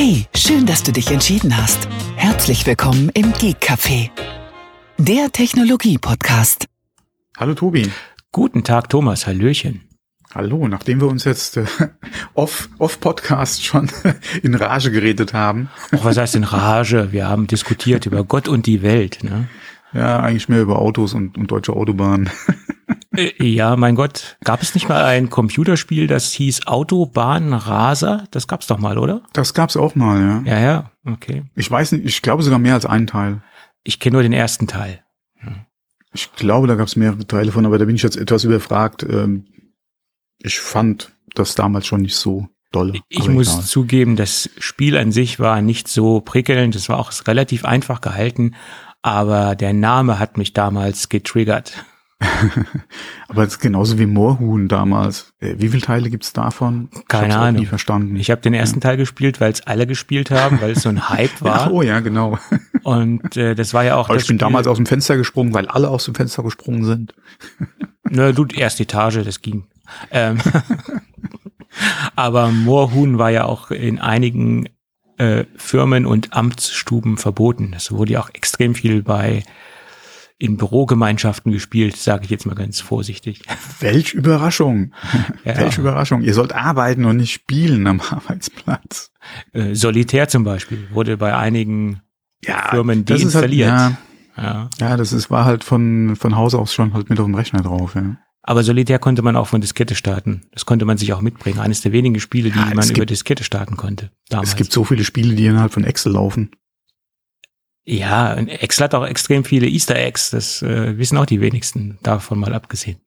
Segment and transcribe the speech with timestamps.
[0.00, 1.88] Hey, schön, dass du dich entschieden hast.
[2.14, 4.10] Herzlich willkommen im Geek Café,
[4.96, 6.66] der Technologie-Podcast.
[7.36, 7.90] Hallo Tobi.
[8.30, 9.26] Guten Tag, Thomas.
[9.26, 9.88] Hallöchen.
[10.32, 11.66] Hallo, nachdem wir uns jetzt äh,
[12.34, 13.90] off, off Podcast schon
[14.44, 15.68] in Rage geredet haben.
[15.90, 17.10] Ach, was heißt in Rage?
[17.10, 19.24] Wir haben diskutiert über Gott und die Welt.
[19.24, 19.48] Ne?
[19.92, 22.28] Ja, eigentlich mehr über Autos und, und deutsche Autobahnen.
[23.16, 28.24] Äh, ja, mein Gott, gab es nicht mal ein Computerspiel, das hieß Autobahnraser?
[28.30, 29.22] Das gab's doch mal, oder?
[29.32, 30.42] Das gab's auch mal, ja.
[30.52, 31.44] Ja, ja, okay.
[31.54, 33.42] Ich weiß nicht, ich glaube sogar mehr als einen Teil.
[33.84, 35.02] Ich kenne nur den ersten Teil.
[36.12, 39.02] Ich glaube, da gab's mehrere Teile von, aber da bin ich jetzt etwas überfragt.
[39.08, 39.46] Ähm,
[40.40, 43.00] Ich fand das damals schon nicht so dolle.
[43.08, 43.64] Ich muss egal.
[43.64, 46.74] zugeben, das Spiel an sich war nicht so prickelnd.
[46.76, 48.54] Es war auch relativ einfach gehalten,
[49.02, 51.84] aber der Name hat mich damals getriggert.
[53.28, 55.32] Aber es ist genauso wie Moorhuhn damals.
[55.38, 56.88] Äh, Wie viele Teile gibt's davon?
[56.92, 57.60] Ich Keine Ahnung.
[57.60, 58.16] nie verstanden.
[58.16, 61.08] Ich habe den ersten Teil gespielt, weil es alle gespielt haben, weil es so ein
[61.10, 61.72] Hype ja, war.
[61.72, 62.38] oh ja, genau.
[62.82, 65.16] Und äh, das war ja auch Aber das ich bin Spiel, damals aus dem Fenster
[65.16, 67.14] gesprungen, weil alle aus dem Fenster gesprungen sind.
[68.08, 69.66] Ne, du erste Etage, das ging.
[70.10, 70.38] Ähm,
[72.16, 74.68] aber Moorhuhn war ja auch in einigen
[75.18, 77.70] äh, Firmen und Amtsstuben verboten.
[77.72, 79.42] Das wurde ja auch extrem viel bei
[80.40, 83.42] in Bürogemeinschaften gespielt, sage ich jetzt mal ganz vorsichtig.
[83.80, 84.92] Welch Überraschung.
[85.44, 85.56] Ja.
[85.56, 86.22] Welch Überraschung.
[86.22, 89.10] Ihr sollt arbeiten und nicht spielen am Arbeitsplatz.
[89.52, 92.00] Äh, Solitär zum Beispiel wurde bei einigen
[92.44, 93.68] Ja, Firmen halt, deinstalliert.
[93.68, 93.96] ja,
[94.36, 94.70] ja.
[94.78, 97.62] ja, das ist, war halt von, von Haus aus schon halt mit auf dem Rechner
[97.62, 98.16] drauf, ja.
[98.42, 100.42] Aber Solitär konnte man auch von Diskette starten.
[100.52, 101.58] Das konnte man sich auch mitbringen.
[101.60, 104.10] Eines der wenigen Spiele, die Ja, man es über gibt- Diskette starten konnte.
[104.30, 104.50] Damals.
[104.50, 106.50] Es gibt so viele Spiele, die innerhalb von Excel laufen.
[107.84, 110.30] Ja, und Excel hat auch extrem viele Easter Eggs.
[110.30, 113.00] Das äh, wissen auch die wenigsten, davon mal abgesehen.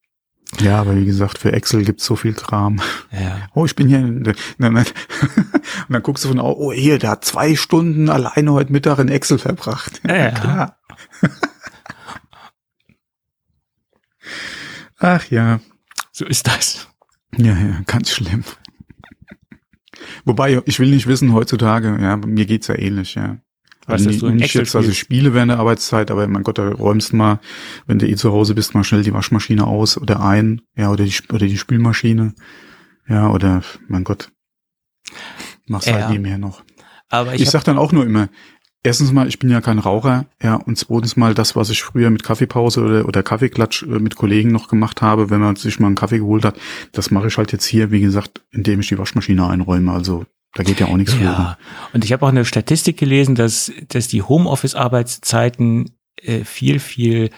[0.60, 2.82] Ja, aber wie gesagt, für Excel gibt's so viel Kram.
[3.12, 3.48] Ja.
[3.54, 4.00] Oh, ich bin hier.
[4.00, 4.86] in der- Nein, nein.
[5.88, 9.00] Und dann guckst du von, au- oh, hier, der hat zwei Stunden alleine heute Mittag
[9.00, 10.02] in Excel verbracht.
[10.06, 10.32] Ja, ja.
[10.32, 10.78] klar.
[15.02, 15.60] Ach ja.
[16.12, 16.88] So ist das.
[17.38, 18.44] Ja, ja, ganz schlimm.
[20.26, 23.38] Wobei, ich will nicht wissen heutzutage, ja, mir geht's ja ähnlich, ja.
[23.88, 27.14] Also nicht, nicht jetzt, also ich spiele während der Arbeitszeit, aber mein Gott, da räumst
[27.14, 27.40] mal,
[27.88, 31.04] wenn du eh zu Hause bist, mal schnell die Waschmaschine aus oder ein, ja, oder
[31.04, 32.34] die, oder die Spülmaschine,
[33.08, 34.32] ja, oder, mein Gott,
[35.66, 35.94] machst Ja.
[35.96, 36.64] halt nebenher noch.
[37.10, 38.30] Aber Ich, ich, sag dann auch nur immer,
[38.84, 42.10] erstens mal, ich bin ja kein Raucher, ja, und zweitens mal das, was ich früher
[42.10, 45.88] mit Kaffeepause oder, oder Kaffeeklatsch äh, mit Kollegen noch gemacht habe, wenn man sich mal
[45.88, 46.56] einen Kaffee geholt hat,
[46.92, 50.64] das mache ich halt jetzt hier, wie gesagt, indem ich die Waschmaschine einräume, also da
[50.64, 51.58] geht ja auch nichts ja.
[51.94, 57.30] Und ich habe auch eine Statistik gelesen, dass, dass die Homeoffice-Arbeitszeiten äh, viel, viel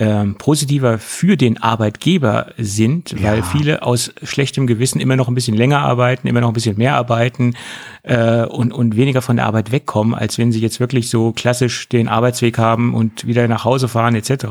[0.00, 3.32] ähm, positiver für den Arbeitgeber sind, Ja.
[3.32, 6.78] weil viele aus schlechtem Gewissen immer noch ein bisschen länger arbeiten, immer noch ein bisschen
[6.78, 7.54] mehr arbeiten
[8.02, 11.86] äh, und, und weniger von der Arbeit wegkommen, als wenn sie jetzt wirklich so klassisch
[11.90, 14.46] den Arbeitsweg haben und wieder nach Hause fahren etc.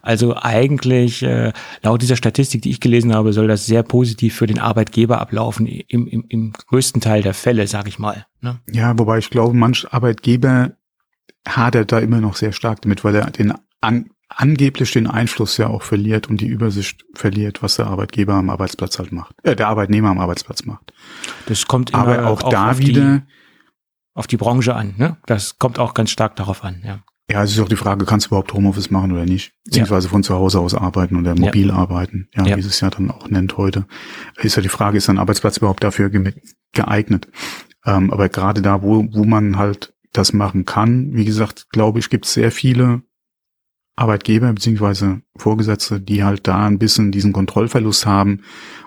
[0.00, 1.52] Also eigentlich äh,
[1.82, 5.66] laut dieser Statistik, die ich gelesen habe, soll das sehr positiv für den Arbeitgeber ablaufen,
[5.66, 8.24] im, im, im größten Teil der Fälle, sag ich mal.
[8.40, 8.60] Ne?
[8.72, 10.72] Ja, wobei ich glaube, manch Arbeitgeber
[11.46, 13.52] hadert da immer noch sehr stark damit, weil er den
[13.82, 18.50] an, angeblich den Einfluss ja auch verliert und die Übersicht verliert, was der Arbeitgeber am
[18.50, 19.34] Arbeitsplatz halt macht.
[19.42, 20.92] Äh, der Arbeitnehmer am Arbeitsplatz macht.
[21.46, 23.22] Das kommt immer Aber auch da auf wieder, die,
[24.14, 24.94] auf die Branche an.
[24.96, 25.16] Ne?
[25.26, 26.82] Das kommt auch ganz stark darauf an.
[26.84, 27.00] Ja.
[27.30, 29.52] ja, es ist auch die Frage, kannst du überhaupt Homeoffice machen oder nicht?
[29.64, 32.56] Beziehungsweise von zu Hause aus arbeiten oder mobil arbeiten, ja, Ja.
[32.56, 33.86] wie es es ja dann auch nennt heute.
[34.38, 36.10] Ist ja die Frage, ist ein Arbeitsplatz überhaupt dafür
[36.72, 37.28] geeignet?
[37.84, 42.10] Ähm, aber gerade da, wo, wo man halt das machen kann, wie gesagt, glaube ich,
[42.10, 43.02] gibt es sehr viele
[43.96, 48.42] Arbeitgeber beziehungsweise Vorgesetzte, die halt da ein bisschen diesen Kontrollverlust haben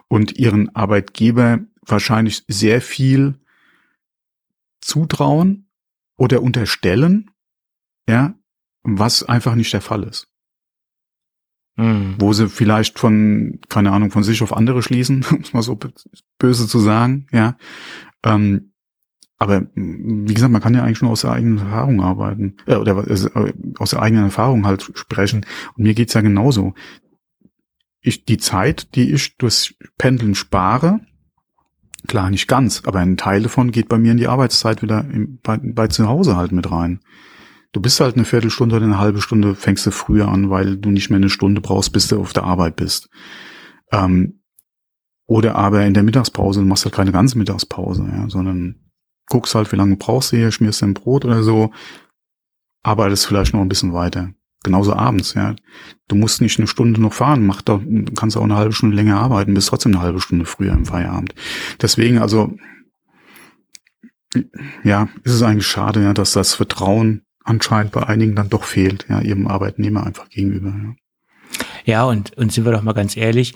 [0.08, 3.40] und ihren Arbeitgeber wahrscheinlich sehr viel
[4.82, 5.68] zutrauen
[6.16, 7.32] oder unterstellen,
[8.08, 8.36] ja,
[8.84, 10.28] was einfach nicht der Fall ist.
[11.76, 12.16] Hm.
[12.20, 15.80] Wo sie vielleicht von, keine Ahnung, von sich auf andere schließen, um es mal so
[16.38, 17.58] böse zu sagen, ja.
[18.24, 18.69] Ähm,
[19.40, 22.76] aber mh, wie gesagt, man kann ja eigentlich nur aus der eigenen Erfahrung arbeiten, äh,
[22.76, 25.46] oder äh, aus der eigenen Erfahrung halt sprechen.
[25.76, 26.74] Und mir geht's ja genauso.
[28.02, 31.00] Ich, die Zeit, die ich durchs Pendeln spare,
[32.08, 35.40] klar nicht ganz, aber ein Teil davon geht bei mir in die Arbeitszeit wieder im,
[35.42, 37.00] bei, bei zu Hause halt mit rein.
[37.72, 40.92] Du bist halt eine Viertelstunde oder eine halbe Stunde, fängst du früher an, weil du
[40.92, 43.10] nicht mehr eine Stunde brauchst, bis du auf der Arbeit bist.
[43.92, 44.42] Ähm,
[45.28, 48.89] oder aber in der Mittagspause, du machst halt keine ganze Mittagspause, ja, sondern
[49.30, 51.72] guckst halt, wie lange brauchst du hier, schmierst dein Brot oder so,
[52.84, 54.34] arbeitest vielleicht noch ein bisschen weiter.
[54.64, 55.56] Genauso abends, ja.
[56.10, 57.82] Du musst nicht eine Stunde noch fahren, mach doch,
[58.16, 61.34] kannst auch eine halbe Stunde länger arbeiten, bist trotzdem eine halbe Stunde früher im Feierabend.
[61.82, 62.58] Deswegen, also,
[64.84, 69.06] ja, ist es eigentlich schade, ja, dass das Vertrauen anscheinend bei einigen dann doch fehlt,
[69.10, 70.70] ja, ihrem Arbeitnehmer einfach gegenüber.
[70.70, 70.96] Ja,
[71.86, 73.56] ja und, und sind wir doch mal ganz ehrlich,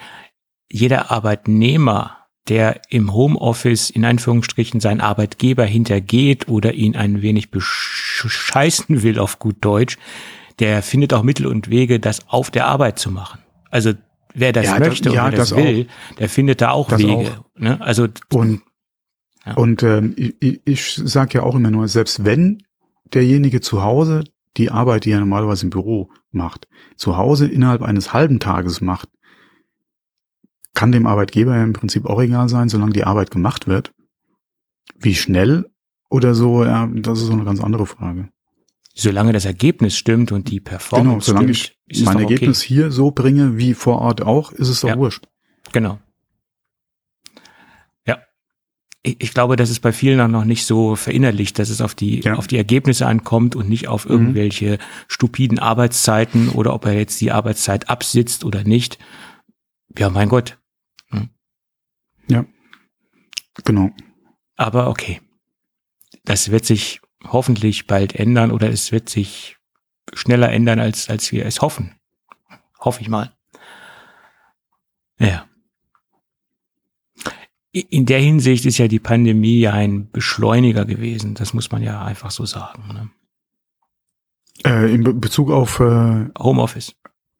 [0.71, 9.01] jeder Arbeitnehmer, der im Homeoffice in Anführungsstrichen seinen Arbeitgeber hintergeht oder ihn ein wenig bescheißen
[9.03, 9.97] will auf gut Deutsch,
[10.59, 13.39] der findet auch Mittel und Wege, das auf der Arbeit zu machen.
[13.71, 13.93] Also
[14.33, 16.15] wer das ja, möchte das, ja, oder das, das will, auch.
[16.15, 17.31] der findet da auch Wege.
[17.31, 17.59] Auch.
[17.59, 17.81] Ne?
[17.81, 18.61] Also und
[19.45, 19.53] ja.
[19.53, 22.63] und ähm, ich, ich sage ja auch immer nur, selbst wenn
[23.13, 24.23] derjenige zu Hause
[24.57, 29.09] die Arbeit, die er normalerweise im Büro macht, zu Hause innerhalb eines halben Tages macht,
[30.73, 33.93] kann dem Arbeitgeber ja im Prinzip auch egal sein, solange die Arbeit gemacht wird.
[34.99, 35.69] Wie schnell
[36.09, 38.29] oder so, ja, das ist so eine ganz andere Frage.
[38.95, 42.67] Solange das Ergebnis stimmt und die Performance Genau, solange stimmt, ich mein Ergebnis okay.
[42.67, 45.27] hier so bringe wie vor Ort auch, ist es doch ja, wurscht.
[45.71, 45.99] Genau.
[48.05, 48.19] Ja.
[49.01, 52.21] Ich, ich, glaube, das ist bei vielen noch nicht so verinnerlicht, dass es auf die,
[52.21, 52.35] ja.
[52.35, 54.11] auf die Ergebnisse ankommt und nicht auf mhm.
[54.11, 54.77] irgendwelche mhm.
[55.07, 58.99] stupiden Arbeitszeiten oder ob er jetzt die Arbeitszeit absitzt oder nicht.
[59.97, 60.59] Ja, mein Gott.
[62.27, 62.45] Ja.
[63.63, 63.91] Genau.
[64.55, 65.21] Aber okay.
[66.25, 69.57] Das wird sich hoffentlich bald ändern oder es wird sich
[70.13, 71.95] schneller ändern, als, als wir es hoffen.
[72.79, 73.33] Hoffe ich mal.
[75.19, 75.47] Ja.
[77.71, 81.33] In der Hinsicht ist ja die Pandemie ja ein Beschleuniger gewesen.
[81.33, 82.83] Das muss man ja einfach so sagen.
[82.93, 83.09] Ne?
[84.65, 86.95] Äh, in Bezug auf äh, Homeoffice.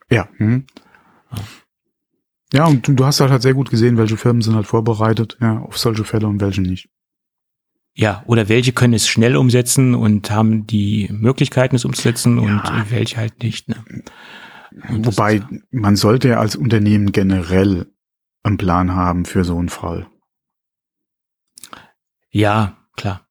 [0.10, 0.28] Ja.
[0.38, 0.66] Hm.
[1.32, 1.44] Ja,
[2.68, 6.04] und du hast halt sehr gut gesehen, welche Firmen sind halt vorbereitet ja, auf solche
[6.04, 6.90] Fälle und welche nicht.
[7.96, 12.44] Ja, oder welche können es schnell umsetzen und haben die Möglichkeiten, es umzusetzen ja.
[12.44, 13.70] und welche halt nicht.
[13.70, 13.76] Ne?
[14.90, 17.88] Wobei, man sollte ja als Unternehmen generell
[18.44, 20.08] einen Plan haben für so einen Fall.
[22.32, 23.23] Ja, klar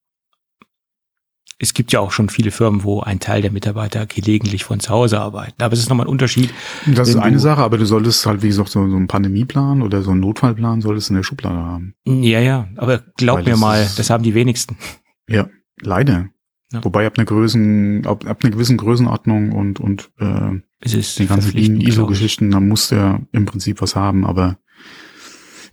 [1.62, 4.91] es gibt ja auch schon viele Firmen, wo ein Teil der Mitarbeiter gelegentlich von zu
[4.91, 5.62] Hause arbeiten.
[5.62, 6.53] Aber es ist nochmal ein Unterschied.
[6.87, 10.03] Das ist eine Sache, aber du solltest halt, wie gesagt, so, so einen Pandemieplan oder
[10.03, 11.94] so einen Notfallplan solltest du in der Schublade haben.
[12.05, 14.76] Ja, ja, aber glaub Weil mir das mal, das haben die wenigsten.
[15.29, 15.49] Ja,
[15.81, 16.31] leider.
[16.73, 16.85] Ja.
[16.85, 21.26] Wobei ab einer Größen, ab, ab einer gewissen Größenordnung und, und äh, es ist die
[21.26, 24.58] ganzen ISO-Geschichten, da muss der im Prinzip was haben, aber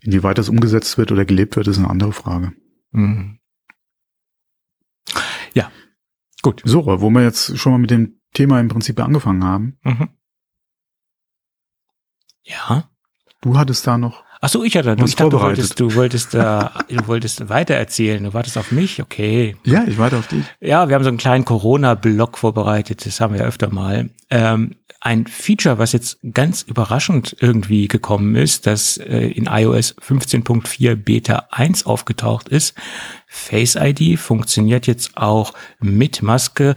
[0.02, 2.54] inwieweit das umgesetzt wird oder gelebt wird, ist eine andere Frage.
[2.92, 3.40] Mhm.
[5.54, 5.72] Ja,
[6.42, 6.62] gut.
[6.66, 9.80] So, wo wir jetzt schon mal mit dem Thema im Prinzip angefangen haben.
[9.84, 10.10] Mhm.
[12.44, 12.90] Ja.
[13.42, 14.24] Du hattest da noch.
[14.42, 14.96] Ach so, ich hatte.
[14.96, 16.40] Du, ich dachte, du wolltest, du wolltest, äh,
[16.90, 18.24] du wolltest weiter erzählen.
[18.24, 19.58] Du wartest auf mich, okay.
[19.66, 20.46] Ja, ich warte auf dich.
[20.62, 23.06] Ja, wir haben so einen kleinen Corona-Blog vorbereitet.
[23.06, 24.10] Das haben wir ja öfter mal.
[24.30, 30.96] Ähm, ein Feature, was jetzt ganz überraschend irgendwie gekommen ist, das äh, in iOS 15.4
[30.96, 32.76] Beta 1 aufgetaucht ist.
[33.28, 36.76] Face ID funktioniert jetzt auch mit Maske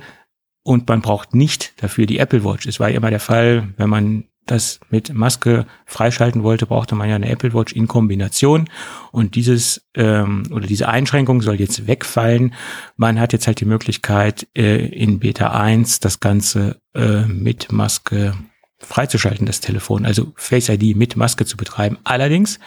[0.63, 2.67] und man braucht nicht dafür die Apple Watch.
[2.67, 7.09] Es war ja immer der Fall, wenn man das mit Maske freischalten wollte, brauchte man
[7.09, 8.69] ja eine Apple Watch in Kombination.
[9.13, 12.55] Und dieses ähm, oder diese Einschränkung soll jetzt wegfallen.
[12.97, 18.35] Man hat jetzt halt die Möglichkeit, äh, in Beta 1 das Ganze äh, mit Maske
[18.79, 20.05] freizuschalten, das Telefon.
[20.05, 21.99] Also Face ID mit Maske zu betreiben.
[22.05, 22.59] Allerdings,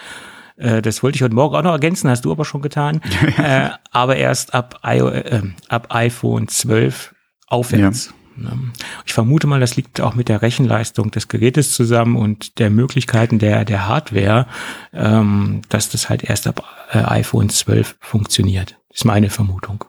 [0.56, 3.02] äh, das wollte ich heute Morgen auch noch ergänzen, hast du aber schon getan,
[3.38, 7.14] äh, aber erst ab, I, äh, ab iPhone 12
[7.48, 8.08] aufwärts.
[8.08, 8.25] Ja.
[8.38, 8.72] Ne?
[9.06, 13.40] Ich vermute mal, das liegt auch mit der Rechenleistung des Gerätes zusammen und der Möglichkeiten
[13.40, 14.48] der, der Hardware,
[14.94, 18.78] ähm, dass das halt erst ab äh, iPhone 12 funktioniert.
[18.90, 19.86] Ist meine Vermutung.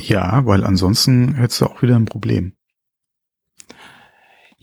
[0.00, 2.54] Ja, weil ansonsten hättest du auch wieder ein Problem.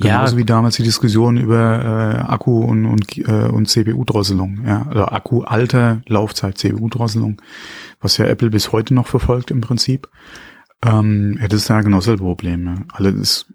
[0.02, 0.38] Genauso ja.
[0.38, 6.02] wie damals die Diskussion über äh, Akku und, und, äh, und CPU-Drosselung, ja, oder Akku-Alter,
[6.08, 7.42] Laufzeit, CPU-Drosselung,
[8.00, 10.08] was ja Apple bis heute noch verfolgt im Prinzip
[10.86, 12.66] ähm, hättest du ja genau dasselbe Problem.
[12.66, 12.76] Ja.
[12.94, 13.46] Also es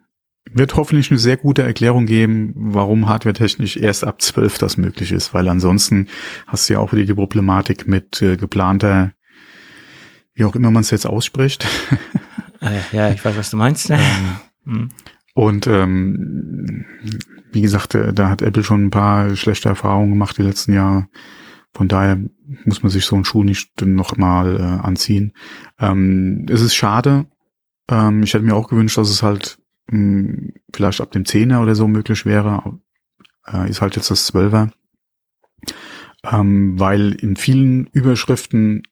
[0.50, 5.34] wird hoffentlich eine sehr gute Erklärung geben, warum hardwaretechnisch erst ab 12 das möglich ist,
[5.34, 6.08] weil ansonsten
[6.46, 9.12] hast du ja auch wieder die Problematik mit äh, geplanter,
[10.34, 11.66] wie auch immer man es jetzt ausspricht.
[12.60, 13.90] Ah ja, ich weiß, was du meinst.
[13.90, 13.98] ähm,
[14.64, 14.88] hm.
[15.34, 16.86] Und ähm,
[17.52, 21.08] wie gesagt, äh, da hat Apple schon ein paar schlechte Erfahrungen gemacht die letzten Jahre.
[21.74, 22.18] Von daher
[22.64, 25.32] muss man sich so einen Schuh nicht noch mal äh, anziehen.
[25.78, 27.26] Ähm, es ist schade.
[27.90, 31.60] Ähm, ich hätte mir auch gewünscht, dass es halt mh, hm, vielleicht ab dem Zehner
[31.60, 32.78] oder so möglich wäre.
[33.46, 34.70] Äh, ist halt jetzt das Zwölfer.
[36.22, 38.82] Ähm, weil in vielen Überschriften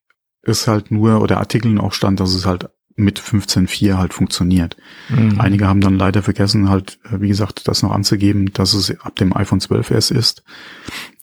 [0.43, 4.77] ist halt nur oder Artikeln auch stand, dass es halt mit 15.4 halt funktioniert.
[5.09, 5.41] Mhm.
[5.41, 9.17] Einige haben dann leider vergessen, halt, äh, wie gesagt, das noch anzugeben, dass es ab
[9.17, 10.43] dem iPhone 12s ist.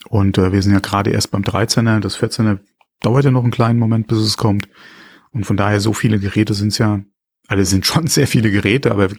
[0.07, 2.59] Und äh, wir sind ja gerade erst beim 13er, das 14er
[3.01, 4.67] dauert ja noch einen kleinen Moment, bis es kommt.
[5.31, 7.01] Und von daher, so viele Geräte sind es ja,
[7.47, 9.09] alle sind schon sehr viele Geräte, aber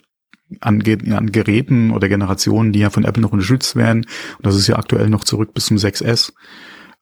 [0.61, 4.07] an, an Geräten oder Generationen, die ja von Apple noch unterstützt werden,
[4.39, 6.33] und das ist ja aktuell noch zurück bis zum 6S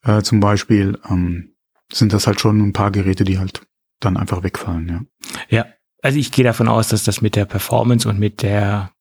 [0.03, 1.55] äh, zum Beispiel, ähm,
[1.91, 3.61] sind das halt schon ein paar Geräte, die halt
[3.99, 5.01] dann einfach wegfallen, ja.
[5.49, 5.65] Ja,
[6.01, 8.91] also ich gehe davon aus, dass das mit der Performance und mit der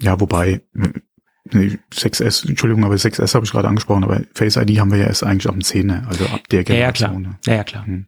[0.00, 0.62] Ja, wobei,
[1.52, 5.06] nee, 6S, Entschuldigung, aber 6S habe ich gerade angesprochen, aber Face ID haben wir ja
[5.06, 7.24] erst eigentlich ab dem 10er, also ab der Generation.
[7.24, 7.38] Ja, ja klar.
[7.46, 7.86] Ja, ja, klar.
[7.86, 8.06] Hm.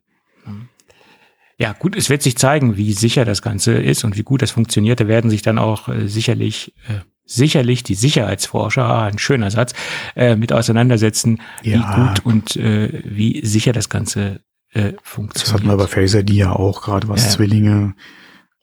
[1.61, 4.51] Ja, gut, es wird sich zeigen, wie sicher das Ganze ist und wie gut das
[4.51, 4.99] funktioniert.
[4.99, 9.73] Da werden sich dann auch äh, sicherlich äh, sicherlich die Sicherheitsforscher, ah, ein schöner Satz,
[10.17, 11.75] äh, mit auseinandersetzen, ja.
[11.75, 14.41] wie gut und äh, wie sicher das Ganze
[14.73, 15.47] äh, funktioniert.
[15.47, 17.31] Das hatten wir bei Face ID ja auch, gerade was ja.
[17.31, 17.95] Zwillinge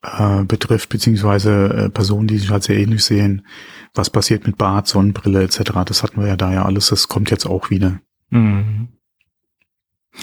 [0.04, 3.46] äh, betrifft, beziehungsweise äh, Personen, die sich halt sehr ähnlich sehen.
[3.94, 7.32] Was passiert mit Bart, Sonnenbrille etc., das hatten wir ja da ja alles, das kommt
[7.32, 8.00] jetzt auch wieder.
[8.30, 8.90] Mhm.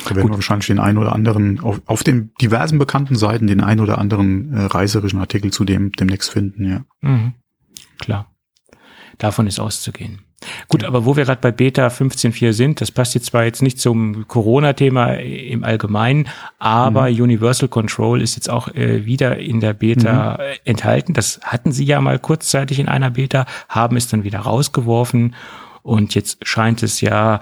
[0.05, 0.33] Da werden Gut.
[0.33, 3.99] wir wahrscheinlich den einen oder anderen, auf, auf den diversen bekannten Seiten, den einen oder
[3.99, 6.85] anderen äh, reiserischen Artikel zu dem demnächst finden, ja.
[7.01, 7.35] Mhm.
[7.99, 8.31] Klar.
[9.19, 10.23] Davon ist auszugehen.
[10.69, 10.89] Gut, ja.
[10.89, 14.27] aber wo wir gerade bei Beta 15.4 sind, das passt jetzt zwar jetzt nicht zum
[14.29, 17.23] Corona-Thema im Allgemeinen, aber mhm.
[17.23, 20.59] Universal Control ist jetzt auch äh, wieder in der Beta mhm.
[20.65, 21.15] enthalten.
[21.15, 25.35] Das hatten sie ja mal kurzzeitig in einer Beta, haben es dann wieder rausgeworfen
[25.83, 27.41] und jetzt scheint es ja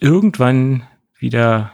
[0.00, 0.86] irgendwann
[1.18, 1.72] wieder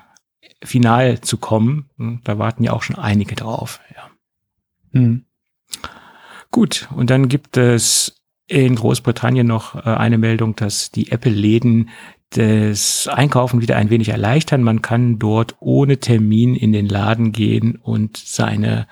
[0.63, 1.91] final zu kommen.
[1.97, 3.81] Hm, da warten ja auch schon einige drauf.
[3.95, 5.01] Ja.
[5.01, 5.25] Mhm.
[6.51, 8.18] Gut, und dann gibt es
[8.49, 11.91] in Großbritannien noch äh, eine Meldung, dass die Apple-Läden
[12.31, 14.63] das Einkaufen wieder ein wenig erleichtern.
[14.63, 18.87] Man kann dort ohne Termin in den Laden gehen und seine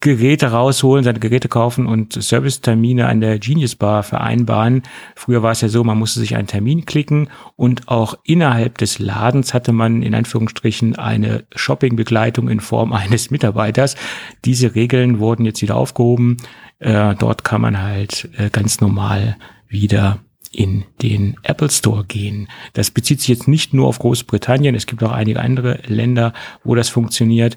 [0.00, 4.82] Geräte rausholen, seine Geräte kaufen und Servicetermine an der Genius Bar vereinbaren.
[5.14, 8.98] Früher war es ja so, man musste sich einen Termin klicken und auch innerhalb des
[8.98, 13.96] Ladens hatte man in Anführungsstrichen eine Shoppingbegleitung in Form eines Mitarbeiters.
[14.44, 16.36] Diese Regeln wurden jetzt wieder aufgehoben.
[16.78, 19.36] Äh, dort kann man halt äh, ganz normal
[19.68, 20.18] wieder
[20.52, 22.48] in den Apple Store gehen.
[22.72, 26.32] Das bezieht sich jetzt nicht nur auf Großbritannien, es gibt auch einige andere Länder,
[26.64, 27.56] wo das funktioniert.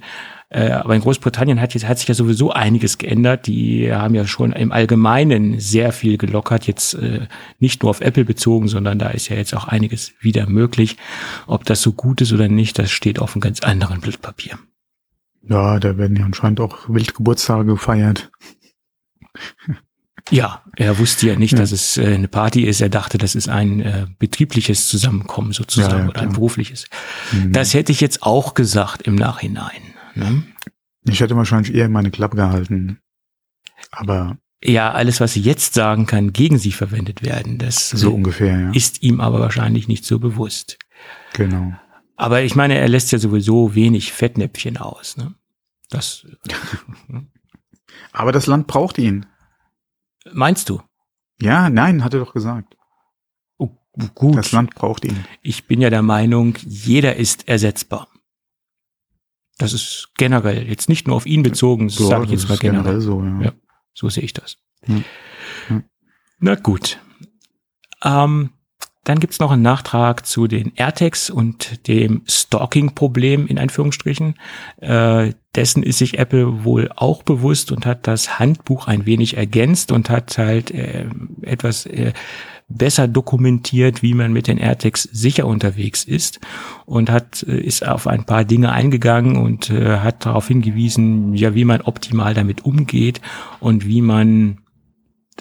[0.52, 3.46] Äh, aber in Großbritannien hat, jetzt, hat sich ja sowieso einiges geändert.
[3.46, 7.28] Die haben ja schon im Allgemeinen sehr viel gelockert, jetzt äh,
[7.60, 10.98] nicht nur auf Apple bezogen, sondern da ist ja jetzt auch einiges wieder möglich.
[11.46, 14.58] Ob das so gut ist oder nicht, das steht auf einem ganz anderen Blatt Papier.
[15.48, 18.32] Ja, da werden ja anscheinend auch Wildgeburtstage gefeiert.
[20.32, 21.60] Ja, er wusste ja nicht, ja.
[21.60, 22.82] dass es äh, eine Party ist.
[22.82, 26.86] Er dachte, das ist ein äh, betriebliches Zusammenkommen sozusagen ja, ja, oder ein berufliches.
[27.32, 27.52] Mhm.
[27.54, 29.82] Das hätte ich jetzt auch gesagt im Nachhinein.
[30.16, 30.44] Ne?
[31.06, 33.00] Ich hätte wahrscheinlich eher meine Klappe gehalten.
[33.92, 34.38] Aber.
[34.64, 37.58] Ja, alles, was sie jetzt sagen kann, gegen sie verwendet werden.
[37.58, 40.78] Das so ungefähr, ist ihm aber wahrscheinlich nicht so bewusst.
[41.34, 41.74] Genau.
[42.18, 45.16] Aber ich meine, er lässt ja sowieso wenig Fettnäpfchen aus.
[45.16, 45.34] Ne?
[45.90, 46.28] Das.
[48.12, 49.26] aber das Land braucht ihn.
[50.32, 50.82] Meinst du?
[51.42, 52.76] Ja, nein, hat er doch gesagt.
[53.58, 53.70] Oh,
[54.14, 54.38] gut.
[54.38, 55.26] Das Land braucht ihn.
[55.42, 58.08] Ich bin ja der Meinung, jeder ist ersetzbar.
[59.58, 63.00] Das ist generell, jetzt nicht nur auf ihn bezogen, so, sage ich jetzt mal generell.
[63.00, 63.42] generell so, ja.
[63.42, 63.52] ja.
[63.94, 64.58] so sehe ich das.
[64.84, 65.04] Hm.
[66.40, 67.00] Na gut.
[68.04, 68.52] Ähm,
[69.04, 74.36] dann gibt's noch einen Nachtrag zu den AirTags und dem Stalking-Problem in Anführungsstrichen.
[74.82, 79.92] Äh, dessen ist sich Apple wohl auch bewusst und hat das Handbuch ein wenig ergänzt
[79.92, 81.06] und hat halt äh,
[81.42, 82.14] etwas äh,
[82.68, 86.40] besser dokumentiert, wie man mit den AirTags sicher unterwegs ist
[86.86, 91.56] und hat äh, ist auf ein paar Dinge eingegangen und äh, hat darauf hingewiesen, ja,
[91.56, 93.22] wie man optimal damit umgeht
[93.60, 94.60] und wie man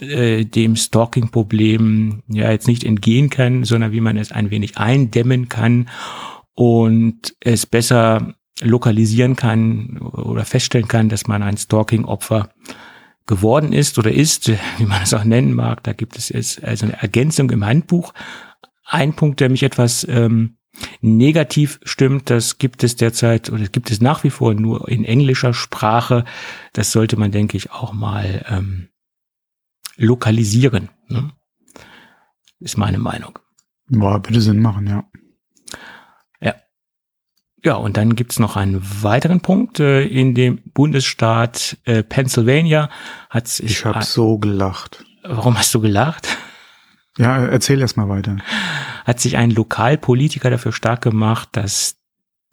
[0.00, 5.48] äh, dem Stalking-Problem ja jetzt nicht entgehen kann, sondern wie man es ein wenig eindämmen
[5.48, 5.88] kann
[6.54, 12.50] und es besser lokalisieren kann oder feststellen kann, dass man ein Stalking-Opfer
[13.26, 15.82] geworden ist oder ist, wie man es auch nennen mag.
[15.84, 18.14] Da gibt es jetzt also eine Ergänzung im Handbuch.
[18.84, 20.56] Ein Punkt, der mich etwas ähm,
[21.00, 25.54] negativ stimmt, das gibt es derzeit oder gibt es nach wie vor nur in englischer
[25.54, 26.24] Sprache.
[26.72, 28.88] Das sollte man, denke ich, auch mal ähm,
[29.98, 30.88] lokalisieren.
[31.08, 31.32] Ne?
[32.60, 33.38] Ist meine Meinung.
[33.90, 35.04] Boah, bitte Sinn machen, ja.
[37.64, 39.80] Ja, und dann gibt's noch einen weiteren Punkt.
[39.80, 42.88] Äh, in dem Bundesstaat äh, Pennsylvania
[43.30, 43.70] hat sich.
[43.70, 45.04] Ich habe so gelacht.
[45.24, 46.28] Warum hast du gelacht?
[47.18, 48.36] Ja, erzähl erst mal weiter.
[49.04, 51.96] Hat sich ein Lokalpolitiker dafür stark gemacht, dass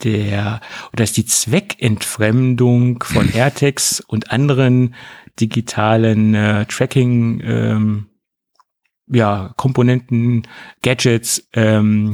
[0.03, 0.59] der
[0.91, 4.95] oder dass die Zweckentfremdung von AirTags und anderen
[5.39, 8.08] digitalen äh, Tracking ähm,
[9.08, 10.48] ja, Komponenten,
[10.82, 12.12] Gadgets ähm,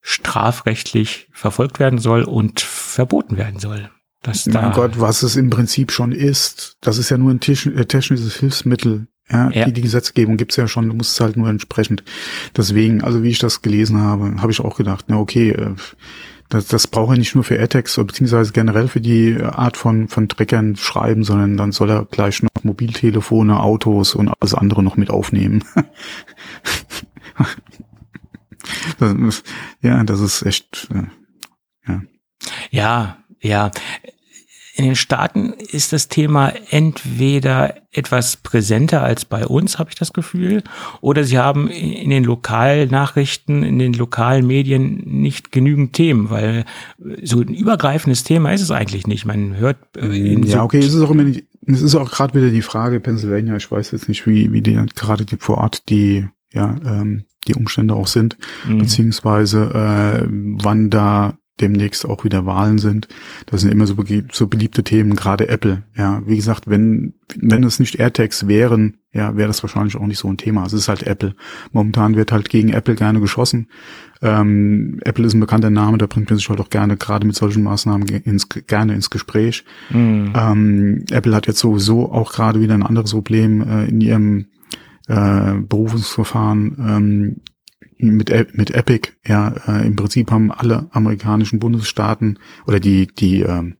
[0.00, 3.90] strafrechtlich verfolgt werden soll und verboten werden soll.
[4.22, 7.40] Dass da mein Gott, was es im Prinzip schon ist, das ist ja nur ein
[7.40, 9.06] äh, technisches Hilfsmittel.
[9.30, 9.64] Ja, ja.
[9.66, 12.02] Die, die Gesetzgebung gibt's ja schon, du musst es halt nur entsprechend.
[12.56, 15.74] Deswegen, also wie ich das gelesen habe, habe ich auch gedacht, na okay, äh,
[16.50, 20.28] das, das braucht er nicht nur für AirTags, beziehungsweise generell für die Art von, von
[20.28, 25.10] Treckern schreiben, sondern dann soll er gleich noch Mobiltelefone, Autos und alles andere noch mit
[25.10, 25.64] aufnehmen.
[28.98, 29.42] das,
[29.80, 31.04] ja, das ist echt, äh,
[31.88, 32.02] ja.
[32.70, 33.70] Ja, ja.
[34.80, 40.14] In den Staaten ist das Thema entweder etwas präsenter als bei uns, habe ich das
[40.14, 40.62] Gefühl,
[41.02, 46.64] oder sie haben in den Lokalnachrichten, in den lokalen Medien nicht genügend Themen, weil
[47.22, 49.26] so ein übergreifendes Thema ist es eigentlich nicht.
[49.26, 52.10] Man hört äh, mm, ja, so okay, es ist auch immer nicht, es ist auch
[52.10, 53.56] gerade wieder die Frage Pennsylvania.
[53.56, 57.54] Ich weiß jetzt nicht, wie wie die gerade die vor Ort die ja ähm, die
[57.54, 58.78] Umstände auch sind, mhm.
[58.78, 63.08] beziehungsweise äh, wann da demnächst auch wieder Wahlen sind.
[63.46, 63.96] Das sind immer so,
[64.32, 65.82] so beliebte Themen, gerade Apple.
[65.96, 70.18] Ja, wie gesagt, wenn, wenn es nicht AirTags wären, ja, wäre das wahrscheinlich auch nicht
[70.18, 70.64] so ein Thema.
[70.64, 71.34] Es ist halt Apple.
[71.72, 73.68] Momentan wird halt gegen Apple gerne geschossen.
[74.22, 77.34] Ähm, Apple ist ein bekannter Name, da bringt man sich halt auch gerne, gerade mit
[77.36, 79.64] solchen Maßnahmen ins, gerne ins Gespräch.
[79.90, 80.32] Mhm.
[80.36, 84.46] Ähm, Apple hat jetzt sowieso auch gerade wieder ein anderes Problem äh, in ihrem
[85.08, 86.76] äh, Berufungsverfahren.
[86.78, 87.36] Ähm,
[88.02, 93.76] mit, mit Epic, ja, äh, im Prinzip haben alle amerikanischen Bundesstaaten oder die, die, ähm,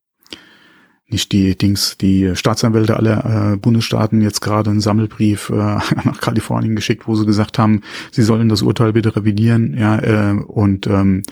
[1.09, 5.55] nicht die Dings, die Staatsanwälte aller äh, Bundesstaaten jetzt gerade einen Sammelbrief äh,
[6.05, 10.35] nach Kalifornien geschickt, wo sie gesagt haben, sie sollen das Urteil bitte revidieren, ja, äh,
[10.35, 11.23] und ähm,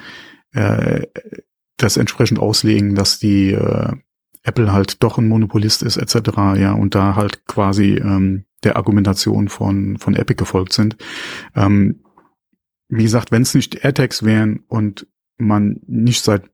[0.52, 1.06] äh,
[1.76, 3.92] das entsprechend auslegen, dass die äh,
[4.42, 9.48] Apple halt doch ein Monopolist ist, etc., ja, und da halt quasi ähm, der Argumentation
[9.48, 10.96] von, von Epic gefolgt sind.
[11.54, 12.00] Ähm,
[12.88, 16.50] wie gesagt, wenn es nicht AirTags wären und man nicht seit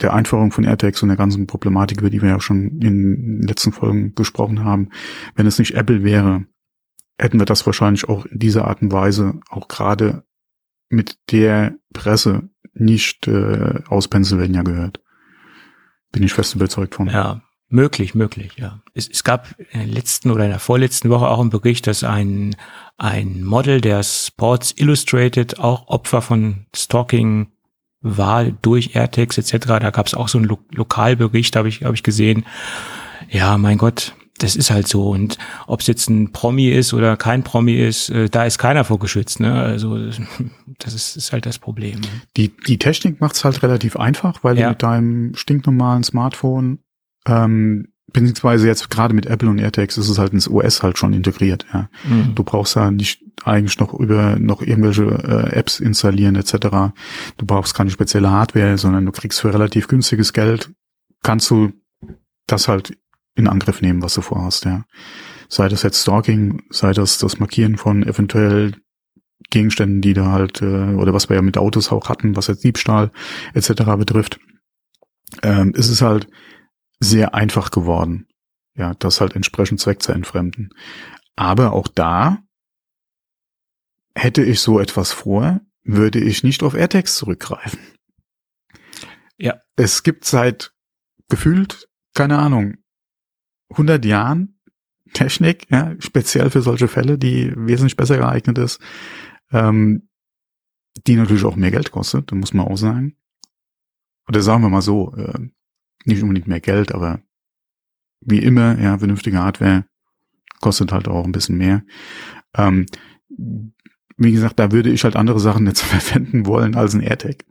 [0.00, 3.42] der Einführung von AirTags und der ganzen Problematik, über die wir ja schon in den
[3.42, 4.90] letzten Folgen gesprochen haben,
[5.34, 6.46] wenn es nicht Apple wäre,
[7.18, 10.24] hätten wir das wahrscheinlich auch in dieser Art und Weise auch gerade
[10.88, 15.02] mit der Presse nicht äh, aus Pennsylvania gehört.
[16.12, 17.08] Bin ich fest überzeugt von.
[17.08, 18.80] Ja, Möglich, möglich, ja.
[18.94, 22.02] Es, es gab in der letzten oder in der vorletzten Woche auch einen Bericht, dass
[22.02, 22.56] ein,
[22.98, 27.52] ein Model der Sports Illustrated auch Opfer von Stalking
[28.00, 29.66] war durch AirTags etc.
[29.66, 32.44] Da gab es auch so einen Lo Lokalbericht, habe ich, hab ich gesehen.
[33.28, 35.08] Ja, mein Gott, das ist halt so.
[35.08, 38.84] Und ob es jetzt ein Promi ist oder kein Promi ist, äh, da ist keiner
[38.84, 39.38] vorgeschützt.
[39.38, 39.54] Ne?
[39.54, 39.96] Also
[40.78, 42.00] das ist, ist halt das Problem.
[42.36, 44.64] Die, die Technik macht es halt relativ einfach, weil ja.
[44.64, 46.80] du mit deinem stinknormalen Smartphone
[47.26, 51.12] ähm, beziehungsweise jetzt gerade mit Apple und AirTags ist es halt ins OS halt schon
[51.12, 51.66] integriert.
[51.72, 51.88] Ja.
[52.08, 52.34] Mhm.
[52.34, 56.92] Du brauchst ja nicht eigentlich noch über noch irgendwelche äh, Apps installieren etc.
[57.36, 60.70] Du brauchst keine spezielle Hardware, sondern du kriegst für relativ günstiges Geld
[61.22, 61.72] kannst du
[62.46, 62.96] das halt
[63.34, 64.64] in Angriff nehmen, was du vorhast.
[64.64, 64.84] Ja.
[65.48, 68.74] Sei das jetzt Stalking, sei das das Markieren von eventuell
[69.50, 72.64] Gegenständen, die da halt äh, oder was wir ja mit Autos auch hatten, was jetzt
[72.64, 73.10] Diebstahl
[73.54, 73.72] etc.
[73.96, 74.38] betrifft,
[75.42, 76.28] ähm, ist es halt
[77.00, 78.28] sehr einfach geworden,
[78.74, 80.70] ja, das halt entsprechend Zweck zu entfremden.
[81.34, 82.38] Aber auch da
[84.14, 87.80] hätte ich so etwas vor, würde ich nicht auf AirTags zurückgreifen.
[89.38, 89.60] Ja.
[89.76, 90.74] Es gibt seit
[91.28, 92.76] gefühlt, keine Ahnung,
[93.70, 94.60] 100 Jahren
[95.12, 98.80] Technik, ja, speziell für solche Fälle, die wesentlich besser geeignet ist,
[99.50, 100.08] ähm,
[101.06, 103.16] die natürlich auch mehr Geld kostet, muss man auch sagen.
[104.28, 105.48] Oder sagen wir mal so, äh,
[106.04, 107.20] nicht unbedingt mehr Geld, aber
[108.20, 109.84] wie immer, ja, vernünftige Hardware
[110.60, 111.82] kostet halt auch ein bisschen mehr.
[112.54, 112.86] Ähm,
[114.16, 117.44] wie gesagt, da würde ich halt andere Sachen jetzt verwenden wollen als ein AirTag.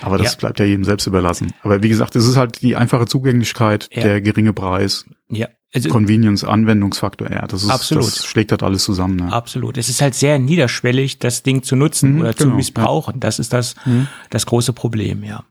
[0.00, 0.38] Aber das ja.
[0.38, 1.52] bleibt ja jedem selbst überlassen.
[1.62, 4.02] Aber wie gesagt, es ist halt die einfache Zugänglichkeit, ja.
[4.02, 5.06] der geringe Preis.
[5.28, 5.48] Ja.
[5.74, 8.06] Also, Convenience, Anwendungsfaktor, ja, das ist, absolut.
[8.06, 9.16] das schlägt halt alles zusammen.
[9.16, 9.32] Ne?
[9.32, 9.76] Absolut.
[9.76, 13.14] Es ist halt sehr niederschwellig, das Ding zu nutzen mhm, oder genau, zu missbrauchen.
[13.14, 13.20] Ja.
[13.20, 14.06] Das ist das, mhm.
[14.30, 15.44] das große Problem, ja.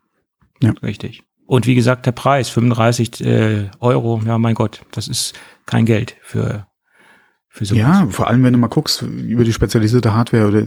[0.64, 0.72] Ja.
[0.82, 1.24] Richtig.
[1.46, 5.34] Und wie gesagt, der Preis, 35 äh, Euro, ja mein Gott, das ist
[5.66, 6.68] kein Geld für
[7.56, 7.80] für sowas.
[7.80, 10.66] Ja, vor allem wenn du mal guckst über die spezialisierte Hardware oder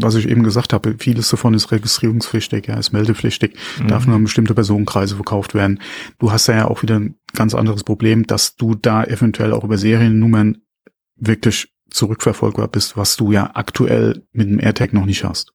[0.00, 3.88] was ich eben gesagt habe, vieles davon ist registrierungspflichtig, ja, ist meldepflichtig, mhm.
[3.88, 5.80] darf nur an bestimmte Personenkreise verkauft werden.
[6.18, 9.62] Du hast da ja auch wieder ein ganz anderes Problem, dass du da eventuell auch
[9.62, 10.56] über Seriennummern
[11.16, 15.52] wirklich zurückverfolgbar bist, was du ja aktuell mit dem AirTag noch nicht hast.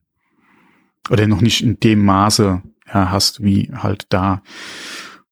[1.10, 4.42] Oder noch nicht in dem Maße ja, hast wie halt da.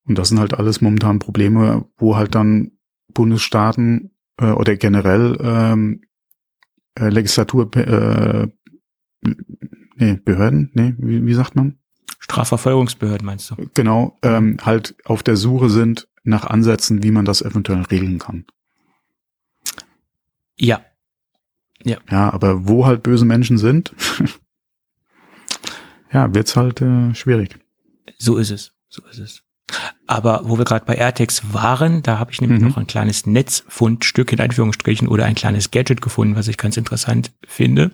[0.06, 2.72] Und das sind halt alles momentan Probleme, wo halt dann
[3.14, 6.02] Bundesstaaten äh, oder generell ähm,
[6.96, 8.48] äh, Legislatur äh,
[9.96, 11.80] nee, Behörden, nee, wie, wie sagt man?
[12.20, 13.56] Strafverfolgungsbehörden meinst du?
[13.74, 18.46] Genau, ähm, halt auf der Suche sind nach Ansätzen, wie man das eventuell regeln kann.
[20.58, 20.84] Ja.
[21.84, 21.98] Ja.
[22.10, 23.94] Ja, aber wo halt böse Menschen sind,
[26.16, 27.60] ja, wird's halt äh, schwierig.
[28.18, 28.72] So ist es.
[28.88, 29.42] So ist es.
[30.08, 32.68] Aber wo wir gerade bei AirTags waren, da habe ich nämlich mhm.
[32.68, 37.34] noch ein kleines Netzfundstück in Anführungsstrichen oder ein kleines Gadget gefunden, was ich ganz interessant
[37.46, 37.92] finde.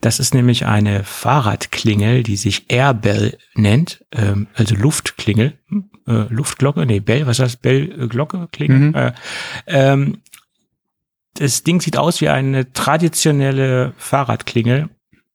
[0.00, 6.86] Das ist nämlich eine Fahrradklingel, die sich Airbell nennt, ähm, also Luftklingel, hm, äh, Luftglocke,
[6.86, 8.78] nee, Bell, was heißt Bell, äh, Glocke, Klingel?
[8.78, 8.94] Mhm.
[8.94, 9.12] Äh,
[9.66, 10.18] ähm,
[11.34, 14.88] das Ding sieht aus wie eine traditionelle Fahrradklingel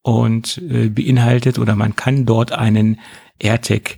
[0.05, 2.99] und äh, beinhaltet oder man kann dort einen
[3.39, 3.97] AirTag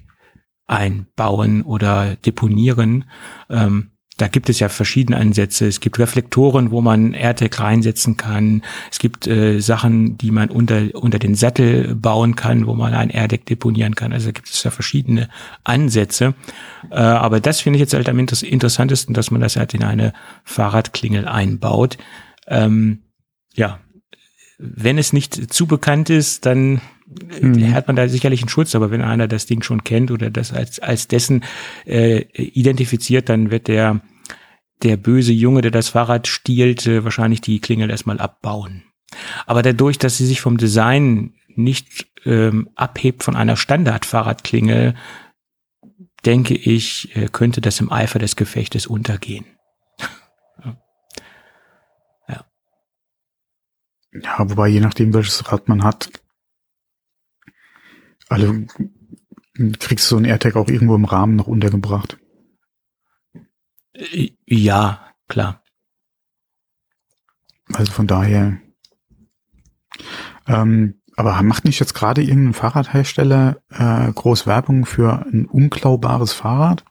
[0.65, 3.09] einbauen oder deponieren.
[3.49, 5.67] Ähm, da gibt es ja verschiedene Ansätze.
[5.67, 8.63] Es gibt Reflektoren, wo man AirTag reinsetzen kann.
[8.89, 13.09] Es gibt äh, Sachen, die man unter, unter den Sattel bauen kann, wo man ein
[13.09, 14.13] AirTag deponieren kann.
[14.13, 15.27] Also da gibt es ja verschiedene
[15.65, 16.35] Ansätze.
[16.89, 20.13] Äh, aber das finde ich jetzt halt am interessantesten, dass man das halt in eine
[20.45, 21.97] Fahrradklingel einbaut.
[22.47, 23.03] Ähm,
[23.55, 23.79] ja,
[24.57, 26.81] wenn es nicht zu bekannt ist, dann
[27.41, 27.73] mhm.
[27.73, 30.51] hat man da sicherlich einen Schutz, aber wenn einer das Ding schon kennt oder das
[30.51, 31.43] als, als dessen
[31.85, 34.01] äh, identifiziert, dann wird der,
[34.83, 38.83] der böse Junge, der das Fahrrad stiehlt, äh, wahrscheinlich die Klingel erstmal abbauen.
[39.45, 44.95] Aber dadurch, dass sie sich vom Design nicht ähm, abhebt von einer Standard-Fahrradklingel,
[46.25, 49.45] denke ich, äh, könnte das im Eifer des Gefechtes untergehen.
[54.23, 56.09] Ja, wobei je nachdem, welches Rad man hat,
[58.29, 58.53] also
[59.79, 62.17] kriegst du so ein AirTag auch irgendwo im Rahmen noch untergebracht?
[64.45, 65.63] Ja, klar.
[67.73, 68.59] Also von daher.
[70.45, 76.85] Ähm, aber macht nicht jetzt gerade irgendein Fahrradhersteller äh, groß Werbung für ein unklaubares Fahrrad?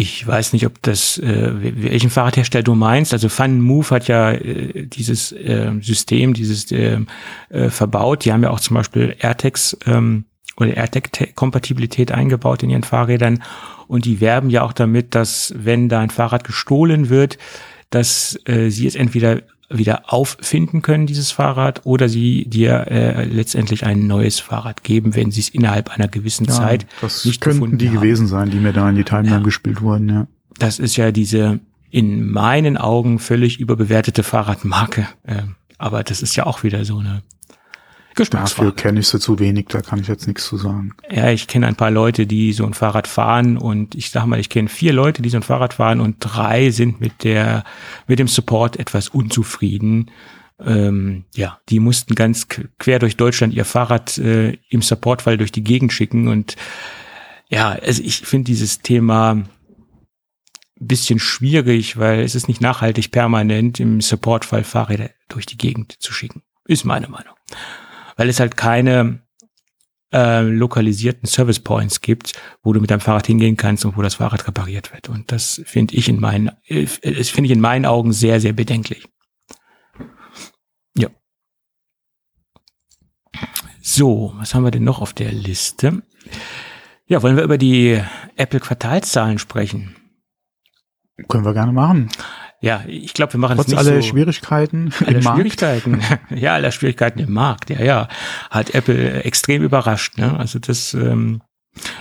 [0.00, 3.12] Ich weiß nicht, ob das, äh, welchen Fahrradhersteller du meinst.
[3.12, 7.00] Also Fun Move hat ja äh, dieses äh, System, dieses äh,
[7.48, 8.24] äh, verbaut.
[8.24, 13.42] Die haben ja auch zum Beispiel AirTags ähm, oder AirTag-Kompatibilität eingebaut in ihren Fahrrädern.
[13.88, 17.36] Und die werben ja auch damit, dass wenn da ein Fahrrad gestohlen wird,
[17.90, 23.84] dass äh, sie es entweder wieder auffinden können, dieses Fahrrad, oder sie dir äh, letztendlich
[23.84, 27.76] ein neues Fahrrad geben, wenn sie es innerhalb einer gewissen ja, Zeit das nicht könnten
[27.76, 27.96] die haben.
[27.96, 29.42] gewesen sein, die mir da in die Timeline ja.
[29.42, 30.26] gespielt wurden, ja.
[30.58, 35.06] Das ist ja diese in meinen Augen völlig überbewertete Fahrradmarke.
[35.24, 35.42] Äh,
[35.78, 37.22] aber das ist ja auch wieder so eine
[38.18, 38.70] Geschmacksfrage.
[38.70, 40.92] Dafür kenne ich sie zu wenig, da kann ich jetzt nichts zu sagen.
[41.10, 44.40] Ja, ich kenne ein paar Leute, die so ein Fahrrad fahren und ich sag mal,
[44.40, 47.64] ich kenne vier Leute, die so ein Fahrrad fahren und drei sind mit der,
[48.06, 50.10] mit dem Support etwas unzufrieden.
[50.60, 55.64] Ähm, ja, die mussten ganz quer durch Deutschland ihr Fahrrad äh, im Supportfall durch die
[55.64, 56.56] Gegend schicken und
[57.48, 59.44] ja, also ich finde dieses Thema
[60.80, 66.12] bisschen schwierig, weil es ist nicht nachhaltig permanent im Supportfall Fahrräder durch die Gegend zu
[66.12, 66.42] schicken.
[66.66, 67.34] Ist meine Meinung
[68.18, 69.22] weil es halt keine
[70.12, 74.16] äh, lokalisierten Service Points gibt, wo du mit deinem Fahrrad hingehen kannst und wo das
[74.16, 75.08] Fahrrad repariert wird.
[75.08, 78.52] Und das finde ich in meinen, äh, das finde ich in meinen Augen sehr, sehr
[78.52, 79.08] bedenklich.
[80.96, 81.08] Ja.
[83.80, 86.02] So, was haben wir denn noch auf der Liste?
[87.06, 88.02] Ja, wollen wir über die
[88.36, 89.94] Apple Quartalszahlen sprechen?
[91.28, 92.10] Können wir gerne machen.
[92.60, 94.08] Ja, ich glaube, wir machen Trotz es nicht aller so.
[94.08, 98.08] Schwierigkeiten aller Schwierigkeiten, ja, aller Schwierigkeiten im Markt, ja, ja,
[98.50, 100.18] hat Apple extrem überrascht.
[100.18, 100.36] Ne?
[100.38, 101.40] Also das ähm,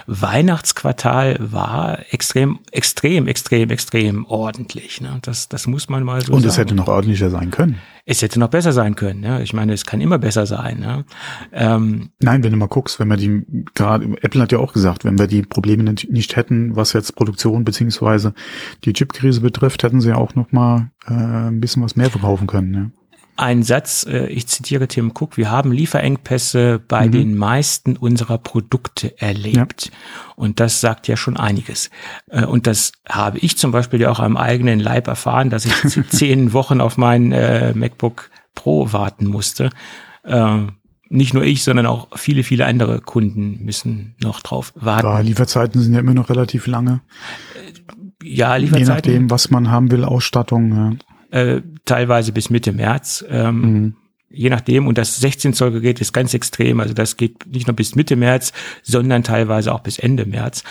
[0.08, 5.01] Weihnachtsquartal war extrem, extrem, extrem, extrem ordentlich.
[5.01, 5.19] Ne?
[5.21, 6.49] Das, das muss man mal so Und sagen.
[6.49, 7.77] es hätte noch ordentlicher sein können.
[8.06, 9.19] Es hätte noch besser sein können.
[9.19, 9.43] Ne?
[9.43, 10.80] Ich meine, es kann immer besser sein.
[10.80, 11.06] Ne?
[11.51, 15.03] Ähm, Nein, wenn du mal guckst, wenn wir die gerade, Apple hat ja auch gesagt,
[15.03, 18.34] wenn wir die Probleme nicht hätten, was jetzt Produktion beziehungsweise
[18.86, 22.47] die Chipkrise betrifft, hätten sie ja auch noch mal äh, ein bisschen was mehr verkaufen
[22.47, 22.71] können.
[22.71, 22.91] Ne?
[23.38, 27.12] Ein Satz, äh, ich zitiere Tim Cook, wir haben Lieferengpässe bei mhm.
[27.12, 29.86] den meisten unserer Produkte erlebt.
[29.86, 29.91] Ja.
[30.36, 31.89] Und das sagt ja schon einiges.
[32.30, 35.73] Äh, und das habe ich zum Beispiel ja auch am eigenen Leib erfahren, dass ich
[36.10, 39.69] zehn Wochen auf mein äh, MacBook Pro warten musste.
[41.10, 45.08] Nicht nur ich, sondern auch viele, viele andere Kunden müssen noch drauf warten.
[45.08, 47.00] Ja, Lieferzeiten sind ja immer noch relativ lange.
[48.21, 48.88] Ja, Lieferzeiten.
[48.88, 50.76] Je nachdem, was man haben will, Ausstattung.
[50.76, 53.26] Ja äh, teilweise bis Mitte März.
[53.30, 53.96] Ähm, mhm.
[54.30, 57.76] Je nachdem, und das 16 Zoll Gerät ist ganz extrem, also das geht nicht nur
[57.76, 58.52] bis Mitte März,
[58.84, 60.63] sondern teilweise auch bis Ende März.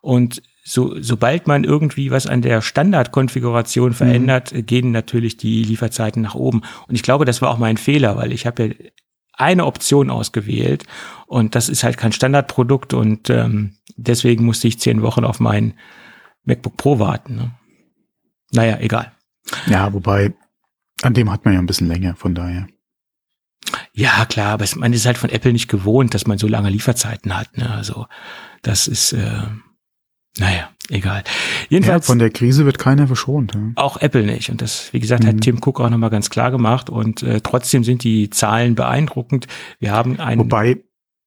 [0.00, 3.94] Und so, sobald man irgendwie was an der Standardkonfiguration mhm.
[3.94, 4.66] verändert, mhm.
[4.66, 6.62] gehen natürlich die Lieferzeiten nach oben.
[6.88, 8.74] Und ich glaube, das war auch mein Fehler, weil ich habe ja
[9.36, 10.84] eine Option ausgewählt
[11.26, 15.74] und das ist halt kein Standardprodukt und ähm, deswegen musste ich zehn Wochen auf mein
[16.44, 17.36] MacBook Pro warten.
[17.36, 17.50] Ne?
[18.52, 19.12] Naja, egal.
[19.66, 20.34] Ja, wobei
[21.02, 22.66] an dem hat man ja ein bisschen länger, von daher.
[23.92, 26.70] Ja, klar, aber es, man ist halt von Apple nicht gewohnt, dass man so lange
[26.70, 27.56] Lieferzeiten hat.
[27.56, 27.70] Ne?
[27.70, 28.06] Also
[28.62, 29.42] das ist, äh,
[30.38, 31.22] naja, egal.
[31.68, 33.54] Jedenfalls ja, von der Krise wird keiner verschont.
[33.54, 33.72] Ja.
[33.76, 34.50] Auch Apple nicht.
[34.50, 35.40] Und das, wie gesagt, hat mhm.
[35.40, 36.90] Tim Cook auch nochmal ganz klar gemacht.
[36.90, 39.46] Und äh, trotzdem sind die Zahlen beeindruckend.
[39.78, 40.38] Wir haben ein.
[40.40, 40.82] Wobei,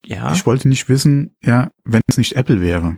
[0.06, 0.34] ja.
[0.34, 2.98] ich wollte nicht wissen, ja, wenn es nicht Apple wäre,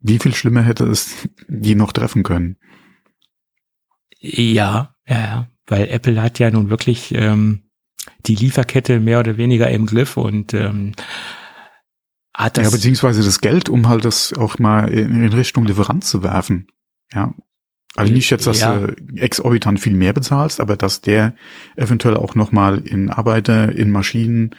[0.00, 2.56] wie viel schlimmer hätte es die noch treffen können?
[4.18, 5.48] Ja, ja, ja.
[5.66, 7.62] Weil Apple hat ja nun wirklich ähm,
[8.26, 10.92] die Lieferkette mehr oder weniger im Griff und ähm,
[12.34, 12.64] hat das.
[12.64, 16.68] Ja, beziehungsweise das Geld, um halt das auch mal in, in Richtung Lieferanz zu werfen.
[17.12, 17.34] Ja.
[17.96, 18.78] Also nicht jetzt, dass ja.
[18.78, 21.34] du exorbitant viel mehr bezahlst, aber dass der
[21.74, 24.54] eventuell auch nochmal in Arbeiter, in Maschinen,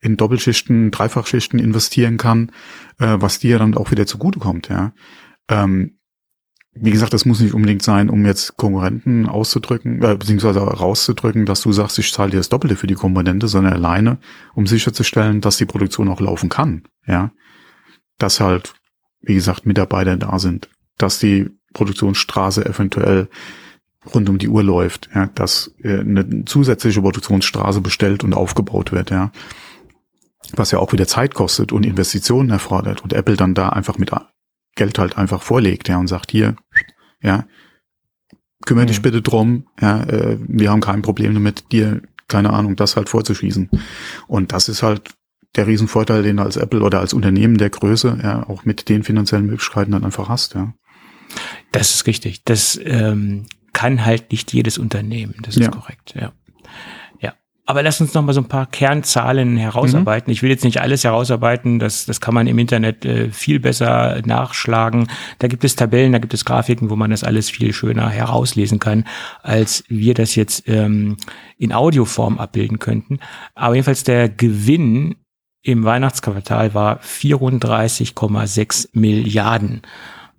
[0.00, 2.50] in Doppelschichten, Dreifachschichten investieren kann,
[2.98, 4.92] äh, was dir dann auch wieder zugutekommt, ja.
[5.48, 5.98] Ähm,
[6.74, 11.60] wie gesagt, das muss nicht unbedingt sein, um jetzt Konkurrenten auszudrücken, äh, beziehungsweise rauszudrücken, dass
[11.60, 14.18] du sagst, ich zahle dir das Doppelte für die Komponente, sondern alleine,
[14.54, 17.30] um sicherzustellen, dass die Produktion auch laufen kann, ja.
[18.18, 18.74] Dass halt,
[19.20, 23.28] wie gesagt, Mitarbeiter da sind, dass die Produktionsstraße eventuell
[24.14, 29.10] rund um die Uhr läuft, ja, dass äh, eine zusätzliche Produktionsstraße bestellt und aufgebaut wird,
[29.10, 29.30] ja.
[30.54, 34.12] Was ja auch wieder Zeit kostet und Investitionen erfordert und Apple dann da einfach mit
[34.74, 36.56] Geld halt einfach vorlegt, ja, und sagt hier,
[37.20, 37.46] ja,
[38.64, 39.02] kümmere dich mhm.
[39.02, 43.70] bitte drum, ja, äh, wir haben kein Problem damit, dir, keine Ahnung, das halt vorzuschießen.
[44.26, 45.10] Und das ist halt
[45.56, 49.02] der Riesenvorteil, den du als Apple oder als Unternehmen der Größe, ja, auch mit den
[49.02, 50.72] finanziellen Möglichkeiten dann einfach hast, ja.
[51.70, 52.44] Das ist richtig.
[52.44, 55.34] Das ähm, kann halt nicht jedes Unternehmen.
[55.42, 55.70] Das ist ja.
[55.70, 56.32] korrekt, ja.
[57.64, 60.30] Aber lass uns noch mal so ein paar Kernzahlen herausarbeiten.
[60.30, 60.32] Mhm.
[60.32, 64.20] Ich will jetzt nicht alles herausarbeiten, das, das kann man im Internet äh, viel besser
[64.24, 65.06] nachschlagen.
[65.38, 68.80] Da gibt es Tabellen, da gibt es Grafiken, wo man das alles viel schöner herauslesen
[68.80, 69.04] kann,
[69.42, 71.16] als wir das jetzt ähm,
[71.56, 73.20] in Audioform abbilden könnten.
[73.54, 75.14] Aber jedenfalls der Gewinn
[75.62, 79.82] im Weihnachtsquartal war 34,6 Milliarden.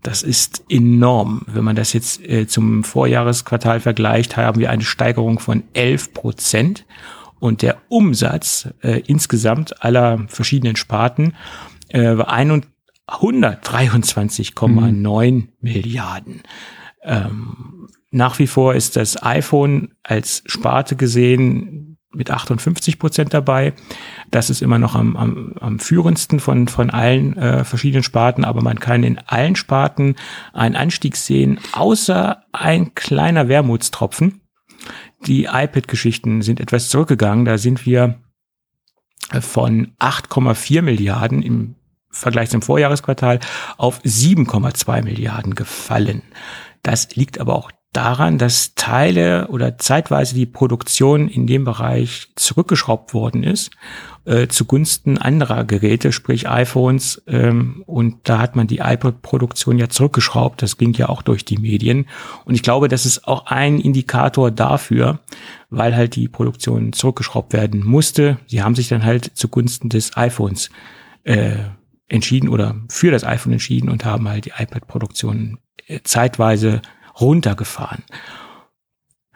[0.04, 1.42] Das ist enorm.
[1.48, 6.86] Wenn man das jetzt äh, zum Vorjahresquartal vergleicht, haben wir eine Steigerung von 11 Prozent.
[7.40, 11.36] Und der Umsatz äh, insgesamt aller verschiedenen Sparten
[11.90, 15.50] äh, war 123,9 mhm.
[15.62, 16.42] Milliarden.
[17.02, 23.74] Ähm, nach wie vor ist das iPhone als Sparte gesehen mit 58 Prozent dabei.
[24.32, 28.62] Das ist immer noch am, am, am führendsten von, von allen äh, verschiedenen Sparten, aber
[28.62, 30.16] man kann in allen Sparten
[30.54, 34.42] einen Anstieg sehen, außer ein kleiner Wermutstropfen.
[35.26, 37.46] Die iPad-Geschichten sind etwas zurückgegangen.
[37.46, 38.20] Da sind wir
[39.40, 41.76] von 8,4 Milliarden im
[42.10, 43.40] Vergleich zum Vorjahresquartal
[43.78, 46.22] auf 7,2 Milliarden gefallen.
[46.84, 53.14] Das liegt aber auch daran, dass Teile oder zeitweise die Produktion in dem Bereich zurückgeschraubt
[53.14, 53.72] worden ist
[54.26, 57.22] äh, zugunsten anderer Geräte, sprich iPhones.
[57.28, 60.62] Ähm, und da hat man die iPod-Produktion ja zurückgeschraubt.
[60.62, 62.06] Das ging ja auch durch die Medien.
[62.46, 65.20] Und ich glaube, das ist auch ein Indikator dafür,
[65.70, 68.38] weil halt die Produktion zurückgeschraubt werden musste.
[68.48, 70.70] Sie haben sich dann halt zugunsten des iPhones
[71.24, 71.58] äh,
[72.08, 76.82] entschieden oder für das iPhone entschieden und haben halt die iPad-Produktion äh, zeitweise
[77.20, 78.04] runtergefahren.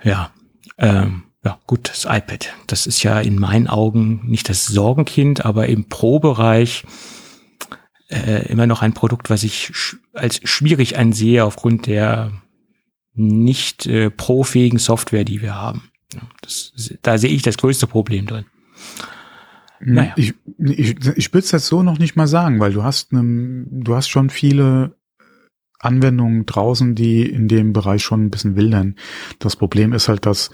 [0.04, 0.32] Ja,
[0.78, 2.54] ähm, ja, gut, das iPad.
[2.68, 6.84] Das ist ja in meinen Augen nicht das Sorgenkind, aber im Pro-Bereich
[8.10, 12.32] äh, immer noch ein Produkt, was ich sch als schwierig ansehe aufgrund der
[13.14, 15.90] nicht äh, profähigen Software, die wir haben.
[16.42, 18.46] Das, da sehe ich das größte Problem drin.
[19.80, 20.14] Hm, naja.
[20.16, 23.66] Ich, ich, ich würde es jetzt so noch nicht mal sagen, weil du hast, ne,
[23.70, 24.96] du hast schon viele
[25.80, 28.96] Anwendungen draußen, die in dem Bereich schon ein bisschen wildern.
[29.40, 30.50] Das Problem ist halt, dass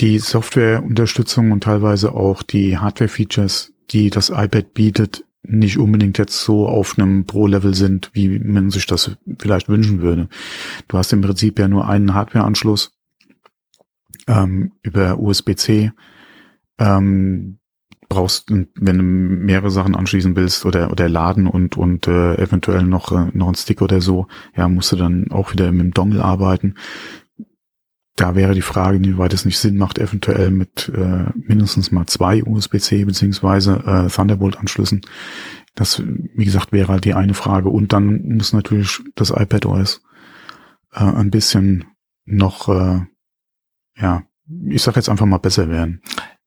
[0.00, 6.68] die Softwareunterstützung und teilweise auch die Hardware-Features, die das iPad bietet, nicht unbedingt jetzt so
[6.68, 10.28] auf einem Pro-Level sind, wie man sich das vielleicht wünschen würde.
[10.88, 12.92] Du hast im Prinzip ja nur einen Hardware-Anschluss
[14.26, 15.92] ähm, über USB-C.
[16.78, 17.58] Ähm,
[18.08, 23.12] brauchst, wenn du mehrere Sachen anschließen willst oder oder laden und und äh, eventuell noch
[23.12, 26.24] äh, noch ein Stick oder so, ja, musst du dann auch wieder mit dem Dongle
[26.24, 26.74] arbeiten.
[28.16, 32.42] Da wäre die Frage, inwieweit es nicht Sinn macht, eventuell mit äh, mindestens mal zwei
[32.42, 35.02] USB-C beziehungsweise äh, Thunderbolt-Anschlüssen.
[35.74, 37.68] Das, wie gesagt, wäre halt die eine Frage.
[37.68, 40.00] Und dann muss natürlich das iPad OS
[40.94, 41.84] äh, ein bisschen
[42.24, 43.02] noch, äh,
[43.98, 44.22] ja,
[44.66, 46.00] ich sag jetzt einfach mal besser werden.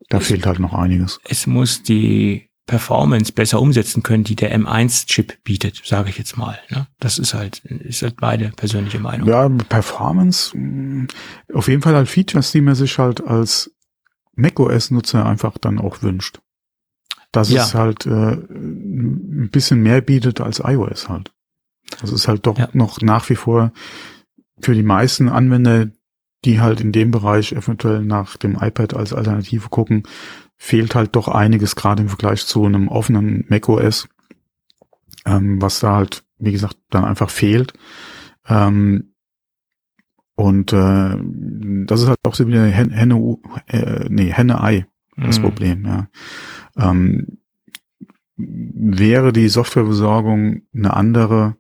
[0.10, 1.20] Da fehlt halt noch einiges.
[1.24, 6.60] Es muss die Performance besser umsetzen können, die der M1-Chip bietet, sage ich jetzt mal.
[6.70, 6.88] Ne?
[7.00, 9.28] Das ist halt, ist halt meine persönliche Meinung.
[9.28, 11.08] Ja, Performance, mh,
[11.54, 13.72] auf jeden Fall halt Features, die man sich halt als
[14.36, 16.40] macOS-Nutzer einfach dann auch wünscht.
[17.32, 17.64] Dass Ja.
[17.64, 21.32] es halt äh, ein bisschen mehr bietet als iOS halt.
[22.02, 22.70] Das ist halt doch Ja.
[22.74, 23.72] noch nach wie vor
[24.62, 25.88] für die meisten Anwender,
[26.46, 30.04] die halt in dem Bereich eventuell nach dem iPad als Alternative gucken,
[30.58, 34.08] fehlt halt doch einiges, gerade im Vergleich zu einem offenen macOS,
[35.26, 37.74] ähm, was da halt, wie gesagt, dann einfach fehlt.
[38.48, 39.14] Ähm,
[40.36, 41.18] und äh,
[41.86, 44.86] das ist halt auch so wieder Hen- Henne, äh, nee, Henne-Ei,
[45.18, 45.42] das Mhm.
[45.44, 46.08] Problem, ja.
[46.78, 47.40] Ähm,
[48.38, 51.58] wäre die Softwarebesorgung eine andere,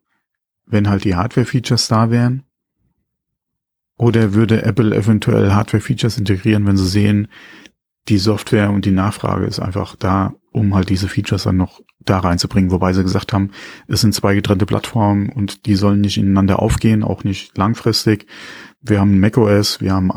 [0.65, 2.43] wenn halt die Hardware-Features da wären?
[3.99, 7.27] Oder würde Apple eventuell Hardware-Features integrieren, wenn sie sehen,
[8.07, 12.19] die Software und die Nachfrage ist einfach da, um halt diese Features dann noch da
[12.19, 13.51] reinzubringen, wobei sie gesagt haben,
[13.89, 18.25] es sind zwei getrennte Plattformen und die sollen nicht ineinander aufgehen, auch nicht langfristig.
[18.81, 20.11] Wir haben macOS, wir haben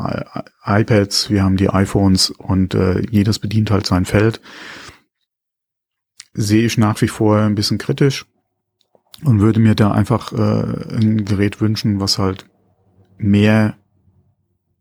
[0.63, 4.39] iPads, wir haben die iPhones und äh, jedes bedient halt sein Feld.
[6.33, 8.25] Sehe ich nach wie vor ein bisschen kritisch
[9.25, 12.45] und würde mir da einfach äh, ein Gerät wünschen, was halt
[13.17, 13.75] mehr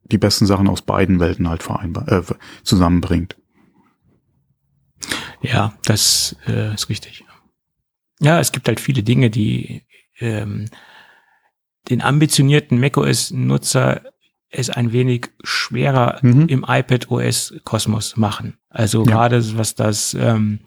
[0.05, 2.23] die besten Sachen aus beiden Welten halt vereinbar äh,
[2.65, 3.37] zusammenbringt.
[5.41, 7.25] Ja, das äh, ist richtig.
[8.21, 9.83] Ja, es gibt halt viele Dinge, die
[10.21, 10.69] ähm,
[11.91, 14.03] den ambitionierten macOS-Nutzer
[14.55, 16.47] es ein wenig schwerer Mhm.
[16.49, 18.59] im iPad OS-Kosmos machen.
[18.69, 19.13] Also Ja.
[19.13, 20.61] gerade was das, ähm,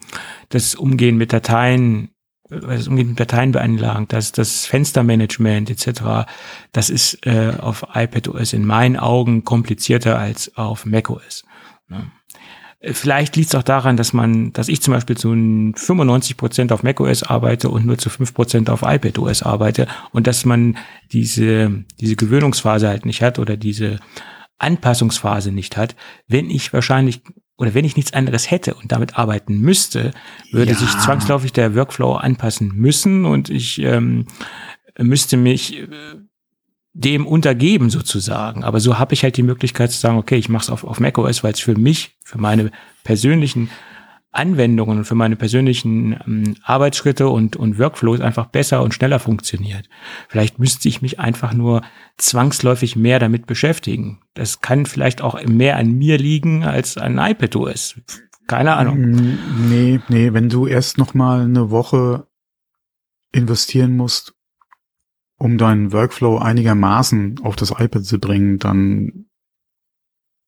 [0.50, 2.10] das Umgehen mit Dateien,
[2.50, 6.28] was Umgehen mit Dateien beanlangt, das, das Fenstermanagement etc.,
[6.72, 11.44] das ist äh, auf iPad OS in meinen Augen komplizierter als auf macOS.
[11.88, 12.12] Ne?
[12.82, 16.84] Vielleicht liegt es auch daran, dass man, dass ich zum Beispiel zu 95 Prozent auf
[16.84, 20.78] macOS arbeite und nur zu 5 Prozent auf iPadOS arbeite und dass man
[21.12, 24.00] diese, diese Gewöhnungsphase halt nicht hat oder diese
[24.60, 25.96] Anpassungsphase nicht hat.
[26.28, 27.22] Wenn ich wahrscheinlich
[27.58, 30.12] oder wenn ich nichts anderes hätte und damit arbeiten müsste,
[30.52, 30.78] würde Ja.
[30.78, 34.26] sich zwangsläufig der Workflow anpassen müssen und ich ähm,
[35.00, 35.88] müsste mich äh,
[36.94, 38.64] dem untergeben sozusagen.
[38.64, 41.00] Aber so habe ich halt die Möglichkeit zu sagen, okay, ich mache es auf, auf
[41.00, 42.72] macOS, weil es für mich, für meine
[43.04, 43.70] persönlichen
[44.36, 49.90] Anwendungen und für meine persönlichen ähm, Arbeitsschritte und, und Workflows einfach besser und schneller funktioniert.
[50.30, 51.82] Vielleicht müsste ich mich einfach nur
[52.18, 54.22] zwangsläufig mehr damit beschäftigen.
[54.34, 57.96] Das kann vielleicht auch mehr an mir liegen als an iPadOS.
[58.48, 59.00] Keine Ahnung.
[59.00, 59.38] Mm,
[59.70, 62.28] Nee, nee, wenn du erst noch mal eine Woche
[63.32, 64.34] investieren musst,
[65.38, 69.26] um deinen Workflow einigermaßen auf das iPad zu bringen, dann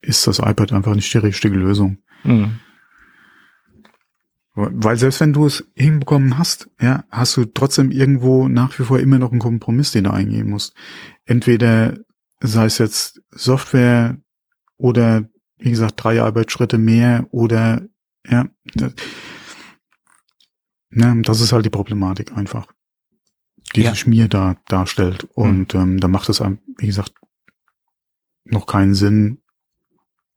[0.02, 1.97] ist das iPad einfach nicht die richtige Lösung.
[2.21, 2.60] Hm.
[4.60, 9.00] Weil selbst wenn du es hinbekommen hast, ja, hast du trotzdem irgendwo nach wie vor
[9.00, 10.74] immer noch einen Kompromiss, den du eingehen musst.
[11.26, 12.00] Entweder
[12.39, 14.17] sei es jetzt Software
[14.78, 17.84] oder wie gesagt drei Arbeitsschritte mehr oder
[18.28, 18.93] ja, das,
[20.89, 22.67] ne, das ist halt die Problematik einfach,
[23.76, 23.91] die Ja.
[23.91, 25.26] sich mir da darstellt.
[25.36, 27.13] Und ähm, da macht es einem, wie gesagt,
[28.43, 29.39] noch keinen Sinn.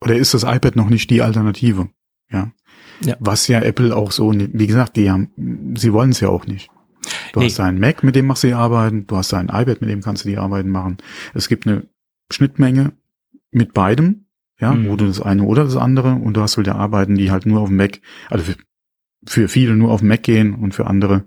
[0.03, 1.89] Oder ist das iPad noch nicht die Alternative?
[2.31, 2.53] Ja.
[3.05, 3.17] Ja.
[3.21, 5.31] Was ja Apple auch so, wie gesagt, die haben,
[5.77, 6.71] sie wollen es ja auch nicht.
[7.33, 7.47] Du Nee.
[7.47, 10.03] hast einen Mac, mit dem machst du die Arbeiten, du hast ein iPad, mit dem
[10.03, 10.99] kannst du die Arbeiten machen.
[11.33, 11.89] Es gibt eine
[12.31, 12.93] Schnittmenge
[13.51, 14.27] mit beidem,
[14.61, 14.89] ja, Mhm.
[14.89, 17.61] wo du das eine oder das andere und du hast wieder Arbeiten, die halt nur
[17.61, 18.57] auf dem Mac, also für,
[19.27, 21.25] für viele nur auf dem Mac gehen und für andere,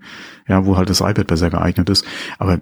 [0.47, 2.05] ja, wo halt das iPad besser geeignet ist.
[2.37, 2.61] Aber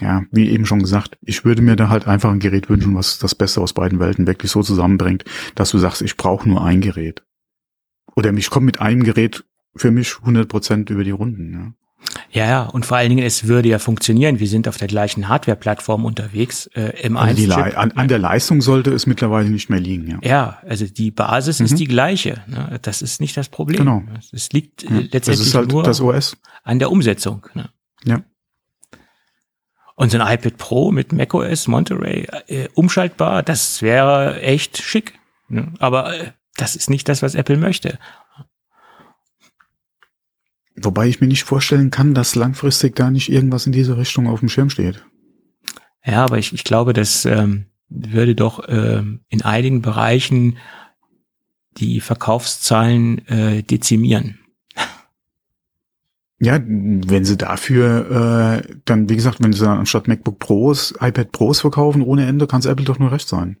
[0.00, 3.18] ja, wie eben schon gesagt, ich würde mir da halt einfach ein Gerät wünschen, was
[3.18, 6.80] das Beste aus beiden Welten wirklich so zusammenbringt, dass du sagst, ich brauche nur ein
[6.80, 7.22] Gerät.
[8.16, 9.44] Oder ich komme mit einem Gerät
[9.76, 11.52] für mich 100% über die Runden.
[11.52, 11.72] Ja.
[12.32, 14.40] Ja, ja, und vor allen Dingen, es würde ja funktionieren.
[14.40, 18.08] Wir sind auf der gleichen Hardware-Plattform unterwegs, äh, im Also die 1 Lei- an, an
[18.08, 20.08] der Leistung sollte es mittlerweile nicht mehr liegen.
[20.10, 20.18] Ja.
[20.22, 21.66] Ja, also die Basis Mhm.
[21.66, 22.42] ist die gleiche.
[22.46, 22.78] Ne?
[22.82, 23.78] Das ist nicht das Problem.
[23.80, 24.02] Genau.
[24.32, 26.36] Es liegt äh, Ja, letztendlich das ist halt nur das OS.
[26.64, 27.46] an der Umsetzung.
[27.54, 27.68] Ne?
[28.04, 28.22] Ja.
[29.94, 35.18] Und so ein iPad Pro mit macOS Monterey äh, umschaltbar, das wäre echt schick.
[35.48, 35.72] Ne?
[35.78, 36.30] Aber äh,
[36.60, 37.98] das ist nicht das, was Apple möchte.
[40.76, 44.40] Wobei ich mir nicht vorstellen kann, dass langfristig da nicht irgendwas in diese Richtung auf
[44.40, 45.04] dem Schirm steht.
[46.04, 50.56] Ja, aber ich, ich glaube, das ähm, würde doch ähm, in einigen Bereichen
[51.76, 54.38] die Verkaufszahlen äh, dezimieren.
[56.42, 61.32] Ja, wenn sie dafür äh, dann, wie gesagt, wenn sie dann anstatt MacBook Pros iPad
[61.32, 63.58] Pros verkaufen ohne Ende, kann es Apple doch nur recht sein.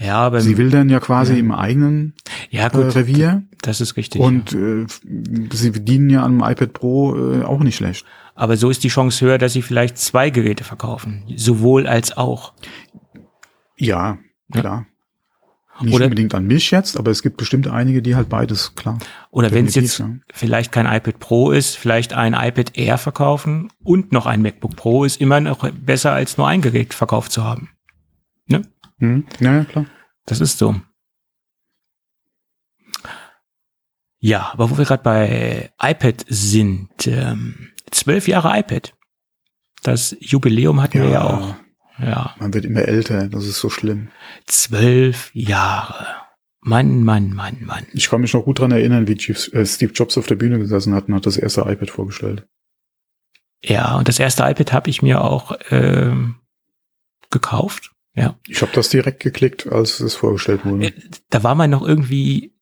[0.00, 1.38] Ja, aber Sie will dann ja quasi ja.
[1.40, 2.14] im eigenen
[2.50, 2.94] Ja, äh, gut.
[2.94, 3.42] Revier.
[3.62, 4.20] Das ist richtig.
[4.20, 4.86] Und äh,
[5.52, 8.06] sie bedienen ja am iPad Pro äh, auch nicht schlecht.
[8.36, 11.24] Aber so ist die Chance höher, dass sie vielleicht zwei Geräte verkaufen.
[11.34, 12.52] Sowohl als auch.
[13.76, 14.18] Ja,
[14.54, 14.60] Ja.
[14.60, 14.86] klar.
[15.80, 18.98] Nicht Oder- unbedingt an mich jetzt, aber es gibt bestimmt einige, die halt beides, klar.
[19.30, 20.10] Oder wenn es jetzt ja.
[20.32, 25.04] vielleicht kein iPad Pro ist, vielleicht ein iPad Air verkaufen und noch ein MacBook Pro
[25.04, 27.70] ist immer noch besser als nur ein Gerät verkauft zu haben.
[28.98, 29.26] Hm?
[29.40, 29.86] Ja, ja, klar.
[30.26, 30.74] Das ist so.
[34.20, 38.94] Ja, aber wo wir gerade bei iPad sind, ähm, zwölf Jahre iPad.
[39.82, 41.54] Das Jubiläum hatten wir ja auch.
[42.00, 44.08] Ja, Man wird immer älter, das ist so schlimm.
[44.46, 46.06] zwölf Jahre.
[46.60, 47.86] Mann, Mann, Mann, Mann.
[47.92, 50.94] Ich kann mich noch gut dran erinnern, wie äh, Steve Jobs auf der Bühne gesessen
[50.94, 52.46] hat und hat das erste iPad vorgestellt.
[53.62, 56.36] Ja, und das erste iPad habe ich mir auch ähm,
[57.30, 57.92] gekauft.
[58.18, 60.86] Ja, Ich habe das direkt geklickt, als es vorgestellt wurde.
[60.86, 60.92] Äh,
[61.30, 62.54] da war man noch irgendwie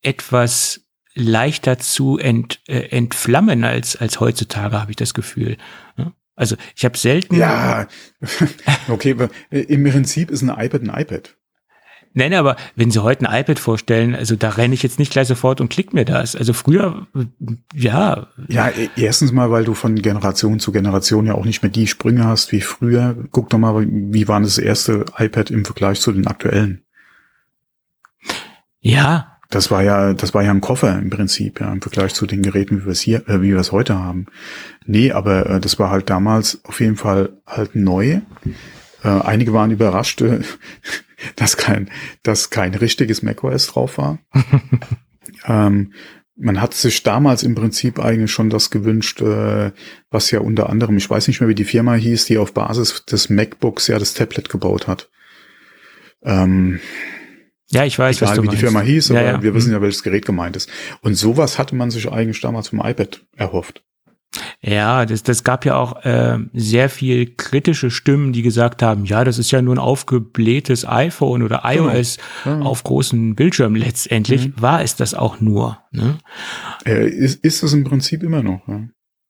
[0.00, 5.56] etwas leichter zu ent, äh, entflammen als als heutzutage, habe ich das Gefühl.
[6.34, 7.36] Also ich habe selten.
[7.36, 7.86] Ja,
[8.88, 9.14] okay,
[9.50, 11.36] äh, im Prinzip ist ein iPad ein iPad.
[12.14, 15.28] Nein, aber wenn Sie heute ein iPad vorstellen, also da renne ich jetzt nicht gleich
[15.28, 16.36] sofort und klick mir das.
[16.36, 17.06] Also früher,
[17.74, 21.70] ja, Ja, e- erstens mal, weil du von Generation zu Generation ja auch nicht mehr
[21.72, 23.16] die Sprünge hast wie früher.
[23.30, 26.82] Guck doch mal, wie war das erste iPad im Vergleich zu den aktuellen?
[28.80, 32.26] ja, Das war ja, das war ja ein Koffer im Prinzip, ja, im Vergleich zu
[32.26, 34.26] den Geräten, wie wir es hier, äh, wie wir es heute haben.
[34.86, 38.20] Nee, aber äh, das war halt damals auf jeden Fall halt neu.
[39.04, 40.40] Äh, einige waren überrascht, äh,
[41.36, 41.90] dass kein,
[42.22, 44.18] dass kein richtiges macOS drauf war.
[45.46, 45.92] ähm,
[46.36, 49.72] man hat sich damals im Prinzip eigentlich schon das gewünscht, äh,
[50.10, 53.04] was ja unter anderem, ich weiß nicht mehr, wie die Firma hieß, die auf Basis
[53.04, 55.10] des MacBooks ja das Tablet gebaut hat.
[56.24, 56.80] Ähm,
[57.70, 58.60] ja, ich weiß, was egal du wie die meinst.
[58.60, 59.42] Firma hieß, Ja, aber ja.
[59.42, 60.70] wir wissen ja, welches Gerät gemeint ist.
[61.00, 63.82] Und sowas hatte man sich eigentlich damals vom iPad erhofft.
[64.62, 69.24] Ja, das, das gab ja auch äh, sehr viel kritische Stimmen, die gesagt haben, ja,
[69.24, 72.16] das ist ja nur ein aufgeblähtes iPhone oder iOS
[72.46, 72.60] Ja.
[72.60, 73.76] auf großen Bildschirmen.
[73.80, 74.54] Letztendlich Mhm.
[74.56, 75.78] war es das auch nur.
[75.90, 76.18] Ne?
[76.86, 78.66] Äh, ist, ist es im Prinzip immer noch.
[78.68, 78.80] Ja.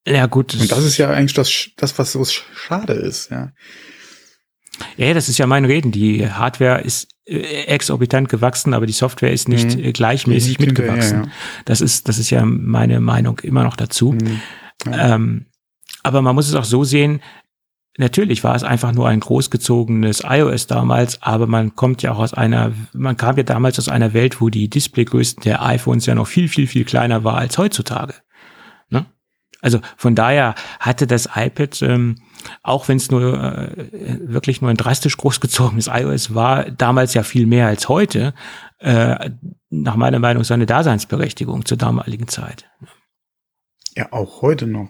[0.07, 3.31] Ja gut, Und das ist ja eigentlich das, das was so sch- schade ist.
[3.31, 3.53] Ja.
[4.97, 5.93] ja, das ist ja mein Reden.
[5.93, 9.85] Die Hardware ist äh, exorbitant gewachsen, aber die Software ist nicht Mhm.
[9.85, 11.25] äh, gleichmäßig mitgewachsen.
[11.25, 11.31] ja.
[11.65, 14.13] Das ist, das ist ja meine Meinung immer noch dazu.
[14.13, 14.41] Mhm.
[14.91, 15.47] Ähm,
[16.03, 17.21] aber man muss es auch so sehen,
[17.99, 22.35] natürlich war es einfach nur ein großgezogenes iOS damals, aber man kommt ja auch aus
[22.35, 26.27] einer, man kam ja damals aus einer Welt, wo die Displaygrößen der iPhones ja noch
[26.27, 28.15] viel, viel, viel kleiner war als heutzutage.
[28.89, 29.07] Ne?
[29.61, 32.17] Also von daher hatte das iPad, ähm,
[32.63, 37.47] auch wenn es nur äh, wirklich nur ein drastisch großgezogenes iOS war, damals ja viel
[37.47, 38.35] mehr als heute,
[38.79, 39.31] äh,
[39.71, 42.69] nach meiner Meinung seine Daseinsberechtigung zur damaligen Zeit.
[43.97, 44.89] Ja, auch heute noch.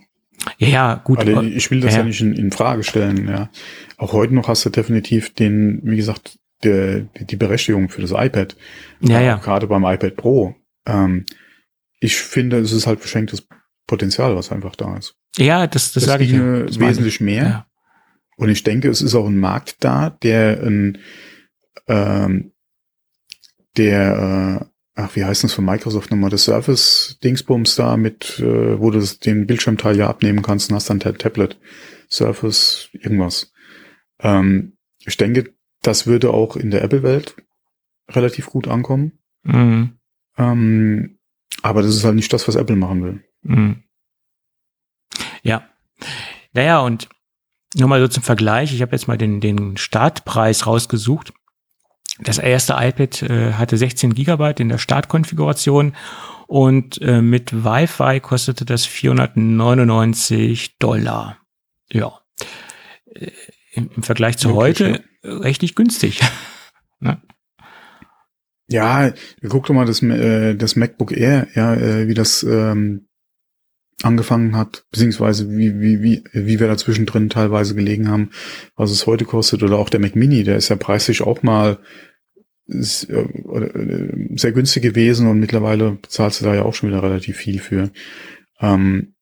[0.58, 1.18] Ja, ja, gut.
[1.18, 2.04] Also ich will das ja, ja.
[2.04, 3.28] nicht in, in Frage stellen.
[3.28, 3.50] Ja.
[3.96, 8.56] Auch heute noch hast du definitiv den, wie gesagt, der, die Berechtigung für das iPad.
[9.00, 9.36] Ja, Äh, ja.
[9.36, 10.54] Gerade beim iPad Pro.
[10.86, 11.26] Ähm,
[12.00, 13.46] ich finde, es ist halt verschenktes
[13.86, 15.14] Potenzial, was einfach da ist.
[15.36, 16.62] Ja, das, das, Das sage ich ja.
[16.64, 17.44] Das wesentlich mehr.
[17.44, 17.66] Ja.
[18.36, 20.98] Und ich denke, es ist auch ein Markt da, der ein,
[21.86, 22.52] ähm,
[23.76, 28.90] der, äh, ach, wie heißt das von Microsoft nochmal, das Surface-Dingsbums da mit, äh, wo
[28.90, 31.58] du den Bildschirmteil ja abnehmen kannst und hast dann ein Tablet,
[32.10, 33.52] Surface, irgendwas.
[34.20, 37.36] Ähm, ich denke, das würde auch in der Apple-Welt
[38.10, 39.18] relativ gut ankommen.
[39.42, 39.98] Mhm.
[40.36, 41.18] Ähm,
[41.62, 43.24] aber das ist halt nicht das, was Apple machen will.
[43.42, 43.82] Mhm.
[45.42, 45.68] Ja.
[46.52, 47.08] Naja, und
[47.74, 51.32] nur mal so zum Vergleich, ich habe jetzt mal den, den Startpreis rausgesucht.
[52.24, 55.94] Das erste iPad äh, hatte 16 Gigabyte in der Startkonfiguration
[56.46, 61.38] und äh, mit Wi-Fi kostete das 499 Dollar.
[61.90, 62.20] Ja.
[63.06, 63.30] Äh,
[63.72, 66.20] Im, Im Vergleich zu Wirklich, heute äh, richtig günstig.
[68.68, 69.12] Ja,
[69.48, 73.06] guck doch mal das, äh, das MacBook Air, ja, äh, wie das ähm,
[74.02, 78.30] angefangen hat, beziehungsweise wie, wie, wie, wie wir dazwischen drin teilweise gelegen haben,
[78.74, 81.78] was es heute kostet, oder auch der Mac Mini, der ist ja preislich auch mal
[82.66, 87.90] sehr günstig gewesen und mittlerweile bezahlst du da ja auch schon wieder relativ viel für.
[88.60, 89.14] Ähm,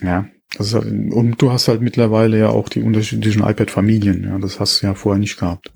[0.00, 4.38] ja, das ist halt, und du hast halt mittlerweile ja auch die unterschiedlichen iPad-Familien, ja,
[4.38, 5.72] das hast du ja vorher nicht gehabt.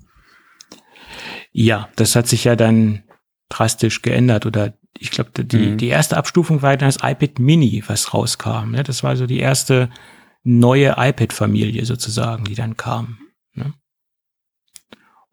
[1.51, 3.03] Ja, das hat sich ja dann
[3.49, 5.77] drastisch geändert oder ich glaube, die, Mhm.
[5.77, 8.71] die erste Abstufung war dann das iPad Mini, was rauskam.
[8.71, 8.83] Ne?
[8.83, 9.89] Das war so die erste
[10.43, 13.17] neue iPad-Familie sozusagen, die dann kam.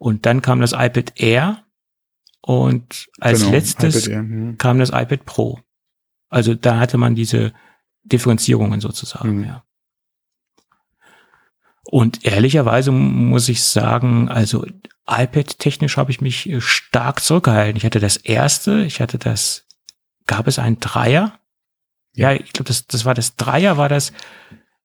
[0.01, 1.63] Und dann kam das iPad Air
[2.43, 4.57] Und als Genau, letztes Air, mhm.
[4.57, 5.61] kam das iPad Pro.
[6.31, 7.53] Also da hatte man diese
[8.03, 9.45] Differenzierungen sozusagen, Mhm.
[9.45, 9.65] ja.
[11.85, 14.65] Und ehrlicherweise muss ich sagen, also
[15.07, 17.77] iPad-technisch habe ich mich äh, stark zurückgehalten.
[17.77, 19.67] Ich hatte das erste, ich hatte das,
[20.27, 21.39] gab es einen Dreier?
[22.15, 24.13] Ja, ich glaube, das, das war das Dreier, war das,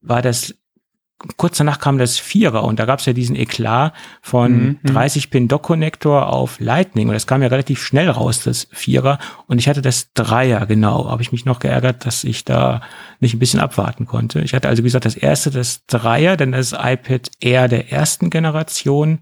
[0.02, 0.56] war das,
[1.38, 4.94] kurz danach kam das Vierer und da gab es ja diesen Eklat von Mhm, mhm.
[4.94, 9.20] 30 Pin Dock Connector auf Lightning und das kam ja relativ schnell raus, das Vierer
[9.48, 12.82] und ich hatte das Dreier, genau, habe ich mich noch geärgert, dass ich da
[13.20, 14.42] nicht ein bisschen abwarten konnte.
[14.42, 18.30] Ich hatte also wie gesagt das erste, das Dreier, dann das iPad Air der ersten
[18.30, 19.20] Generation,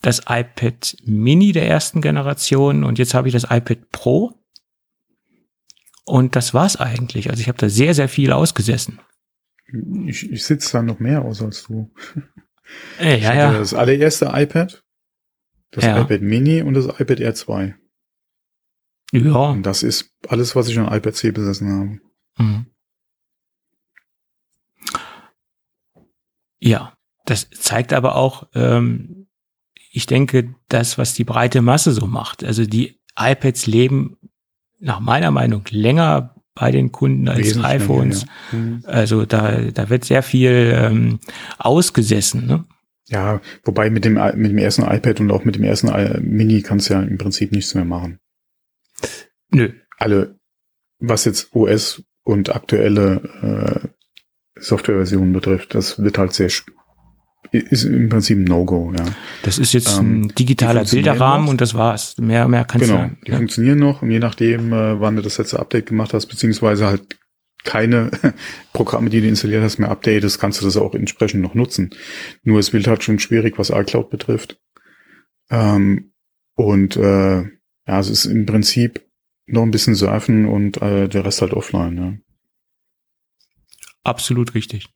[0.00, 4.34] das iPad Mini der ersten Generation und jetzt habe ich das iPad Pro
[6.04, 7.30] und das war's eigentlich.
[7.30, 8.98] Also ich habe da sehr, sehr viel ausgesessen.
[10.06, 11.90] Ich, ich sitze da noch mehr aus als du.
[12.98, 13.52] Äh, Ich ja, ja.
[13.52, 14.82] das allererste iPad,
[15.70, 16.00] das Ja.
[16.02, 17.74] iPad Mini und das iPad Air 2.
[19.12, 19.34] Ja.
[19.50, 22.00] Und das ist alles, was ich an iPad C besessen habe.
[22.38, 22.66] Mhm.
[26.60, 26.96] Ja,
[27.26, 29.28] das zeigt aber auch, ähm,
[29.90, 32.44] ich denke, das, was die breite Masse so macht.
[32.44, 34.16] Also die iPads leben
[34.78, 38.26] nach meiner Meinung länger bei den Kunden als iPhones.
[38.52, 38.58] Ja.
[38.58, 38.82] Mhm.
[38.86, 41.18] Also da, da wird sehr viel ähm,
[41.58, 42.46] ausgesessen.
[42.46, 42.64] Ne?
[43.08, 46.62] ja, wobei mit dem, mit dem ersten iPad und auch mit dem ersten I- Mini
[46.62, 48.18] kannst du ja im Prinzip nichts mehr machen.
[49.50, 49.72] Nö.
[49.98, 50.38] Alle,
[50.98, 53.82] was jetzt OS und aktuelle
[54.54, 56.48] äh, Softwareversionen betrifft, das wird halt sehr,
[57.50, 59.04] ist im Prinzip ein No-Go, ja.
[59.42, 61.50] Das ist jetzt Ähm, ein digitaler Bilderrahmen noch.
[61.50, 62.16] und das war's.
[62.18, 63.16] Mehr, mehr kannst Genau, du.
[63.26, 63.36] die Ja.
[63.36, 67.18] funktionieren noch und je nachdem, äh, wann du das letzte Update gemacht hast, beziehungsweise halt
[67.64, 68.10] keine
[68.72, 71.90] Programme, die du installiert hast, mehr updatest, kannst du das auch entsprechend noch nutzen.
[72.42, 74.58] Nur es wird halt schon schwierig, was iCloud betrifft.
[75.50, 76.12] Ähm,
[76.54, 79.04] und äh, ja, es ist im Prinzip
[79.46, 81.96] noch ein bisschen surfen und äh, der Rest halt offline.
[81.96, 82.14] Ja.
[84.04, 84.86] Absolut richtig.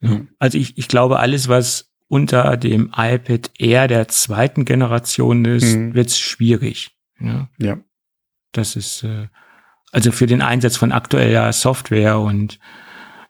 [0.00, 0.22] Ja.
[0.38, 5.94] Also ich, ich glaube, alles, was unter dem iPad Air der zweiten Generation ist, Mhm.
[5.94, 6.90] wird's schwierig.
[7.18, 7.48] Ja.
[7.58, 7.78] Ja.
[8.52, 9.28] Das ist äh,
[9.92, 12.58] also für den Einsatz von aktueller Software und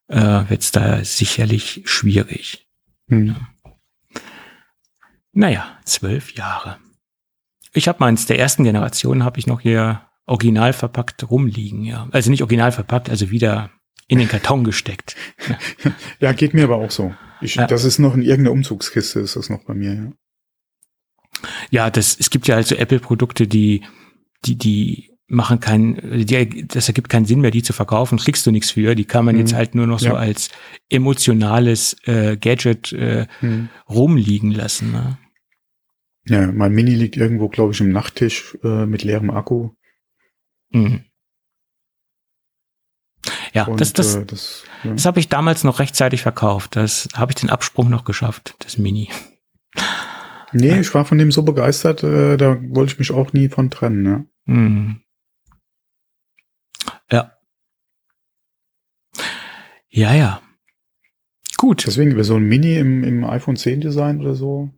[0.08, 0.16] äh,
[0.48, 2.66] wird's da sicherlich schwierig.
[3.08, 3.36] Hm.
[5.32, 6.78] Naja, zwölf Jahre.
[7.72, 12.08] Ich habe meins der ersten Generation habe ich noch hier original verpackt rumliegen, ja.
[12.12, 13.70] Also nicht original verpackt, also wieder
[14.08, 15.16] in den Karton gesteckt.
[16.20, 17.14] ja, geht mir aber auch so.
[17.40, 17.66] Ich, Ja.
[17.66, 19.94] Das ist noch in irgendeiner Umzugskiste, ist das noch bei mir.
[19.94, 20.12] Ja.
[21.70, 23.82] Ja, das, es gibt ja also Apple-Produkte, die,
[24.44, 28.50] die, die machen keinen, die, das ergibt keinen Sinn mehr, die zu verkaufen, kriegst du
[28.50, 28.94] nichts für.
[28.94, 29.40] Die kann man Mhm.
[29.40, 30.14] jetzt halt nur noch so Ja.
[30.14, 30.50] als
[30.90, 33.68] emotionales äh, Gadget äh, Hm.
[33.88, 34.92] rumliegen lassen.
[34.92, 35.18] Ne?
[36.26, 39.70] Ja, mein Mini liegt irgendwo, glaube ich, im Nachttisch äh, mit leerem Akku.
[40.70, 41.04] Mhm.
[43.52, 44.92] Ja, Und das, das, äh, das ja.
[44.92, 46.76] das habe ich damals noch rechtzeitig verkauft.
[46.76, 49.08] Das habe ich den Absprung noch geschafft, das Mini.
[50.52, 53.70] Nee, ich war von dem so begeistert, äh, da wollte ich mich auch nie von
[53.70, 54.02] trennen.
[54.02, 54.26] Ne?
[54.46, 55.00] Mhm.
[57.10, 57.32] Ja.
[59.88, 60.40] Ja, ja.
[61.56, 61.86] Gut.
[61.86, 64.70] Deswegen wäre so ein Mini im, im iPhone 10 Design oder so.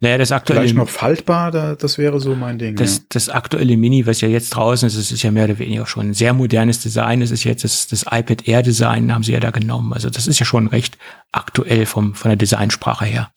[0.00, 2.76] Naja, das aktuelle, Vielleicht noch faltbar, da, das wäre so mein Ding.
[2.76, 3.02] das, ja.
[3.08, 6.10] das aktuelle Mini, was ja jetzt draußen ist, das ist ja mehr oder weniger schon
[6.10, 7.18] ein sehr modernes Design.
[7.18, 9.92] Das ist jetzt das, das iPad Air Design, haben sie ja da genommen.
[9.92, 10.98] Also das ist ja schon recht
[11.32, 13.32] aktuell vom, von der Designsprache her.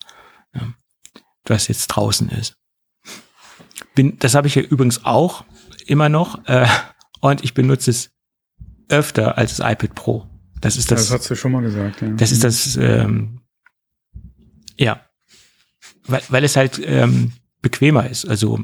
[0.54, 0.68] Ja.
[1.46, 2.56] Was jetzt draußen ist.
[3.96, 5.44] Bin, das habe ich ja übrigens auch
[5.86, 6.46] immer noch.
[6.46, 6.66] Äh,
[7.20, 8.10] und ich benutze es
[8.88, 10.26] öfter als das iPad Pro.
[10.60, 12.02] Das ist Das, das, hast du schon mal gesagt.
[12.02, 12.08] Ja.
[12.10, 13.40] das ist das, ähm,
[14.78, 15.00] ja,
[16.06, 18.28] weil, weil es halt ähm, bequemer ist.
[18.28, 18.60] Also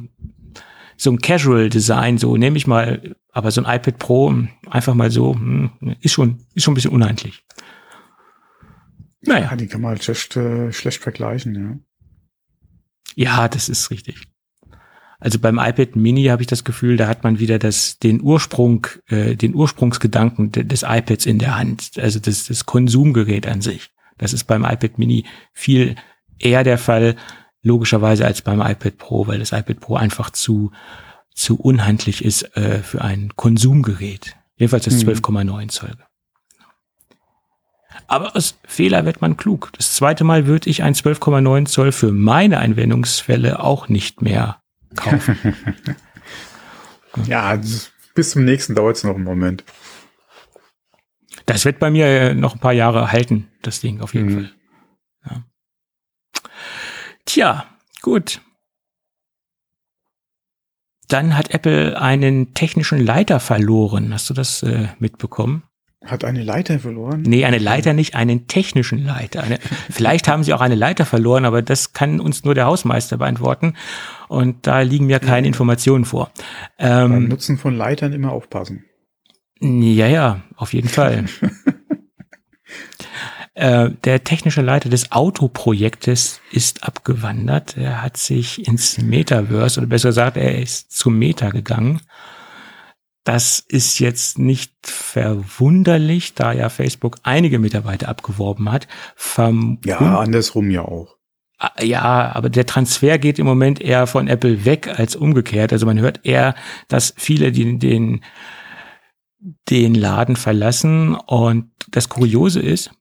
[0.97, 4.34] so ein Casual Design, so nehme ich mal, aber so ein iPad Pro
[4.68, 5.70] einfach mal so, hm,
[6.01, 7.45] ist schon, ist schon ein bisschen unheimlich.
[9.22, 11.82] Naja, ja, die kann man halt schlecht, äh, schlecht vergleichen.
[13.14, 13.34] Ja.
[13.41, 14.24] ja, das ist richtig.
[15.20, 18.86] Also beim iPad Mini habe ich das Gefühl, da hat man wieder das, den Ursprung,
[19.09, 23.91] äh, den Ursprungsgedanken de- des iPads in der Hand, also das, das Konsumgerät an sich.
[24.16, 25.97] Das ist beim iPad Mini viel
[26.39, 27.16] eher der Fall,
[27.62, 30.70] logischerweise als beim iPad Pro, weil das iPad Pro einfach zu,
[31.34, 34.36] zu unhandlich ist äh, für ein Konsumgerät.
[34.57, 35.11] Jedenfalls das Mhm.
[35.11, 35.93] 12,9 Zoll.
[38.07, 39.70] Aber aus Fehler wird man klug.
[39.76, 44.61] Das zweite Mal würde ich ein 12,9 Zoll für meine Anwendungsfälle auch nicht mehr
[44.97, 45.36] kaufen.
[47.26, 47.59] Ja,
[48.14, 49.64] bis zum nächsten dauert es noch einen Moment.
[51.47, 54.34] Das wird bei mir äh, noch ein paar Jahre halten, das Ding auf jeden Mhm.
[54.34, 54.51] Fall.
[57.29, 57.53] Ja.
[57.62, 57.64] Tja,
[58.03, 58.41] gut.
[61.09, 64.12] dann hat Apple einen technischen Leiter verloren.
[64.12, 65.62] Hast du das äh, mitbekommen?
[66.05, 67.22] Hat eine Leiter verloren?
[67.22, 69.43] Nee, eine Leiter nicht, einen technischen Leiter.
[69.43, 69.59] Eine,
[69.91, 73.74] vielleicht haben sie auch eine Leiter verloren, aber das kann uns nur der Hausmeister beantworten.
[74.29, 76.31] Und da liegen mir keine Informationen vor.
[76.79, 78.85] Ähm, Beim Nutzen von Leitern immer aufpassen.
[79.61, 81.24] Ja, ja, auf jeden Fall.
[83.59, 87.77] Äh, der technische Leiter des Autoprojektes ist abgewandert.
[87.77, 92.01] Er hat sich ins Metaverse, oder besser gesagt, er ist zum Meta gegangen.
[93.25, 98.87] Das ist jetzt nicht verwunderlich, da ja Facebook einige Mitarbeiter abgeworben hat.
[99.17, 101.17] Verm ja, andersrum ja auch.
[101.59, 105.73] Ah, ja, aber der Transfer geht im Moment eher von Apple weg als umgekehrt.
[105.73, 106.55] Also man hört eher,
[106.87, 108.23] dass viele die, den,
[109.69, 111.17] den Laden verlassen.
[111.17, 112.93] Und das Kuriose ist,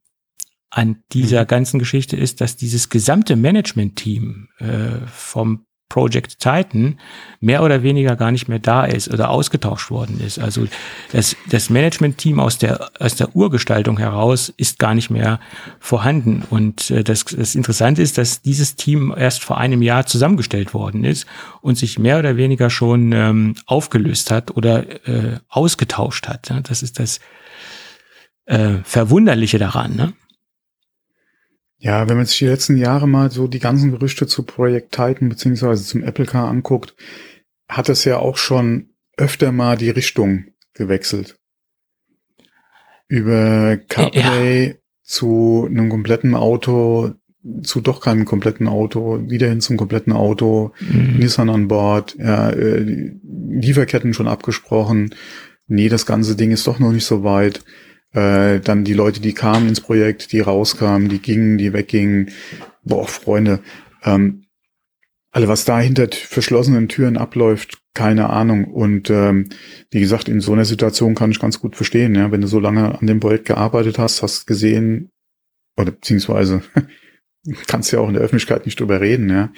[0.69, 1.47] an dieser mhm.
[1.47, 6.99] ganzen Geschichte ist, dass dieses gesamte Management-Team äh, vom Project Titan
[7.39, 10.37] mehr oder weniger gar nicht mehr da ist oder ausgetauscht worden ist.
[10.37, 10.67] Also
[11.13, 15.39] das, das Management-Team aus der, aus der Urgestaltung heraus ist gar nicht mehr
[15.79, 16.43] vorhanden.
[16.49, 21.05] Und äh, das, das Interessante ist, dass dieses Team erst vor einem Jahr zusammengestellt worden
[21.05, 21.25] ist
[21.61, 26.51] und sich mehr oder weniger schon ähm, aufgelöst hat oder äh, ausgetauscht hat.
[26.63, 27.21] Das ist das
[28.45, 29.95] äh, Verwunderliche daran.
[29.95, 30.13] Ne?
[31.79, 35.29] Ja, wenn man sich die letzten Jahre mal so die ganzen Gerüchte zu Project Titan
[35.29, 36.95] beziehungsweise zum Apple Car anguckt,
[37.67, 41.37] hat es ja auch schon öfter mal die Richtung gewechselt.
[43.07, 44.73] Über CarPlay ja.
[45.03, 47.13] zu einem kompletten Auto,
[47.61, 51.17] zu doch keinem kompletten Auto, wieder hin zum kompletten Auto, mhm.
[51.19, 53.13] Nissan an Bord, ja, äh,
[53.49, 55.15] Lieferketten schon abgesprochen.
[55.67, 57.63] Nee, das ganze Ding ist doch noch nicht so weit.
[58.17, 62.31] Äh, dann die Leute, die kamen ins Projekt, die rauskamen, die gingen, die weggingen.
[62.83, 63.59] Boah, Freunde.
[64.03, 64.45] Ähm,
[65.29, 68.73] alle, was da hinter verschlossenen Türen abläuft, keine Ahnung.
[68.73, 69.49] Und ähm,
[69.91, 72.59] wie gesagt, in so einer Situation kann ich ganz gut verstehen, ja, wenn du so
[72.59, 75.11] lange an dem Projekt gearbeitet hast, hast gesehen,
[75.77, 76.63] oder beziehungsweise
[77.67, 79.53] kannst ja auch in der Öffentlichkeit nicht drüber reden, ja.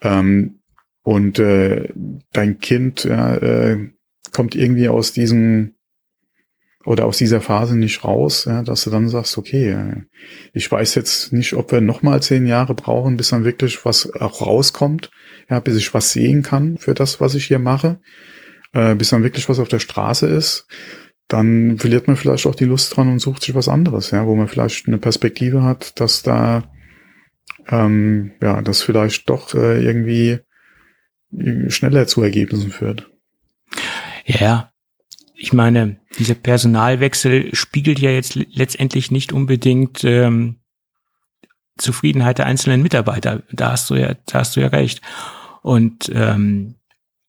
[0.00, 0.60] Ähm,
[1.02, 1.88] und äh,
[2.32, 3.90] dein Kind ja, äh,
[4.30, 5.75] kommt irgendwie aus diesem
[6.86, 10.04] oder aus dieser Phase nicht raus, ja, dass du dann sagst, okay,
[10.52, 14.40] ich weiß jetzt nicht, ob wir nochmal zehn Jahre brauchen, bis dann wirklich was auch
[14.40, 15.10] rauskommt,
[15.50, 18.00] ja, bis ich was sehen kann für das, was ich hier mache,
[18.72, 20.68] äh, bis dann wirklich was auf der Straße ist,
[21.26, 24.36] dann verliert man vielleicht auch die Lust dran und sucht sich was anderes, ja, wo
[24.36, 26.70] man vielleicht eine Perspektive hat, dass da
[27.68, 30.38] ähm, ja, das vielleicht doch äh, irgendwie
[31.66, 33.10] schneller zu Ergebnissen führt.
[34.24, 34.70] Ja,
[35.36, 40.60] ich meine, dieser Personalwechsel spiegelt ja jetzt letztendlich nicht unbedingt ähm,
[41.76, 43.42] Zufriedenheit der einzelnen Mitarbeiter.
[43.52, 45.02] Da hast du ja, da hast du ja recht.
[45.62, 46.76] Und ähm,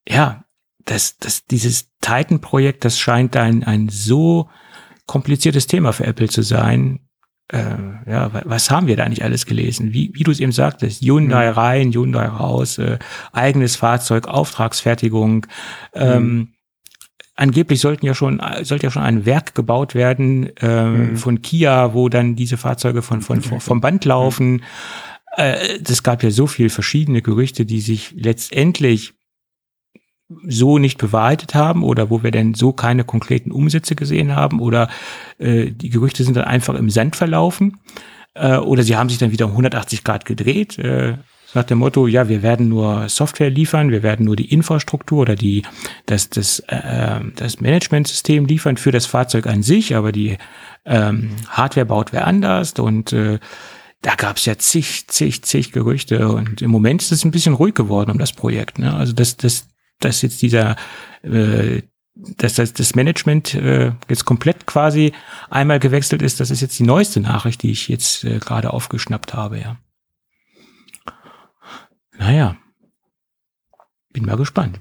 [0.08, 0.46] ja,
[0.86, 4.50] das, das, dieses Titan-Projekt, das scheint ein, ein so
[5.06, 7.02] kompliziertes Thema für Apple zu sein.
[7.50, 9.92] Äh, ja, was haben wir da nicht alles gelesen?
[9.92, 11.58] Wie, wie du es eben sagtest, Hyundai mhm.
[11.58, 13.00] rein, Hyundai raus, äh,
[13.34, 15.46] eigenes Fahrzeug, Auftragsfertigung,
[15.94, 16.54] ähm, mhm
[17.38, 21.18] angeblich sollten ja schon sollte ja schon ein Werk gebaut werden äh, mhm.
[21.18, 24.64] von Kia, wo dann diese Fahrzeuge von, von, von vom Band laufen.
[25.38, 29.14] Äh, das gab ja so viel verschiedene Gerüchte, die sich letztendlich
[30.46, 34.90] so nicht bewahrheitet haben oder wo wir denn so keine konkreten Umsätze gesehen haben oder
[35.38, 37.80] äh, die Gerüchte sind dann einfach im Sand verlaufen
[38.34, 40.78] äh, oder sie haben sich dann wieder um 180 Grad gedreht.
[40.80, 41.18] Äh,
[41.54, 45.36] nach dem Motto, ja, wir werden nur Software liefern, wir werden nur die Infrastruktur oder
[45.36, 45.64] die,
[46.06, 50.38] das, das, äh, das Managementsystem liefern für das Fahrzeug an sich, aber die
[50.86, 53.40] ähm, Hardware baut wer anders und äh,
[54.02, 57.54] da gab es ja zig, zig, zig Gerüchte und im Moment ist es ein bisschen
[57.54, 58.78] ruhig geworden um das Projekt.
[58.78, 58.94] Ne?
[58.94, 59.68] Also dass, dass,
[60.00, 60.76] dass jetzt dieser
[61.24, 61.82] äh,
[62.38, 65.14] dass das, das Management äh, jetzt komplett quasi
[65.50, 69.34] einmal gewechselt ist, das ist jetzt die neueste Nachricht, die ich jetzt äh, gerade aufgeschnappt
[69.34, 69.78] habe, ja.
[72.18, 72.58] Naja.
[74.12, 74.80] Bin mal gespannt.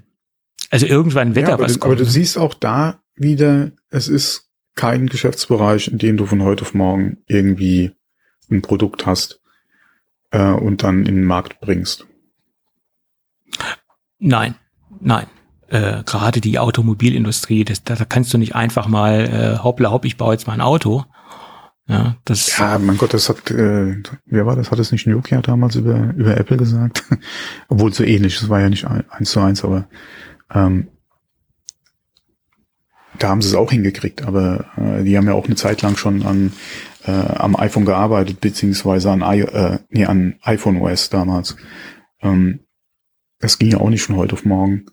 [0.71, 1.93] Also irgendwann wird ja, da was du, kommen.
[1.93, 6.63] Aber du siehst auch da wieder, es ist kein Geschäftsbereich, in dem du von heute
[6.63, 7.93] auf morgen irgendwie
[8.51, 9.41] ein Produkt hast
[10.31, 12.07] äh, und dann in den Markt bringst.
[14.19, 14.55] Nein,
[15.01, 15.27] nein.
[15.69, 20.17] Äh, gerade die Automobilindustrie, das, da kannst du nicht einfach mal äh, hoppla hopp, ich
[20.17, 21.05] baue jetzt mal ein Auto,
[21.89, 24.71] ja, das ja, mein Gott, das hat, äh, wer war das?
[24.71, 27.05] Hat es nicht Nokia damals über, über Apple gesagt?
[27.69, 29.89] Obwohl so ähnlich, es war ja nicht eins zu eins, aber
[30.53, 30.89] ähm,
[33.19, 35.97] da haben sie es auch hingekriegt, aber äh, die haben ja auch eine Zeit lang
[35.97, 36.53] schon an
[37.05, 41.57] äh, am iPhone gearbeitet, beziehungsweise an, I, äh, nee, an iPhone OS damals.
[42.21, 42.61] Ähm,
[43.39, 44.87] das ging ja auch nicht von heute auf morgen.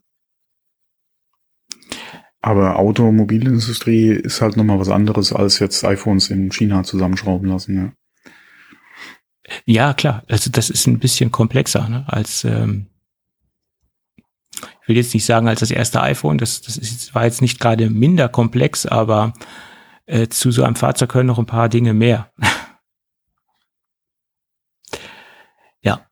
[2.44, 7.94] Aber Automobilindustrie ist halt nochmal was anderes als jetzt iPhones in China zusammenschrauben lassen, ja.
[9.66, 10.24] Ja, klar.
[10.28, 12.88] Also das ist ein bisschen komplexer ne, als ähm,
[14.82, 16.38] ich will jetzt nicht sagen als das erste iPhone.
[16.38, 19.34] Das, das ist, war jetzt nicht gerade minder komplex, aber
[20.06, 22.34] äh, zu so einem Fahrzeug können noch ein paar Dinge mehr.
[25.82, 26.06] ja,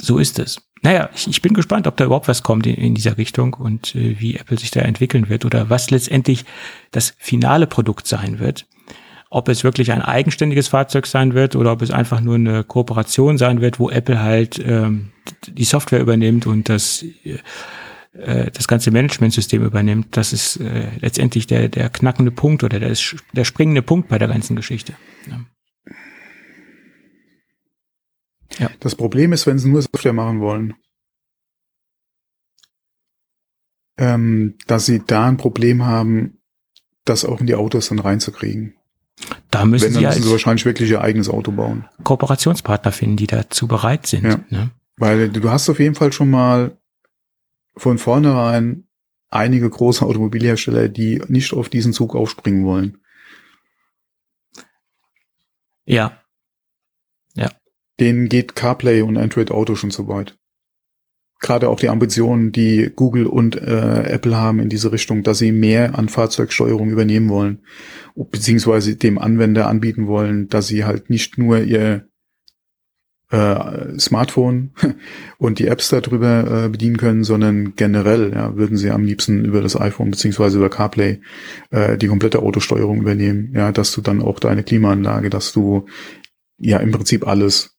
[0.00, 0.60] so ist es.
[0.84, 3.94] Naja, ich, ich bin gespannt, ob da überhaupt was kommt in, in dieser Richtung und
[3.94, 6.44] äh, wie Apple sich da entwickeln wird oder was letztendlich
[6.90, 8.66] das finale Produkt sein wird.
[9.30, 13.38] Ob es wirklich ein eigenständiges Fahrzeug sein wird oder ob es einfach nur eine Kooperation
[13.38, 15.10] sein wird, wo Apple halt ähm,
[15.48, 21.70] die Software übernimmt und das äh, das ganze Managementsystem übernimmt, das ist äh, letztendlich der,
[21.70, 22.94] der knackende Punkt oder der,
[23.32, 24.92] der springende Punkt bei der ganzen Geschichte.
[25.28, 25.40] Ja.
[28.58, 28.70] Ja.
[28.80, 30.74] Das Problem ist, wenn sie nur Software machen wollen,
[33.96, 36.40] ähm, dass sie da ein Problem haben,
[37.04, 38.74] das auch in die Autos dann reinzukriegen.
[39.50, 41.88] Da müssen, wenn, sie, müssen sie wahrscheinlich wirklich ihr eigenes Auto bauen.
[42.02, 44.24] Kooperationspartner finden, die dazu bereit sind.
[44.24, 44.40] Ja.
[44.50, 44.70] Ne?
[44.96, 46.76] Weil du hast auf jeden Fall schon mal
[47.76, 48.86] von vornherein
[49.30, 52.98] einige große Automobilhersteller, die nicht auf diesen Zug aufspringen wollen.
[55.84, 56.20] Ja.
[58.00, 60.36] Denen geht CarPlay und Android Auto schon zu weit.
[61.40, 65.52] Gerade auch die Ambitionen, die Google und äh, Apple haben in diese Richtung, dass sie
[65.52, 67.62] mehr an Fahrzeugsteuerung übernehmen wollen,
[68.14, 72.08] beziehungsweise dem Anwender anbieten wollen, dass sie halt nicht nur ihr
[73.30, 74.70] äh, Smartphone
[75.38, 79.60] und die Apps darüber äh, bedienen können, sondern generell ja, würden sie am liebsten über
[79.60, 81.20] das iPhone beziehungsweise über CarPlay
[81.70, 83.52] äh, die komplette Autosteuerung übernehmen.
[83.54, 85.86] Ja, dass du dann auch deine Klimaanlage, dass du
[86.58, 87.73] ja im Prinzip alles,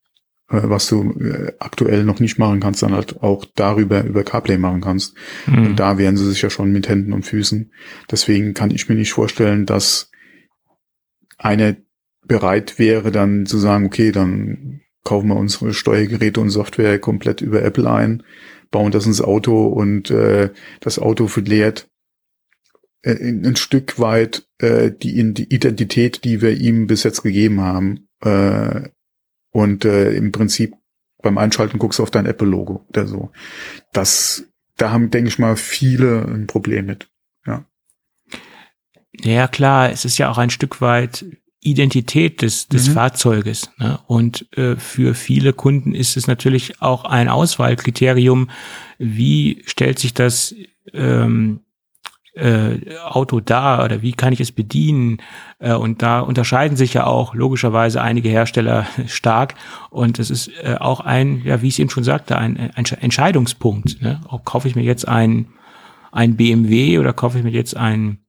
[0.47, 4.81] was du äh, aktuell noch nicht machen kannst, dann halt auch darüber über CarPlay machen
[4.81, 5.15] kannst.
[5.47, 5.67] Mhm.
[5.67, 7.71] Und da wären sie sich ja schon mit Händen und Füßen.
[8.11, 10.11] Deswegen kann ich mir nicht vorstellen, dass
[11.37, 11.75] einer
[12.27, 17.61] bereit wäre, dann zu sagen, okay, dann kaufen wir unsere Steuergeräte und Software komplett über
[17.63, 18.23] Apple ein,
[18.71, 21.87] bauen das ins Auto und äh, das Auto verliert
[23.03, 28.07] äh, ein Stück weit äh, die, die Identität, die wir ihm bis jetzt gegeben haben.
[28.21, 28.89] Äh,
[29.55, 30.73] und äh, im Prinzip
[31.23, 33.31] beim Einschalten guckst du auf dein Apple-Logo oder so.
[33.93, 34.43] Das,
[34.75, 37.07] da haben, denke ich mal, viele ein Problem mit.
[37.47, 37.63] Ja.
[39.21, 41.25] Ja, klar, es ist ja auch ein Stück weit
[41.61, 42.93] Identität des, des mhm.
[42.95, 43.71] Fahrzeuges.
[43.77, 43.97] Ne?
[44.07, 48.49] Und äh, für viele Kunden ist es natürlich auch ein Auswahlkriterium,
[48.97, 50.53] wie stellt sich das
[50.91, 51.61] ähm,
[52.35, 55.21] äh, Auto dar oder wie kann ich es bedienen?
[55.59, 59.55] Äh, und da unterscheiden sich ja auch logischerweise einige Hersteller stark.
[59.89, 62.85] Und es ist äh, auch ein, ja, wie ich es eben schon sagte, ein, ein
[62.85, 64.01] Entscheidungspunkt.
[64.01, 64.21] Ne?
[64.27, 65.47] Ob kaufe ich mir jetzt ein,
[66.11, 68.19] ein BMW oder kaufe ich mir jetzt ein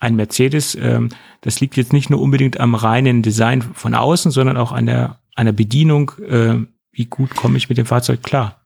[0.00, 1.08] ein Mercedes, ähm,
[1.40, 5.18] das liegt jetzt nicht nur unbedingt am reinen Design von außen, sondern auch an der,
[5.34, 6.54] an der Bedienung, äh,
[6.92, 8.57] wie gut komme ich mit dem Fahrzeug klar.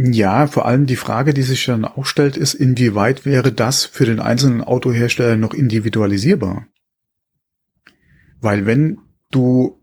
[0.00, 4.04] Ja, vor allem die Frage, die sich dann auch stellt, ist, inwieweit wäre das für
[4.06, 6.68] den einzelnen Autohersteller noch individualisierbar?
[8.40, 9.00] Weil wenn
[9.32, 9.82] du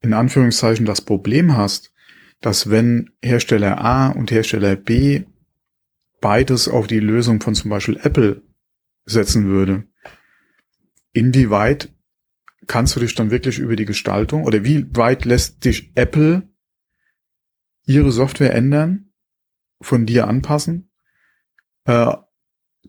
[0.00, 1.92] in Anführungszeichen das Problem hast,
[2.40, 5.22] dass wenn Hersteller A und Hersteller B
[6.20, 8.42] beides auf die Lösung von zum Beispiel Apple
[9.04, 9.84] setzen würde,
[11.12, 11.92] inwieweit
[12.66, 16.48] kannst du dich dann wirklich über die Gestaltung oder wie weit lässt dich Apple
[17.86, 19.09] ihre Software ändern,
[19.80, 20.90] von dir anpassen,
[21.84, 22.12] äh,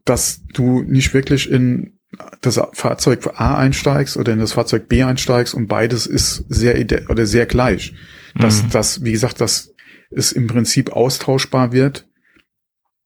[0.06, 2.00] dass du nicht wirklich in
[2.42, 6.76] das Fahrzeug A einsteigst oder in das Fahrzeug B einsteigst und beides ist sehr
[7.10, 7.94] oder sehr gleich.
[8.36, 8.70] Dass mhm.
[8.72, 9.74] das, wie gesagt, dass
[10.10, 12.08] es im Prinzip austauschbar wird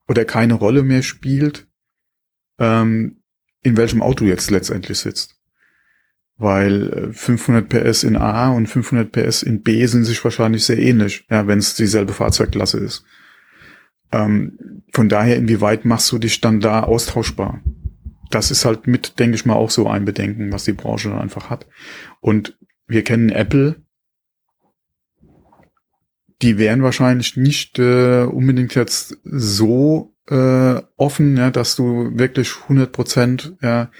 [0.07, 1.67] oder keine Rolle mehr spielt,
[2.59, 3.21] ähm,
[3.61, 5.35] in welchem Auto jetzt letztendlich sitzt.
[6.37, 10.77] Weil 500 äh, PS in A und 500 PS in B sind sich wahrscheinlich sehr
[10.77, 13.05] ähnlich, ja, wenn es dieselbe Fahrzeugklasse ist.
[14.15, 17.61] Ähm, von daher, inwieweit machst du dich dann da austauschbar?
[18.31, 21.19] Das ist halt mit, denke ich mal, auch so ein Bedenken, was die Branche dann
[21.19, 21.67] einfach hat.
[22.21, 22.57] Und
[22.87, 23.75] wir kennen Apple,
[26.41, 32.91] die wären wahrscheinlich nicht äh, unbedingt jetzt so äh, offen, ja, dass du wirklich 100
[32.91, 33.91] Prozent ja,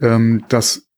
[0.00, 0.88] ähm, das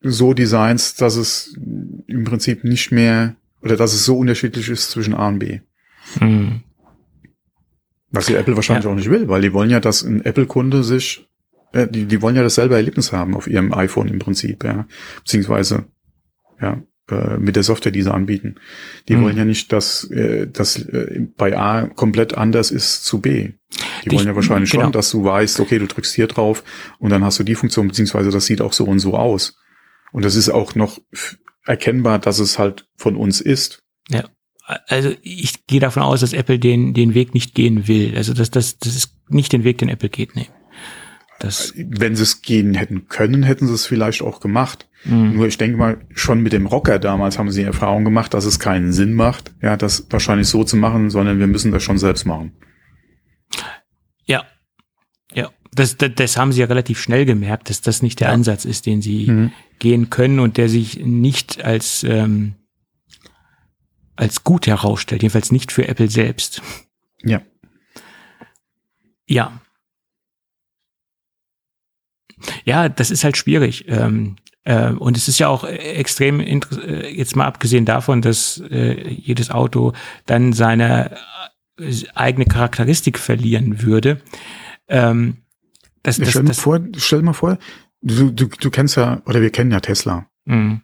[0.00, 5.14] so designst, dass es im Prinzip nicht mehr oder dass es so unterschiedlich ist zwischen
[5.14, 5.60] A und B.
[6.20, 6.62] Mhm.
[8.14, 8.90] Was die Apple wahrscheinlich ja.
[8.90, 11.28] auch nicht will, weil die wollen ja, dass ein Apple-Kunde sich,
[11.72, 14.86] äh, die, die wollen ja dasselbe Erlebnis haben auf ihrem iPhone im Prinzip, ja.
[15.24, 15.86] Beziehungsweise,
[16.60, 18.54] ja, äh, mit der Software, die sie anbieten.
[19.08, 19.22] Die mhm.
[19.22, 23.52] wollen ja nicht, dass äh, das äh, bei A komplett anders ist zu B.
[24.04, 24.84] Die wollen ja wahrscheinlich genau.
[24.84, 26.64] schon, dass du weißt, okay, du drückst hier drauf
[26.98, 29.58] und dann hast du die Funktion, beziehungsweise das sieht auch so und so aus.
[30.12, 30.98] Und das ist auch noch
[31.66, 33.82] erkennbar, dass es halt von uns ist.
[34.08, 34.24] Ja.
[34.66, 38.16] Also ich gehe davon aus, dass Apple den, den Weg nicht gehen will.
[38.16, 40.48] Also das, das, das ist nicht den Weg, den Apple geht, nee.
[41.38, 44.88] Das Wenn sie es gehen hätten können, hätten sie es vielleicht auch gemacht.
[45.04, 45.34] Mhm.
[45.34, 48.46] Nur ich denke mal, schon mit dem Rocker damals haben sie die Erfahrung gemacht, dass
[48.46, 51.98] es keinen Sinn macht, ja, das wahrscheinlich so zu machen, sondern wir müssen das schon
[51.98, 52.52] selbst machen.
[54.24, 54.44] Ja.
[55.34, 55.50] Ja.
[55.72, 58.34] Das, das, das haben sie ja relativ schnell gemerkt, dass das nicht der ja.
[58.34, 59.52] Ansatz ist, den sie mhm.
[59.78, 62.54] gehen können und der sich nicht als, ähm,
[64.16, 66.62] als gut herausstellt, jedenfalls nicht für Apple selbst.
[67.22, 67.42] Ja.
[69.26, 69.60] Ja.
[72.64, 73.86] Ja, das ist halt schwierig.
[73.88, 79.08] Ähm, äh, und es ist ja auch extrem, äh, jetzt mal abgesehen davon, dass äh,
[79.08, 79.92] jedes Auto
[80.26, 81.16] dann seine
[81.78, 84.20] äh, eigene Charakteristik verlieren würde.
[84.88, 85.38] Ähm,
[86.02, 87.58] das, das, stell, das, vor, stell dir mal vor,
[88.02, 90.28] du, du, du kennst ja, oder wir kennen ja Tesla.
[90.44, 90.82] Mhm.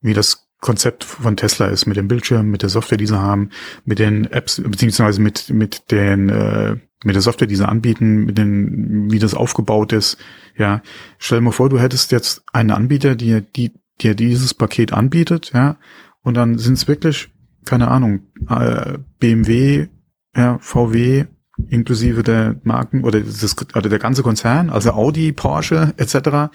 [0.00, 3.50] Wie das Konzept von Tesla ist mit dem Bildschirm, mit der Software, die sie haben,
[3.84, 8.36] mit den Apps, beziehungsweise mit, mit den, äh, mit der Software, die sie anbieten, mit
[8.36, 10.18] den, wie das aufgebaut ist.
[10.56, 10.82] Ja,
[11.18, 15.52] stell dir mal vor, du hättest jetzt einen Anbieter, die, die, dir dieses Paket anbietet,
[15.54, 15.76] ja,
[16.22, 17.30] und dann sind es wirklich,
[17.64, 19.88] keine Ahnung, äh, BMW,
[20.36, 21.24] ja, VW,
[21.68, 26.50] inklusive der Marken oder, das, oder der ganze Konzern, also Audi, Porsche etc.,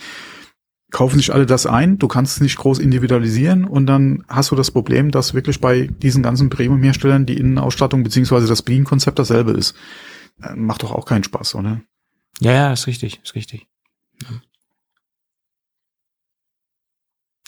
[0.95, 4.55] kaufen sich alle das ein, du kannst es nicht groß individualisieren und dann hast du
[4.55, 9.75] das Problem, dass wirklich bei diesen ganzen Premium-Herstellern die Innenausstattung beziehungsweise das Bedienkonzept dasselbe ist.
[10.41, 11.81] Äh, macht doch auch keinen Spaß, oder?
[12.39, 13.67] Ja, ja, ist richtig, ist richtig.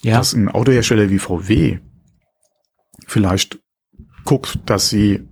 [0.02, 0.18] Ja.
[0.18, 1.80] Dass ein Autohersteller wie VW
[3.06, 3.60] vielleicht
[4.24, 5.26] guckt, dass sie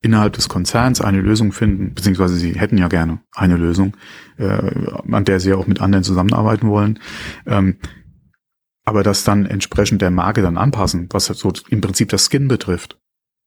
[0.00, 3.96] innerhalb des Konzerns eine Lösung finden, beziehungsweise sie hätten ja gerne eine Lösung,
[4.36, 4.44] äh,
[5.10, 7.00] an der sie auch mit anderen zusammenarbeiten wollen.
[7.46, 7.78] Ähm,
[8.84, 12.98] aber das dann entsprechend der Marke dann anpassen, was so im Prinzip das Skin betrifft.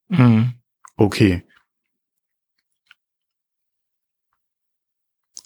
[0.08, 0.54] Mhm.
[0.96, 1.42] Okay.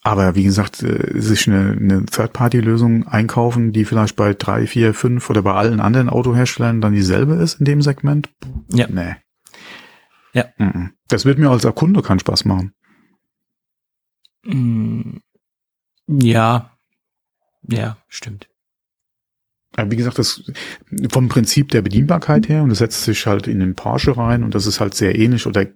[0.02, 5.30] Aber wie gesagt, äh, sich eine, eine Third-Party-Lösung einkaufen, die vielleicht bei drei, vier, fünf
[5.30, 8.28] oder bei allen anderen Autoherstellern dann dieselbe ist in dem Segment?
[8.70, 8.86] Ja.
[8.88, 9.16] Nee.
[10.36, 10.90] Ja.
[11.08, 12.74] Das wird mir als Kunde keinen Spaß machen.
[14.44, 15.16] Mm.
[16.08, 16.76] Ja.
[17.62, 18.48] Ja, stimmt.
[19.78, 20.50] Wie gesagt, das
[21.10, 24.54] vom Prinzip der Bedienbarkeit her und das setzt sich halt in den Porsche rein und
[24.54, 25.66] das ist halt sehr ähnlich oder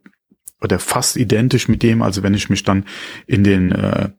[0.62, 2.84] oder fast identisch mit dem, also wenn ich mich dann
[3.26, 4.10] in den äh,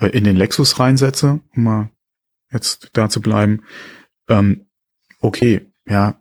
[0.00, 1.90] in den Lexus reinsetze, um mal
[2.52, 3.62] jetzt da zu bleiben,
[4.28, 4.66] ähm,
[5.20, 6.20] okay, ja,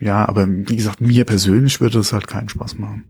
[0.00, 3.04] ja, aber wie gesagt, mir persönlich würde das halt keinen Spaß machen.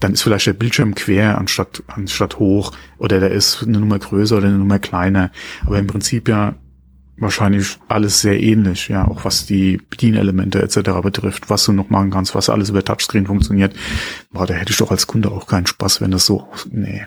[0.00, 4.36] Dann ist vielleicht der Bildschirm quer anstatt, anstatt hoch oder der ist eine Nummer größer
[4.38, 5.30] oder eine Nummer kleiner.
[5.64, 6.56] Aber im Prinzip ja
[7.16, 11.00] wahrscheinlich alles sehr ähnlich, ja, auch was die Bedienelemente etc.
[11.02, 13.74] betrifft, was du noch machen kannst, was alles über Touchscreen funktioniert.
[14.32, 17.06] Boah, da hätte ich doch als Kunde auch keinen Spaß, wenn das so, nee.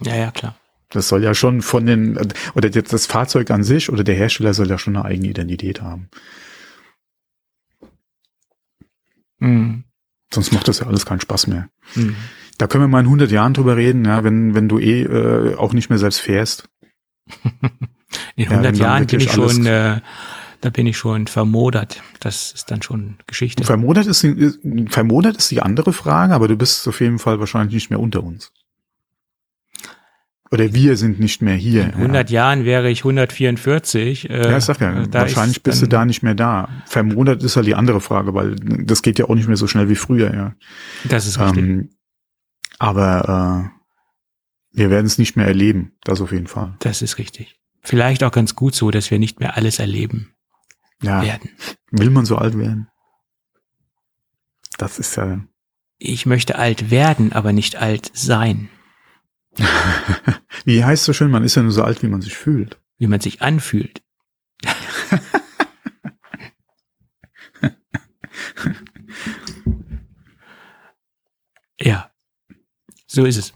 [0.00, 0.56] Ja, ja, klar.
[0.90, 2.16] Das soll ja schon von den,
[2.54, 6.08] oder das Fahrzeug an sich oder der Hersteller soll ja schon eine eigene Identität haben.
[9.44, 9.84] Mhm.
[10.32, 11.68] Sonst macht das ja alles keinen Spaß mehr.
[11.94, 12.16] Mhm.
[12.58, 15.54] Da können wir mal in 100 Jahren drüber reden, ja, wenn, wenn du eh äh,
[15.56, 16.68] auch nicht mehr selbst fährst.
[18.36, 20.00] in 100 ja, Jahren bin ich schon, äh,
[20.60, 22.02] da bin ich schon vermodert.
[22.20, 23.64] Das ist dann schon Geschichte.
[23.64, 24.26] Vermodert ist,
[24.88, 28.22] vermodert ist die andere Frage, aber du bist auf jeden Fall wahrscheinlich nicht mehr unter
[28.22, 28.52] uns.
[30.54, 31.82] Oder wir sind nicht mehr hier.
[31.82, 32.42] In 100 ja.
[32.44, 34.30] Jahren wäre ich 144.
[34.30, 36.68] Äh, ja, ich sag ja, wahrscheinlich bist du da nicht mehr da.
[36.86, 39.88] Vermonat ist halt die andere Frage, weil das geht ja auch nicht mehr so schnell
[39.88, 40.54] wie früher, ja.
[41.08, 41.64] Das ist richtig.
[41.64, 41.90] Ähm,
[42.78, 43.72] aber
[44.72, 46.76] äh, wir werden es nicht mehr erleben, das auf jeden Fall.
[46.78, 47.58] Das ist richtig.
[47.80, 50.36] Vielleicht auch ganz gut so, dass wir nicht mehr alles erleben
[51.02, 51.20] ja.
[51.20, 51.50] werden.
[51.90, 52.86] Will man so alt werden?
[54.78, 55.40] Das ist ja.
[55.98, 58.68] Ich möchte alt werden, aber nicht alt sein.
[60.64, 62.80] wie heißt so schön, man ist ja nur so alt, wie man sich fühlt.
[62.98, 64.02] Wie man sich anfühlt.
[71.80, 72.10] ja,
[73.06, 73.52] so ist es.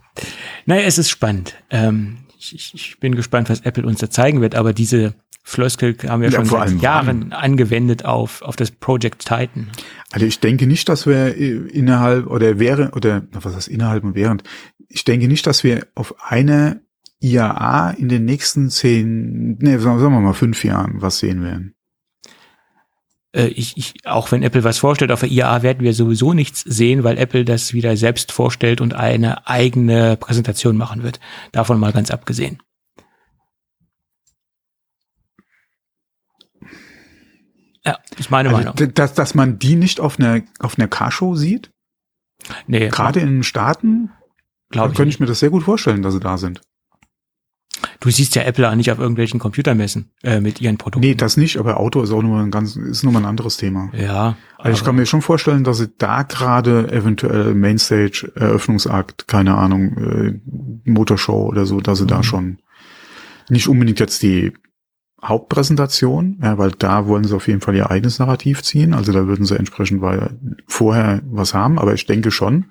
[0.66, 1.54] Naja, es ist spannend.
[1.70, 6.22] Ähm, ich, ich, bin gespannt, was Apple uns da zeigen wird, aber diese Floskel haben
[6.22, 9.70] wir ja, schon seit Jahren angewendet auf, auf das Project Titan.
[10.10, 14.42] Also ich denke nicht, dass wir innerhalb oder wäre oder was heißt innerhalb und während
[14.88, 16.80] ich denke nicht, dass wir auf eine
[17.20, 21.74] IAA in den nächsten zehn, nee, sagen wir mal fünf Jahren was sehen werden.
[23.32, 26.62] äh, ich, ich, auch wenn Apple was vorstellt, auf der IAA werden wir sowieso nichts
[26.62, 31.20] sehen, weil Apple das wieder selbst vorstellt und eine eigene Präsentation machen wird.
[31.52, 32.62] Davon mal ganz abgesehen.
[37.88, 38.94] Ja, ist meine also, Meinung.
[38.94, 41.70] Dass, dass man die nicht auf einer auf einer Carshow sieht?
[42.66, 42.88] Nee.
[42.88, 44.10] Gerade in den Staaten,
[44.70, 44.96] glaube ich.
[44.96, 46.60] Könnte ich mir das sehr gut vorstellen, dass sie da sind.
[48.00, 51.06] Du siehst ja Apple auch nicht auf irgendwelchen Computermessen äh, mit ihren Produkten.
[51.06, 53.56] Nee, das nicht, aber Auto ist auch nur ein ganz, ist nur mal ein anderes
[53.56, 53.90] Thema.
[53.92, 54.36] Ja.
[54.56, 59.96] Also ich kann mir schon vorstellen, dass sie da gerade eventuell Mainstage, Eröffnungsakt, keine Ahnung,
[59.96, 62.08] äh, Motorshow oder so, dass sie mhm.
[62.08, 62.58] da schon
[63.48, 64.52] nicht unbedingt jetzt die
[65.22, 68.94] Hauptpräsentation, ja, weil da wollen sie auf jeden Fall ihr eigenes Narrativ ziehen.
[68.94, 70.02] Also da würden sie entsprechend
[70.66, 72.66] vorher was haben, aber ich denke schon,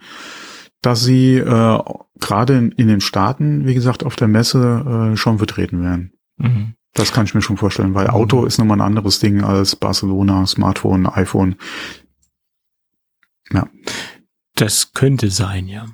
[0.81, 1.79] dass sie äh,
[2.19, 6.13] gerade in, in, den Staaten, wie gesagt, auf der Messe äh, schon vertreten werden.
[6.37, 6.75] Mhm.
[6.93, 8.47] Das kann ich mir schon vorstellen, weil Auto mhm.
[8.47, 11.55] ist nochmal ein anderes Ding als Barcelona, Smartphone, iPhone.
[13.51, 13.67] Ja.
[14.55, 15.85] Das könnte sein, ja.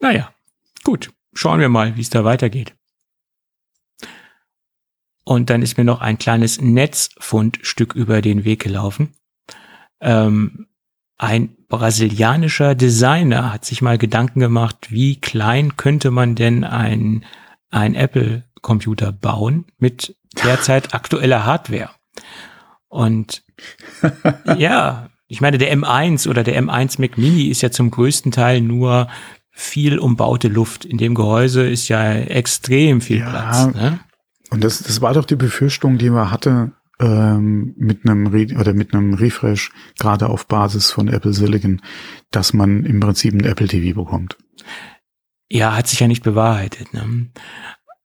[0.00, 0.32] Naja,
[0.82, 1.12] gut.
[1.32, 2.74] Schauen wir mal, wie es da weitergeht.
[5.30, 9.12] Und dann ist mir noch ein kleines Netzfundstück über den Weg gelaufen.
[10.00, 10.66] Ähm,
[11.18, 17.24] ein brasilianischer Designer hat sich mal Gedanken gemacht, wie klein könnte man denn ein,
[17.70, 21.90] ein Apple-Computer bauen mit derzeit aktueller Hardware.
[22.88, 23.44] Und
[24.58, 28.62] ja, ich meine, der M1 oder der M1 Mac Mini ist ja zum größten Teil
[28.62, 29.06] nur
[29.52, 30.84] viel umbaute Luft.
[30.84, 33.74] In dem Gehäuse ist ja extrem viel ja, Platz.
[33.76, 34.00] Ne?
[34.50, 38.74] Und das, das war doch die Befürchtung, die man hatte ähm, mit einem Re oder
[38.74, 41.80] mit einem Refresh, gerade auf Basis von Apple Silicon,
[42.30, 44.36] dass man im Prinzip ein Apple TV bekommt.
[45.50, 46.92] Ja, hat sich ja nicht bewahrheitet.
[46.92, 47.30] Ne?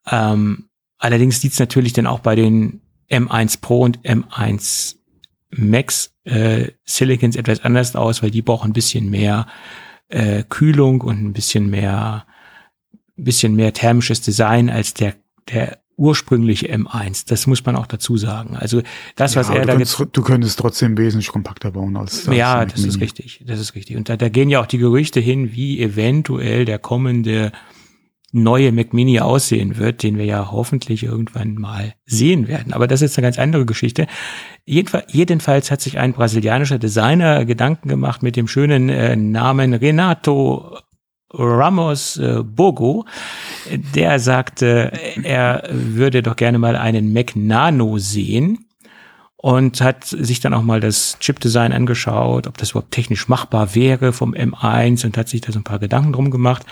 [0.09, 4.95] Ähm, allerdings sieht's natürlich dann auch bei den M1 Pro und M1
[5.51, 9.47] Max äh, Silicons etwas anders aus, weil die brauchen ein bisschen mehr
[10.09, 12.25] äh, Kühlung und ein bisschen mehr,
[13.15, 15.15] bisschen mehr thermisches Design als der
[15.49, 17.25] der ursprüngliche M1.
[17.27, 18.55] Das muss man auch dazu sagen.
[18.55, 18.81] Also
[19.15, 20.03] das, was ja, er da jetzt.
[20.11, 22.35] Du könntest trotzdem wesentlich kompakter bauen als das.
[22.35, 23.43] Ja, das ist richtig.
[23.45, 23.97] Das ist richtig.
[23.97, 27.51] Und da, da gehen ja auch die Gerüchte hin, wie eventuell der kommende
[28.35, 32.73] neue Mac Mini aussehen wird, den wir ja hoffentlich irgendwann mal sehen werden.
[32.73, 34.07] Aber das ist eine ganz andere Geschichte.
[34.65, 40.77] Jedenfalls hat sich ein brasilianischer Designer Gedanken gemacht mit dem schönen äh, Namen Renato
[41.37, 43.05] Ramos äh, Bogo,
[43.69, 44.91] der sagte,
[45.23, 48.65] er würde doch gerne mal einen Mac Nano sehen
[49.45, 54.11] und hat sich dann auch mal das Chip-Design angeschaut, ob das überhaupt technisch machbar wäre
[54.11, 56.65] vom M1 und hat sich da so ein paar Gedanken drum gemacht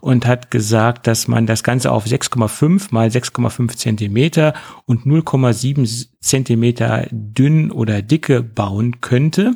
[0.00, 4.54] und hat gesagt, dass man das Ganze auf 6,5 mal 6,5 Zentimeter
[4.86, 9.52] und 0,7 Zentimeter dünn oder dicke bauen könnte.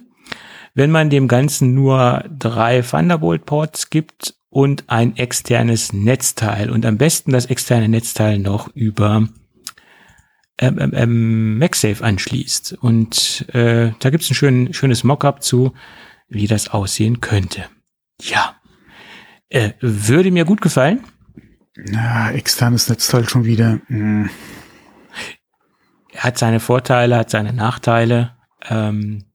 [0.72, 7.32] Wenn man dem Ganzen nur drei Thunderbolt-Ports gibt und ein externes Netzteil und am besten
[7.32, 9.28] das externe Netzteil noch über
[10.59, 12.74] ähm, ähm, ähm MagSafe anschließt.
[12.80, 15.72] Und äh, da gibt's ein schön, schönes Mockup zu,
[16.28, 17.64] wie das aussehen könnte.
[18.20, 18.57] Ja,
[19.48, 21.05] äh, würde mir gut gefallen.
[21.76, 23.80] Na, externes Netzteil schon wieder.
[23.86, 24.28] Hm.
[26.16, 28.36] Hat seine Vorteile, hat seine Nachteile.
[28.68, 29.30] Ähm,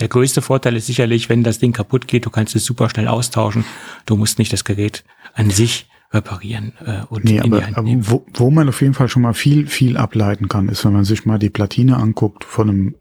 [0.00, 3.08] der größte Vorteil ist sicherlich, wenn das Ding kaputt geht, du kannst es super schnell
[3.08, 3.64] austauschen.
[4.06, 8.50] Du musst nicht das Gerät an sich reparieren äh, und nee, aber, aber wo, wo
[8.50, 11.38] man auf jeden Fall schon mal viel viel ableiten kann, ist, wenn man sich mal
[11.38, 12.94] die Platine anguckt von einem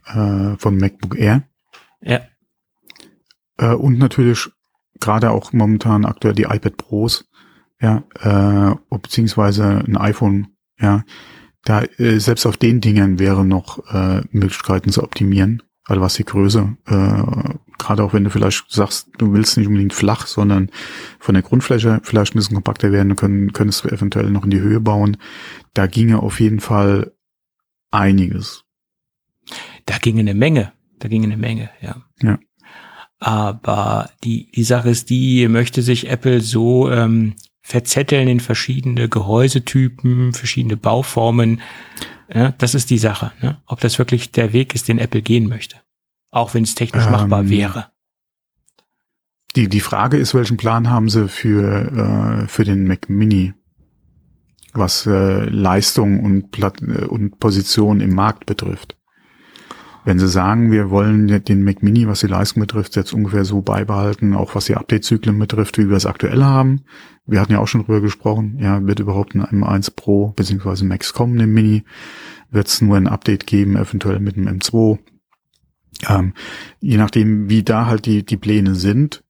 [0.53, 1.43] äh, von MacBook Air.
[2.01, 2.19] Ja.
[3.57, 4.49] Äh, und natürlich
[4.99, 7.29] gerade auch momentan aktuell die iPad Pros,
[7.79, 10.47] ja, äh, beziehungsweise ein iPhone,
[10.79, 11.05] ja,
[11.63, 16.25] da äh, selbst auf den Dingen wäre noch äh, Möglichkeiten zu optimieren also was die
[16.25, 20.69] Größe, äh, gerade auch wenn du vielleicht sagst, du willst nicht unbedingt flach, sondern
[21.17, 24.59] von der Grundfläche vielleicht ein bisschen kompakter werden, können, könntest du eventuell noch in die
[24.59, 25.17] Höhe bauen.
[25.73, 27.13] Da ginge auf jeden Fall
[27.89, 28.65] einiges.
[29.85, 32.03] Da ginge eine Menge, da ginge eine Menge, ja.
[32.21, 32.37] Ja.
[33.19, 40.33] Aber die, die Sache ist die, möchte sich Apple so ähm, verzetteln in verschiedene Gehäusetypen,
[40.33, 41.61] verschiedene Bauformen,
[42.33, 43.61] ja, das ist die Sache, ne?
[43.65, 45.77] ob das wirklich der Weg ist, den Apple gehen möchte.
[46.31, 47.87] Auch wenn es technisch ähm, machbar wäre.
[49.55, 53.53] Die, die Frage ist, welchen Plan haben sie für, äh, für den Mac Mini,
[54.73, 58.96] was äh, Leistung und, Plat äh, und Position im Markt betrifft?
[60.07, 63.61] Wenn sie sagen, wir wollen den Mac Mini, was die Leistung betrifft, jetzt ungefähr so
[63.61, 66.85] beibehalten, auch was die Update-Zyklen betrifft, wie wir es aktuell haben.
[67.25, 70.85] Wir hatten ja auch schon drüber gesprochen, ja, wird überhaupt ein M1 Pro bzw.
[70.85, 71.83] Max kommen im Mini,
[72.49, 74.97] wird es nur ein Update geben, eventuell mit dem M2.
[76.07, 76.33] Ähm,
[76.79, 79.25] je nachdem, wie da halt die, die Pläne sind,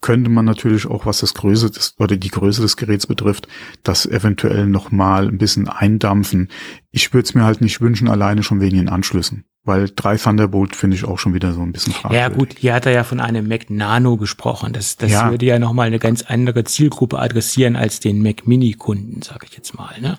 [0.00, 3.46] könnte man natürlich auch, was das Größe des, oder die Größe des Geräts betrifft,
[3.82, 6.48] das eventuell nochmal ein bisschen eindampfen.
[6.92, 9.44] Ich würde es mir halt nicht wünschen, alleine schon wegen den Anschlüssen.
[9.68, 12.18] Weil drei Thunderbolt finde ich auch schon wieder so ein bisschen fragwürdig.
[12.18, 14.72] Ja gut, hier hat er ja von einem Mac Nano gesprochen.
[14.72, 15.30] Das, das ja.
[15.30, 19.54] würde ja nochmal eine ganz andere Zielgruppe adressieren als den Mac Mini Kunden, sage ich
[19.54, 20.00] jetzt mal.
[20.00, 20.18] Ne?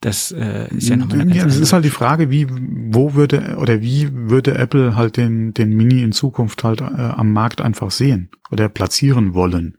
[0.00, 3.56] Das äh, ist ja nochmal eine ja, Es ist halt die Frage, wie, wo würde
[3.58, 7.90] oder wie würde Apple halt den, den Mini in Zukunft halt äh, am Markt einfach
[7.90, 9.78] sehen oder platzieren wollen.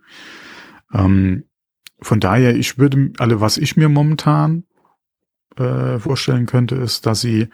[0.94, 1.46] Ähm,
[2.02, 4.66] von daher, ich würde, also was ich mir momentan
[5.56, 7.48] äh, vorstellen könnte, ist, dass sie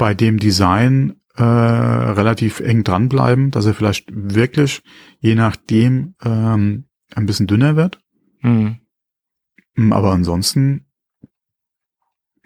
[0.00, 4.82] bei dem Design äh, relativ eng dranbleiben, dass er vielleicht wirklich,
[5.18, 6.84] je nachdem, ähm,
[7.14, 8.00] ein bisschen dünner wird.
[8.40, 8.78] Mhm.
[9.92, 10.86] Aber ansonsten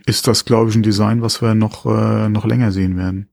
[0.04, 3.28] ist das, glaube ich, ein Design, was wir noch, äh, noch länger sehen werden.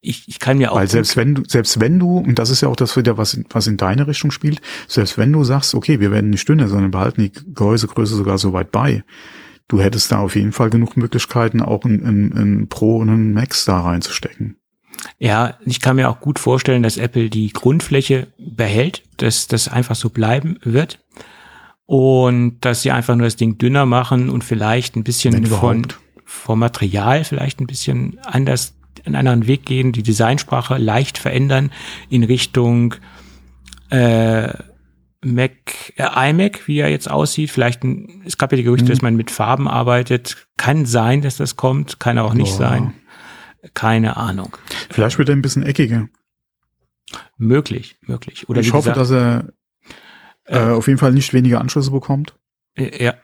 [0.00, 0.76] Ich, ich kann mir auch.
[0.76, 3.40] Weil selbst wenn du, selbst wenn du, und das ist ja auch das wieder, was,
[3.50, 6.90] was in deine Richtung spielt, selbst wenn du sagst, okay, wir werden nicht dünner, sondern
[6.90, 9.04] behalten die Gehäusegröße sogar so weit bei,
[9.72, 13.32] du hättest da auf jeden Fall genug Möglichkeiten, auch in, in, in Pro und in
[13.32, 14.56] Max da reinzustecken.
[15.18, 19.96] Ja, ich kann mir auch gut vorstellen, dass Apple die Grundfläche behält, dass das einfach
[19.96, 21.00] so bleiben wird
[21.86, 25.86] und dass sie einfach nur das Ding dünner machen und vielleicht ein bisschen von,
[26.24, 28.74] vom Material vielleicht ein bisschen anders,
[29.06, 31.72] einen anderen Weg gehen, die Designsprache leicht verändern
[32.10, 32.94] in Richtung
[33.88, 34.52] äh,
[35.24, 37.50] Mac, äh, iMac, wie er jetzt aussieht.
[37.50, 38.90] Vielleicht, ein, es gab ja die Gerüchte, mhm.
[38.90, 40.48] dass man mit Farben arbeitet.
[40.56, 42.58] Kann sein, dass das kommt, kann auch nicht Boah.
[42.58, 42.94] sein.
[43.74, 44.56] Keine Ahnung.
[44.90, 46.08] Vielleicht wird er ein bisschen eckiger.
[47.36, 48.48] Möglich, möglich.
[48.48, 49.52] Oder ich hoffe, gesagt, dass er
[50.46, 52.34] äh, äh, auf jeden Fall nicht weniger Anschlüsse bekommt.
[52.76, 53.14] Ja.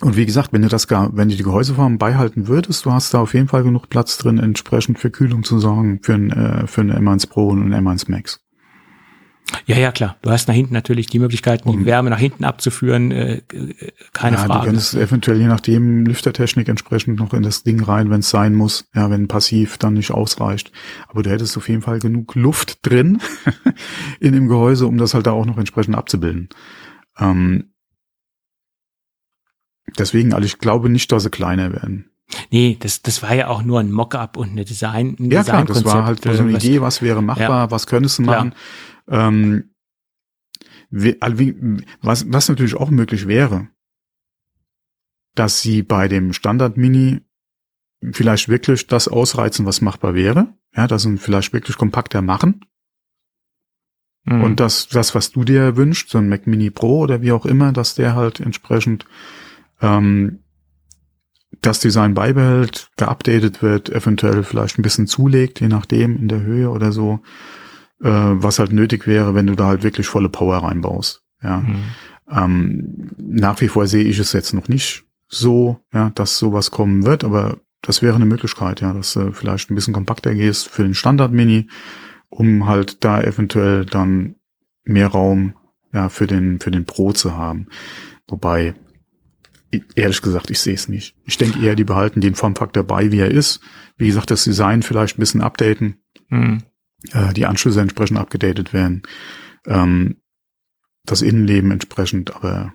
[0.00, 3.12] Und wie gesagt, wenn du das gar, wenn du die Gehäuseform beibehalten würdest, du hast
[3.12, 6.66] da auf jeden Fall genug Platz drin, entsprechend für Kühlung zu sorgen, für ein, äh,
[6.66, 8.40] für ein M1 Pro und ein M1 Max.
[9.70, 10.16] Ja, ja, klar.
[10.22, 14.36] Du hast nach hinten natürlich die Möglichkeit, die Wärme nach hinten abzuführen, äh, äh, keine
[14.36, 14.60] ja, Frage.
[14.60, 18.54] Du könntest eventuell je nachdem Lüftertechnik entsprechend noch in das Ding rein, wenn es sein
[18.54, 20.72] muss, ja, wenn passiv dann nicht ausreicht.
[21.08, 23.20] Aber du hättest auf jeden Fall genug Luft drin
[24.20, 26.48] in dem Gehäuse, um das halt da auch noch entsprechend abzubilden.
[27.16, 27.72] Ähm,
[29.98, 32.10] deswegen, also ich glaube nicht, dass sie kleiner werden.
[32.50, 35.16] Nee, das, das war ja auch nur ein Mockup und eine Design.
[35.18, 37.86] Ein ja, klar, das war halt so eine was, Idee, was wäre machbar, ja, was
[37.86, 38.54] könntest du machen.
[39.08, 39.70] Ähm,
[40.90, 43.68] was, was natürlich auch möglich wäre,
[45.34, 47.20] dass sie bei dem Standard Mini
[48.12, 50.54] vielleicht wirklich das ausreizen, was machbar wäre.
[50.74, 52.64] Ja, dass sie vielleicht wirklich kompakter machen.
[54.24, 54.42] Mhm.
[54.42, 57.46] Und das, das, was du dir wünschst, so ein Mac Mini Pro oder wie auch
[57.46, 59.06] immer, dass der halt entsprechend
[59.80, 60.40] ähm,
[61.62, 66.70] das Design beibehält, geupdatet wird, eventuell vielleicht ein bisschen zulegt, je nachdem, in der Höhe
[66.70, 67.20] oder so,
[68.02, 71.22] äh, was halt nötig wäre, wenn du da halt wirklich volle Power reinbaust.
[71.42, 71.58] Ja.
[71.58, 71.82] Mhm.
[72.30, 77.04] Ähm, nach wie vor sehe ich es jetzt noch nicht so, ja, dass sowas kommen
[77.04, 80.82] wird, aber das wäre eine Möglichkeit, ja, dass du vielleicht ein bisschen kompakter gehst für
[80.82, 81.68] den Standard Mini,
[82.28, 84.36] um halt da eventuell dann
[84.84, 85.54] mehr Raum
[85.92, 87.66] ja für den für den Pro zu haben.
[88.28, 88.74] Wobei
[89.94, 91.16] ehrlich gesagt, ich sehe es nicht.
[91.24, 93.60] Ich denke eher, die behalten den Formfaktor bei, wie er ist.
[93.96, 96.62] Wie gesagt, das Design vielleicht ein bisschen updaten, mhm.
[97.12, 99.02] Äh, die Anschlüsse entsprechend abgedatet werden,
[99.66, 100.16] ähm,
[101.04, 102.72] das Innenleben entsprechend, aber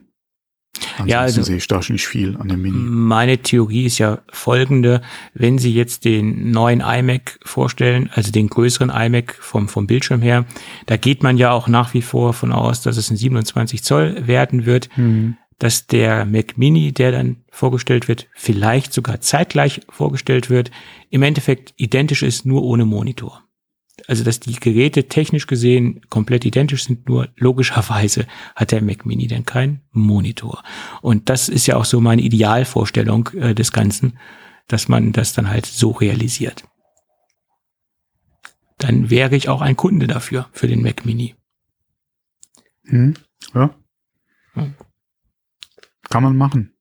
[0.97, 2.77] Ansonsten ja, also sehe ich da nicht viel an dem Mini.
[2.77, 5.02] Meine Theorie ist ja folgende.
[5.34, 10.45] Wenn Sie jetzt den neuen iMac vorstellen, also den größeren iMac vom, vom Bildschirm her,
[10.85, 14.27] da geht man ja auch nach wie vor von aus, dass es ein 27 Zoll
[14.27, 14.89] werden wird.
[14.97, 20.69] Mhm dass der Mac Mini, der dann vorgestellt wird, vielleicht sogar zeitgleich vorgestellt wird,
[21.10, 23.44] im Endeffekt identisch ist, nur ohne Monitor.
[24.07, 29.27] Also dass die Geräte technisch gesehen komplett identisch sind, nur logischerweise hat der Mac Mini
[29.27, 30.64] dann keinen Monitor.
[31.02, 34.19] Und das ist ja auch so meine Idealvorstellung äh, des Ganzen,
[34.68, 36.64] dass man das dann halt so realisiert.
[38.77, 41.36] Dann wäre ich auch ein Kunde dafür, für den Mac Mini.
[42.84, 43.15] Hm,
[43.53, 43.76] ja.
[44.53, 44.76] Hm.
[46.10, 46.76] Kann man machen.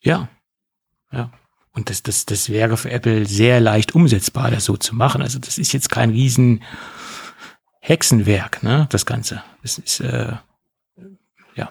[0.00, 0.28] Ja.
[1.12, 1.37] Ja.
[1.78, 5.22] Und das, das, das wäre für Apple sehr leicht umsetzbar, das so zu machen.
[5.22, 6.64] Also das ist jetzt kein riesen
[7.78, 9.44] Hexenwerk, ne, das Ganze.
[9.62, 10.32] Das ist, äh,
[11.54, 11.70] ja.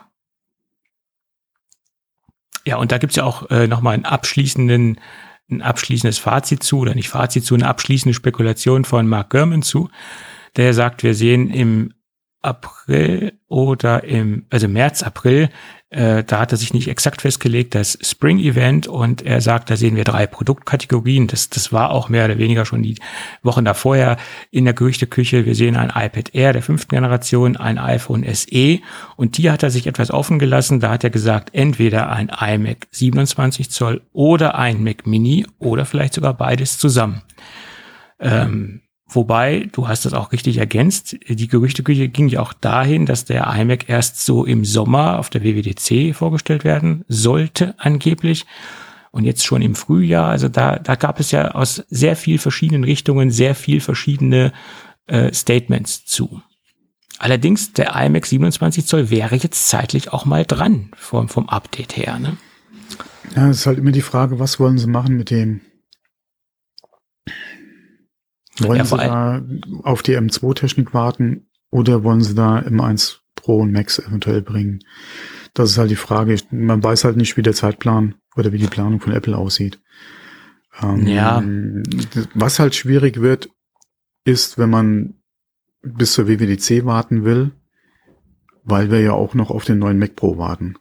[2.65, 5.01] Ja, und da gibt's ja auch äh, nochmal einen abschließenden
[5.49, 9.89] ein abschließendes Fazit zu, oder nicht Fazit zu, eine abschließende Spekulation von Mark Gurman zu,
[10.55, 11.93] der sagt, wir sehen im
[12.41, 15.49] April oder im, also März, April,
[15.89, 19.77] äh, da hat er sich nicht exakt festgelegt, das Spring Event und er sagt, da
[19.77, 21.27] sehen wir drei Produktkategorien.
[21.27, 22.95] Das, das war auch mehr oder weniger schon die
[23.41, 24.17] Wochen davor
[24.51, 25.45] in der Gerüchteküche.
[25.45, 28.79] Wir sehen ein iPad Air der fünften Generation, ein iPhone SE
[29.15, 30.81] und die hat er sich etwas offen gelassen.
[30.81, 36.13] Da hat er gesagt, entweder ein iMac 27 Zoll oder ein Mac Mini oder vielleicht
[36.15, 37.21] sogar beides zusammen.
[38.19, 43.23] Ähm, Wobei, du hast das auch richtig ergänzt, die Gerüchteküche ging ja auch dahin, dass
[43.23, 48.45] der iMac erst so im Sommer auf der WWDC vorgestellt werden sollte, angeblich.
[49.11, 52.83] Und jetzt schon im Frühjahr, also da, da gab es ja aus sehr viel verschiedenen
[52.83, 54.51] Richtungen sehr viel verschiedene
[55.07, 56.41] äh, Statements zu.
[57.17, 62.19] Allerdings, der iMac 27 Zoll wäre jetzt zeitlich auch mal dran vom, vom Update her.
[62.19, 62.37] Ne?
[63.35, 65.61] Ja, es ist halt immer die Frage, was wollen sie machen mit dem?
[68.59, 69.41] Wollen ja, Sie da
[69.83, 74.79] auf die M2-Technik warten oder wollen Sie da M1 Pro und Max eventuell bringen?
[75.53, 76.37] Das ist halt die Frage.
[76.51, 79.79] Man weiß halt nicht, wie der Zeitplan oder wie die Planung von Apple aussieht.
[80.81, 81.43] Ähm, ja.
[82.33, 83.49] Was halt schwierig wird,
[84.23, 85.15] ist, wenn man
[85.81, 87.51] bis zur WWDC warten will,
[88.63, 90.75] weil wir ja auch noch auf den neuen Mac Pro warten.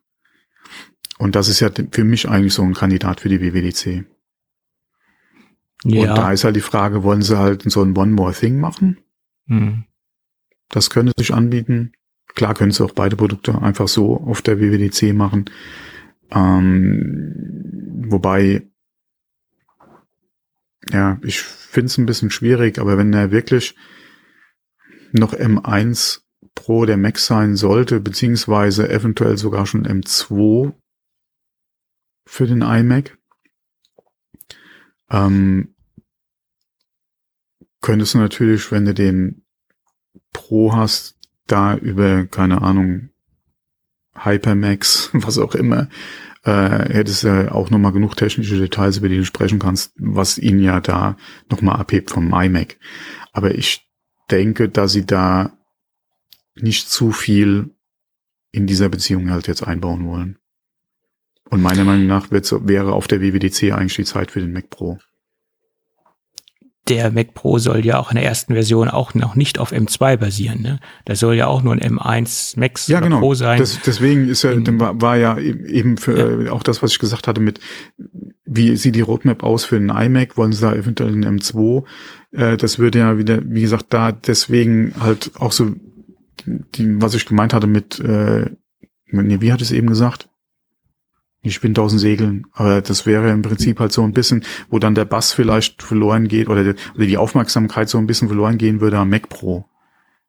[1.19, 4.05] Und das ist ja für mich eigentlich so ein Kandidat für die WWDC.
[5.85, 6.11] Ja.
[6.11, 8.99] Und da ist halt die Frage, wollen sie halt so ein One More Thing machen?
[9.47, 9.85] Mhm.
[10.69, 11.93] Das könnte sich anbieten.
[12.35, 15.47] Klar können sie auch beide Produkte einfach so auf der WWDC machen.
[16.31, 18.67] Ähm, wobei,
[20.91, 23.77] ja, ich finde es ein bisschen schwierig, aber wenn er wirklich
[25.13, 26.21] noch M1
[26.55, 30.73] Pro der Mac sein sollte, beziehungsweise eventuell sogar schon M2
[32.27, 33.16] für den iMac,
[35.11, 35.75] ähm,
[37.81, 39.45] könntest du natürlich, wenn du den
[40.33, 41.17] Pro hast,
[41.47, 43.11] da über, keine Ahnung,
[44.15, 45.89] Hypermax, was auch immer,
[46.45, 50.61] äh, hättest du auch nochmal genug technische Details, über die du sprechen kannst, was ihn
[50.61, 51.17] ja da
[51.51, 52.79] nochmal abhebt vom iMac.
[53.33, 53.87] Aber ich
[54.31, 55.57] denke, dass sie da
[56.55, 57.75] nicht zu viel
[58.51, 60.39] in dieser Beziehung halt jetzt einbauen wollen.
[61.49, 64.99] Und meiner Meinung nach wäre auf der WWDC eigentlich die Zeit für den Mac Pro
[66.89, 70.17] der Mac Pro soll ja auch in der ersten Version auch noch nicht auf M2
[70.17, 70.63] basieren.
[70.63, 70.81] Ne?
[71.05, 73.21] Das soll ja auch nur ein M1 Max ja, genau.
[73.21, 73.59] Pro sein.
[73.59, 76.47] Das, deswegen ist ja, war, war ja eben für ja.
[76.47, 77.61] Äh, auch das, was ich gesagt hatte mit,
[78.45, 80.37] wie sieht die Roadmap aus für einen iMac?
[80.37, 81.85] Wollen sie da eventuell einen M2?
[82.33, 85.73] Äh, das würde ja wieder, wie gesagt, da deswegen halt auch so,
[86.47, 88.51] die, was ich gemeint hatte mit, äh,
[89.11, 90.29] nee, wie hat es eben gesagt?
[91.47, 92.47] Ich bin tausend Segeln.
[92.53, 96.29] Aber das wäre im Prinzip halt so ein bisschen, wo dann der Bass vielleicht verloren
[96.29, 99.67] geht oder, die, oder die Aufmerksamkeit so ein bisschen verloren gehen würde am Mac Pro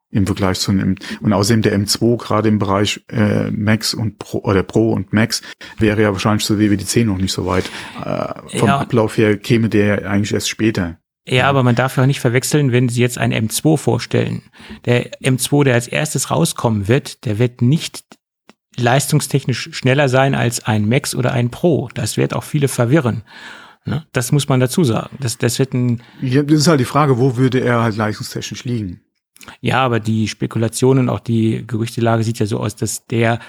[0.10, 4.39] im Vergleich zu einem und außerdem der M2 gerade im Bereich äh, Max und Pro
[4.39, 5.41] oder Pro und Max
[5.80, 7.65] wäre ja wahrscheinlich zur WWDC noch nicht so weit.
[8.03, 8.80] Äh, vom ja.
[8.80, 10.98] Ablauf her käme der eigentlich erst später.
[11.27, 14.44] Ja, aber man darf ja nicht verwechseln, wenn Sie jetzt einen M2 vorstellen.
[14.85, 18.16] Der M2, der als erstes rauskommen wird, der wird nicht
[18.79, 21.89] leistungstechnisch schneller sein als ein Max oder ein Pro.
[21.93, 23.23] Das wird auch viele verwirren.
[23.85, 24.05] Ne?
[24.11, 25.17] Das muss man dazu sagen.
[25.19, 26.01] Das, das wird ein.
[26.21, 29.01] Ja, das ist halt die Frage, wo würde er halt leistungstechnisch liegen?
[29.61, 33.39] Ja, aber die Spekulationen, auch die Gerüchtelage sieht ja so aus, dass der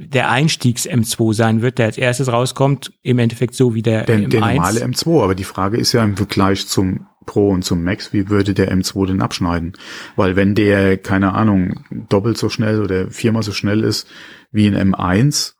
[0.00, 4.20] der Einstiegs M2 sein wird, der als erstes rauskommt, im Endeffekt so wie der, der
[4.20, 4.28] M1.
[4.28, 8.12] Der normale M2, aber die Frage ist ja im Vergleich zum Pro und zum Max,
[8.12, 9.74] wie würde der M2 denn abschneiden?
[10.16, 14.08] Weil wenn der, keine Ahnung, doppelt so schnell oder viermal so schnell ist
[14.50, 15.52] wie ein M1,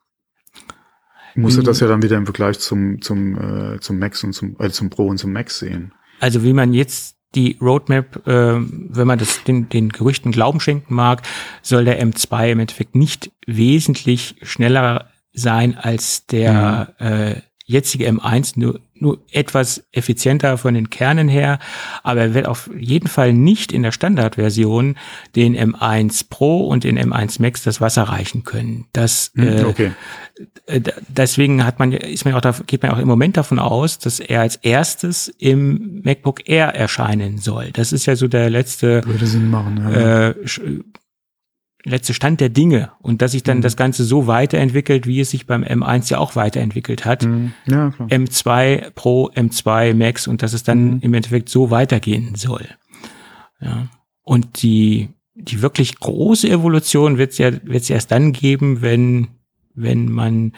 [1.35, 3.37] muss er das ja dann wieder im Vergleich zum, zum,
[3.75, 5.93] äh, zum Max und zum, äh, zum Pro und zum Max sehen.
[6.19, 10.95] Also wie man jetzt die Roadmap, äh, wenn man das den, den Gerüchten Glauben schenken
[10.95, 11.21] mag,
[11.61, 17.05] soll der M2 im Endeffekt nicht wesentlich schneller sein als der mhm.
[17.05, 21.59] äh, jetzige M1 nur, nur etwas effizienter von den Kernen her,
[22.01, 24.97] aber er wird auf jeden Fall nicht in der Standardversion
[25.35, 28.87] den M1 Pro und den M1 Max das Wasser reichen können.
[28.91, 29.91] Das, hm, äh, okay.
[30.65, 33.99] äh, deswegen hat man, ist man auch da, geht man auch im Moment davon aus,
[33.99, 37.69] dass er als erstes im MacBook Air erscheinen soll.
[37.71, 40.29] Das ist ja so der letzte Würde Sinn machen, ja.
[40.29, 40.35] äh,
[41.83, 43.61] letzte Stand der Dinge und dass sich dann mhm.
[43.61, 47.23] das Ganze so weiterentwickelt, wie es sich beim M1 ja auch weiterentwickelt hat.
[47.23, 47.53] Mhm.
[47.65, 48.09] Ja, klar.
[48.09, 50.99] M2 Pro, M2 Max und dass es dann mhm.
[51.01, 52.67] im Endeffekt so weitergehen soll.
[53.61, 53.87] Ja.
[54.23, 59.29] Und die, die wirklich große Evolution wird es ja, wird's erst dann geben, wenn,
[59.73, 60.53] wenn man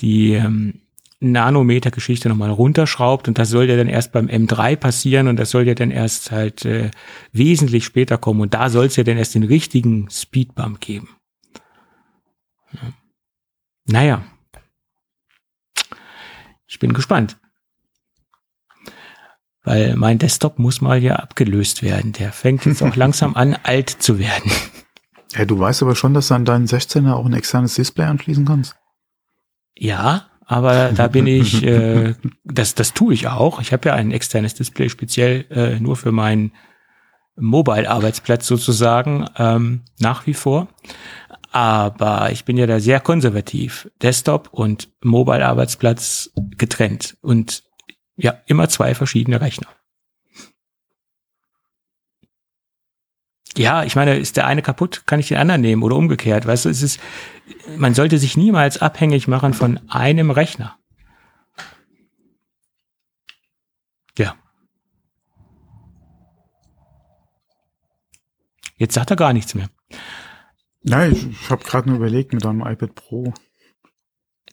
[0.00, 0.80] die, ähm,
[1.20, 5.66] Nanometer-Geschichte nochmal runterschraubt und das soll ja dann erst beim M3 passieren und das soll
[5.66, 6.90] ja dann erst halt äh,
[7.32, 11.08] wesentlich später kommen und da soll es ja dann erst den richtigen Speedbump geben.
[12.72, 12.92] Ja.
[13.86, 14.24] Naja.
[16.66, 17.38] Ich bin gespannt.
[19.62, 22.12] Weil mein Desktop muss mal ja abgelöst werden.
[22.12, 24.50] Der fängt jetzt auch langsam an, alt zu werden.
[25.32, 28.44] Ja, du weißt aber schon, dass du an deinen 16er auch ein externes Display anschließen
[28.44, 28.76] kannst.
[29.76, 32.14] Ja, aber da bin ich, äh,
[32.44, 33.60] das, das tue ich auch.
[33.60, 36.52] Ich habe ja ein externes Display speziell äh, nur für meinen
[37.36, 40.68] Mobile-Arbeitsplatz sozusagen ähm, nach wie vor.
[41.50, 43.90] Aber ich bin ja da sehr konservativ.
[44.02, 47.16] Desktop und Mobile-Arbeitsplatz getrennt.
[47.22, 47.62] Und
[48.16, 49.68] ja, immer zwei verschiedene Rechner.
[53.56, 56.46] Ja, ich meine, ist der eine kaputt, kann ich den anderen nehmen oder umgekehrt.
[56.46, 57.00] Weißt du, es ist,
[57.76, 60.76] man sollte sich niemals abhängig machen von einem Rechner.
[64.18, 64.34] Ja.
[68.76, 69.68] Jetzt sagt er gar nichts mehr.
[70.82, 73.32] Nein, ich, ich habe gerade nur überlegt mit einem iPad Pro.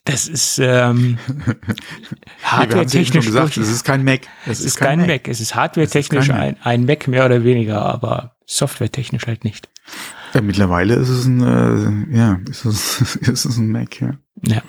[0.06, 1.20] Das ist ähm,
[2.44, 3.26] hardware-technisch.
[3.26, 4.22] gesagt, es ist kein Mac.
[4.46, 5.08] Es ist, ist kein Mac.
[5.08, 5.28] Mac.
[5.28, 9.70] Es ist hardware-technisch ein, ein Mac mehr oder weniger, aber software-technisch halt nicht.
[10.34, 14.18] Ja, mittlerweile ist es ein, äh, ja, ist es, ist es ein Mac, ja.
[14.44, 14.62] Ja.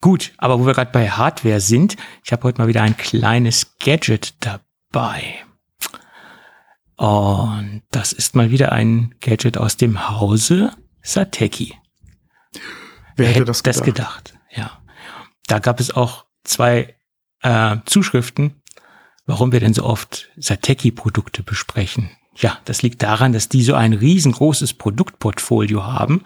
[0.00, 3.78] Gut, aber wo wir gerade bei Hardware sind, ich habe heute mal wieder ein kleines
[3.78, 5.44] Gadget dabei.
[6.96, 10.72] Und das ist mal wieder ein Gadget aus dem Hause
[11.02, 11.76] Sateki.
[13.16, 13.78] Wer hätte das gedacht?
[13.78, 14.38] das gedacht?
[14.50, 14.82] Ja.
[15.46, 16.96] Da gab es auch zwei
[17.42, 18.61] äh, Zuschriften,
[19.32, 22.10] warum wir denn so oft Sateki-Produkte besprechen.
[22.36, 26.24] Ja, das liegt daran, dass die so ein riesengroßes Produktportfolio haben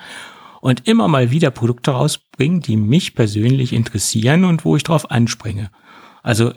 [0.60, 5.70] und immer mal wieder Produkte rausbringen, die mich persönlich interessieren und wo ich drauf anspringe.
[6.24, 6.52] Also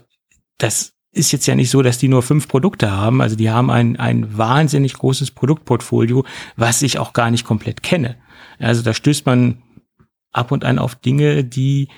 [0.57, 3.21] das ist jetzt ja nicht so, dass die nur fünf Produkte haben.
[3.21, 8.15] Also die haben ein, ein wahnsinnig großes Produktportfolio, was ich auch gar nicht komplett kenne.
[8.57, 9.61] Also da stößt man
[10.31, 11.89] ab und an auf Dinge, die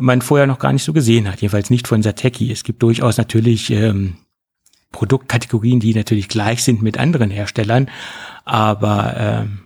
[0.00, 1.40] man vorher noch gar nicht so gesehen hat.
[1.40, 2.50] Jedenfalls nicht von Sateki.
[2.50, 4.16] Es gibt durchaus natürlich ähm,
[4.92, 7.90] Produktkategorien, die natürlich gleich sind mit anderen Herstellern.
[8.44, 9.60] Aber ähm,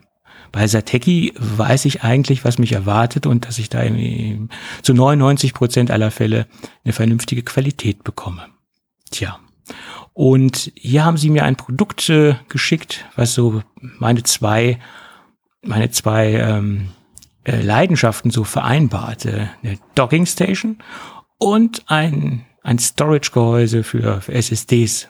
[0.52, 4.50] bei Sateki weiß ich eigentlich, was mich erwartet und dass ich da im,
[4.82, 6.46] zu 99 Prozent aller Fälle
[6.84, 8.46] eine vernünftige Qualität bekomme.
[9.10, 9.38] Tja.
[10.12, 14.78] Und hier haben sie mir ein Produkt äh, geschickt, was so meine zwei,
[15.62, 16.90] meine zwei ähm,
[17.44, 19.26] äh, Leidenschaften so vereinbart.
[19.26, 20.78] Äh, eine Docking Station
[21.38, 25.08] und ein, ein Storage-Gehäuse für, für SSDs.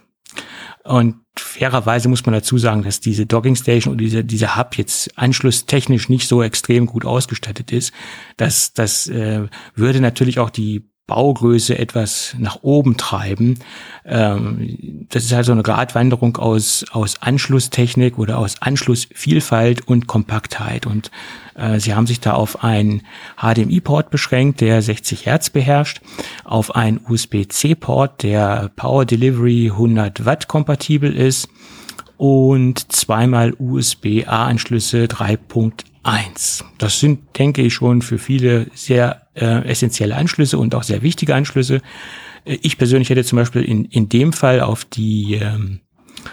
[0.85, 5.17] Und fairerweise muss man dazu sagen, dass diese Docking Station und diese, dieser Hub jetzt
[5.19, 7.93] anschlusstechnisch nicht so extrem gut ausgestattet ist.
[8.37, 13.59] Das, das äh, würde natürlich auch die Baugröße etwas nach oben treiben.
[14.07, 20.87] Ähm, das ist halt so eine Gratwanderung aus, aus Anschlusstechnik oder aus Anschlussvielfalt und Kompaktheit.
[20.87, 21.11] Und
[21.57, 23.03] äh, sie haben sich da auf einen
[23.37, 26.01] HDMI-Port beschränkt, der 60 Hertz beherrscht,
[26.45, 31.49] auf einen USB-C-Port, der Power Delivery 100 Watt kompatibel ist
[32.17, 36.65] und zweimal USB-A-Anschlüsse 3.1.
[36.79, 41.35] Das sind, denke ich, schon für viele sehr äh, essentielle Anschlüsse und auch sehr wichtige
[41.35, 41.81] Anschlüsse.
[42.45, 45.81] Äh, ich persönlich hätte zum Beispiel in, in dem Fall auf die ähm,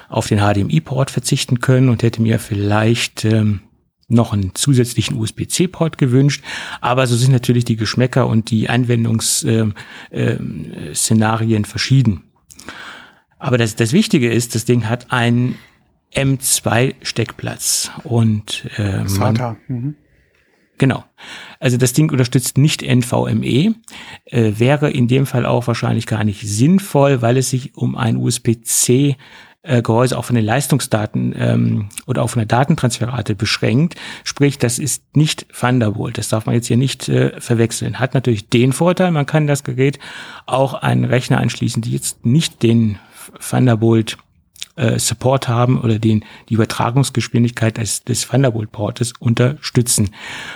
[0.10, 3.62] auf den HDMI-Port verzichten können und hätte mir vielleicht ähm,
[4.08, 6.44] noch einen zusätzlichen USB-C-Port gewünscht.
[6.82, 12.24] Aber so sind natürlich die Geschmäcker und die Anwendungsszenarien ähm, äh, verschieden.
[13.40, 15.58] Aber das, das Wichtige ist, das Ding hat einen
[16.14, 19.96] M2-Steckplatz und äh, man, mhm.
[20.82, 21.04] Genau.
[21.60, 23.76] Also das Ding unterstützt nicht NVMe,
[24.26, 28.18] äh, wäre in dem Fall auch wahrscheinlich gar nicht sinnvoll, weil es sich um ein
[28.18, 29.16] USB-C
[29.62, 33.94] äh, Gehäuse auch von den Leistungsdaten ähm, oder auch von der Datentransferrate beschränkt.
[34.24, 36.18] Sprich, das ist nicht Thunderbolt.
[36.18, 38.00] Das darf man jetzt hier nicht äh, verwechseln.
[38.00, 40.00] Hat natürlich den Vorteil, man kann das Gerät
[40.48, 42.98] auch an Rechner anschließen, die jetzt nicht den
[43.40, 44.18] Thunderbolt
[44.82, 50.10] äh, Support haben oder den die Übertragungsgeschwindigkeit des, des Thunderbolt-Portes unterstützen.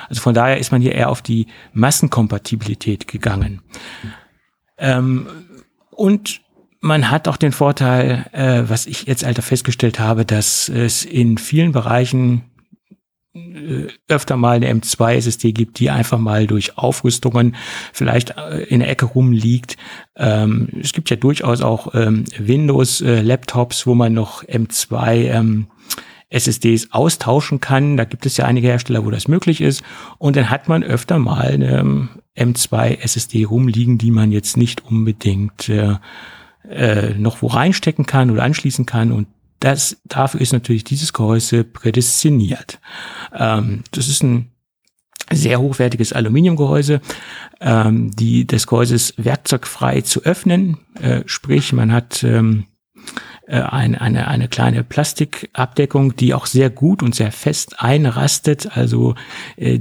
[0.10, 3.62] Also von daher ist man hier eher auf die Massenkompatibilität gegangen.
[4.78, 5.28] Ähm,
[5.92, 6.42] und
[6.82, 11.38] man hat auch den Vorteil, äh, was ich jetzt alter festgestellt habe, dass es in
[11.38, 12.44] vielen Bereichen
[14.08, 17.56] öfter mal eine M2 SSD gibt, die einfach mal durch Aufrüstungen
[17.92, 19.78] vielleicht äh, in der Ecke rumliegt.
[20.16, 25.68] Ähm, es gibt ja durchaus auch ähm, Windows-Laptops, äh, wo man noch M2 ähm,
[26.30, 27.98] SSDs austauschen kann.
[27.98, 29.84] Da gibt es ja einige Hersteller, wo das möglich ist.
[30.18, 35.70] Und dann hat man öfter mal eine M2 SSD rumliegen, die man jetzt nicht unbedingt
[35.70, 35.96] äh,
[36.70, 39.12] äh, noch wo reinstecken kann oder anschließen kann.
[39.12, 39.28] Und
[39.66, 42.80] das, dafür ist natürlich dieses Gehäuse prädestiniert.
[43.34, 44.52] Ähm, das ist ein
[45.32, 47.02] sehr hochwertiges Aluminiumgehäuse.
[47.60, 52.66] Ähm, die, das Gehäuse ist werkzeugfrei zu öffnen, äh, sprich man hat ähm,
[53.48, 58.78] äh, eine, eine, eine kleine Plastikabdeckung, die auch sehr gut und sehr fest einrastet.
[58.78, 59.16] Also
[59.58, 59.80] äh,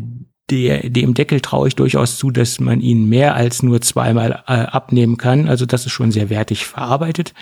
[0.49, 4.53] der, dem Deckel traue ich durchaus zu, dass man ihn mehr als nur zweimal äh,
[4.53, 5.47] abnehmen kann.
[5.47, 7.35] Also das ist schon sehr wertig verarbeitet.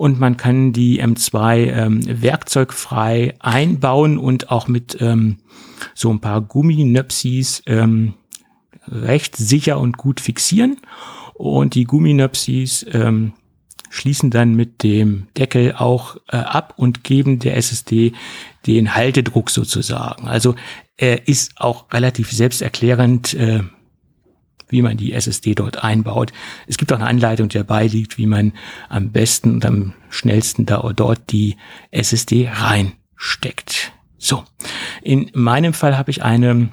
[0.00, 5.40] Und man kann die M2 ähm, werkzeugfrei einbauen und auch mit ähm,
[5.94, 8.14] so ein paar Gumminöpsis ähm,
[8.88, 10.78] recht sicher und gut fixieren.
[11.34, 13.34] Und die Gumminöpsis ähm,
[13.90, 18.14] schließen dann mit dem Deckel auch äh, ab und geben der SSD
[18.66, 20.28] den Haltedruck sozusagen.
[20.28, 20.54] Also
[20.96, 23.64] er ist auch relativ selbsterklärend, äh,
[24.70, 26.32] wie man die SSD dort einbaut.
[26.66, 28.52] Es gibt auch eine Anleitung, die dabei liegt, wie man
[28.88, 31.56] am besten und am schnellsten da dort die
[31.90, 33.92] SSD reinsteckt.
[34.18, 34.44] So,
[35.02, 36.70] in meinem Fall habe ich eine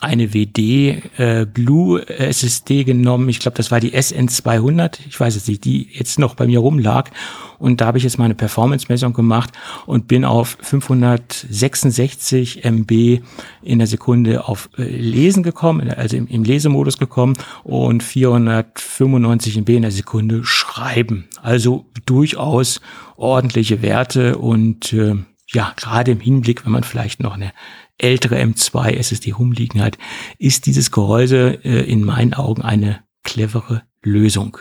[0.00, 3.28] eine WD äh, Blue SSD genommen.
[3.28, 4.98] Ich glaube, das war die SN200.
[5.08, 7.10] Ich weiß jetzt nicht, die jetzt noch bei mir rumlag.
[7.58, 9.50] Und da habe ich jetzt mal eine Performance-Messung gemacht
[9.86, 13.20] und bin auf 566 MB
[13.62, 17.34] in der Sekunde auf äh, Lesen gekommen, also im, im Lesemodus gekommen
[17.64, 21.28] und 495 MB in der Sekunde Schreiben.
[21.42, 22.80] Also durchaus
[23.16, 25.16] ordentliche Werte und äh,
[25.50, 27.52] ja, gerade im Hinblick, wenn man vielleicht noch eine
[27.98, 29.98] ältere M2 SSD rumliegen hat,
[30.38, 34.58] ist dieses Gehäuse äh, in meinen Augen eine clevere Lösung.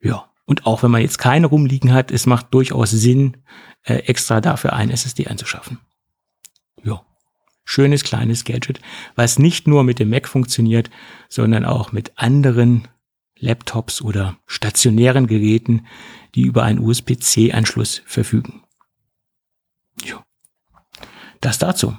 [0.00, 3.38] Ja, und auch wenn man jetzt keine rumliegen hat, es macht durchaus Sinn,
[3.84, 5.78] äh, extra dafür ein SSD anzuschaffen.
[6.82, 7.02] Ja,
[7.64, 8.80] schönes kleines Gadget,
[9.14, 10.90] was nicht nur mit dem Mac funktioniert,
[11.28, 12.88] sondern auch mit anderen
[13.38, 15.86] Laptops oder stationären Geräten,
[16.34, 18.62] die über einen USB-C-Anschluss verfügen.
[20.04, 20.24] Ja.
[21.40, 21.96] Das dazu.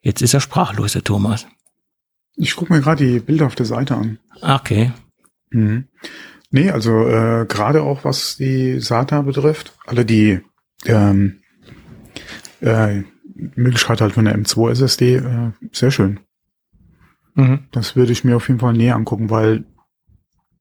[0.00, 1.46] Jetzt ist er sprachlos, der Thomas.
[2.36, 4.18] Ich gucke mir gerade die Bilder auf der Seite an.
[4.40, 4.92] Okay.
[5.50, 5.88] Mhm.
[6.50, 10.40] Nee, also äh, gerade auch was die SATA betrifft, alle die
[10.86, 11.40] ähm,
[12.60, 13.02] äh,
[13.34, 16.20] Möglichkeit halt von der M2 SSD, äh, sehr schön.
[17.34, 17.66] Mhm.
[17.70, 19.64] Das würde ich mir auf jeden Fall näher angucken, weil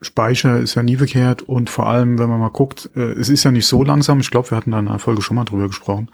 [0.02, 3.44] Speicher ist ja nie verkehrt und vor allem, wenn man mal guckt, äh, es ist
[3.44, 4.20] ja nicht so langsam.
[4.20, 6.10] Ich glaube, wir hatten da in einer Folge schon mal drüber gesprochen.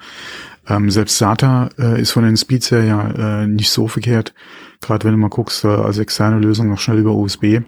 [0.68, 4.34] Ähm, selbst SATA äh, ist von den Speeds her ja äh, nicht so verkehrt.
[4.82, 7.62] Gerade wenn du mal guckst, äh, als externe Lösung noch schnell über USB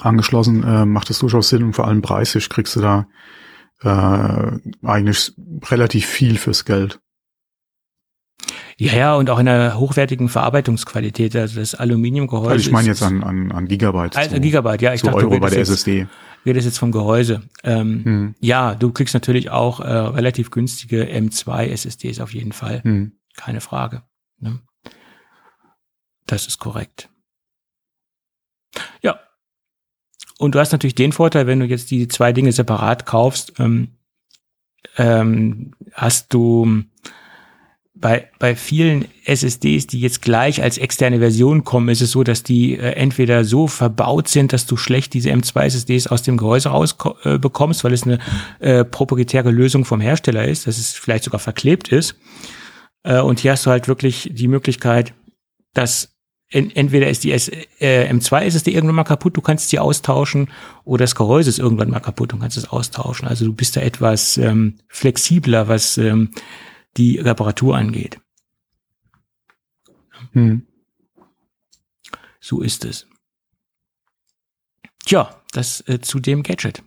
[0.00, 3.06] angeschlossen, äh, macht das durchaus Sinn und vor allem preislich kriegst du da
[3.82, 5.34] äh, eigentlich
[5.68, 7.00] relativ viel fürs Geld.
[8.80, 11.36] Ja, ja, und auch in einer hochwertigen Verarbeitungsqualität.
[11.36, 12.50] Also das Aluminiumgehäuse.
[12.50, 14.16] Also ich meine jetzt an, an, an Gigabyte.
[14.16, 14.94] Also so, Gigabyte, ja.
[14.94, 16.06] Ich dachte, Euro bei der jetzt, SSD.
[16.46, 17.42] Redest jetzt vom Gehäuse.
[17.62, 18.34] Ähm, hm.
[18.40, 22.82] Ja, du kriegst natürlich auch äh, relativ günstige M2 SSDs auf jeden Fall.
[22.82, 23.12] Hm.
[23.36, 24.02] Keine Frage.
[24.38, 24.60] Ne?
[26.26, 27.10] Das ist korrekt.
[29.02, 29.20] Ja.
[30.38, 33.88] Und du hast natürlich den Vorteil, wenn du jetzt die zwei Dinge separat kaufst, ähm,
[34.96, 36.84] ähm, hast du
[38.00, 42.42] bei, bei vielen SSDs, die jetzt gleich als externe Version kommen, ist es so, dass
[42.42, 46.70] die äh, entweder so verbaut sind, dass du schlecht diese M2 SSDs aus dem Gehäuse
[46.70, 48.18] rausbekommst, äh, weil es eine
[48.60, 52.16] äh, proprietäre Lösung vom Hersteller ist, dass es vielleicht sogar verklebt ist.
[53.02, 55.12] Äh, und hier hast du halt wirklich die Möglichkeit,
[55.74, 56.16] dass
[56.52, 60.48] en entweder ist die S äh, M2 SSD irgendwann mal kaputt, du kannst sie austauschen,
[60.84, 63.28] oder das Gehäuse ist irgendwann mal kaputt und kannst es austauschen.
[63.28, 66.30] Also du bist da etwas ähm, flexibler, was ähm,
[66.96, 68.20] die Reparatur angeht.
[70.32, 70.66] Hm.
[72.40, 73.06] So ist es.
[75.04, 76.82] Tja, das äh, zu dem Gadget.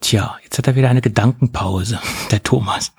[0.00, 2.00] Tja, jetzt hat er wieder eine Gedankenpause,
[2.30, 2.92] der Thomas.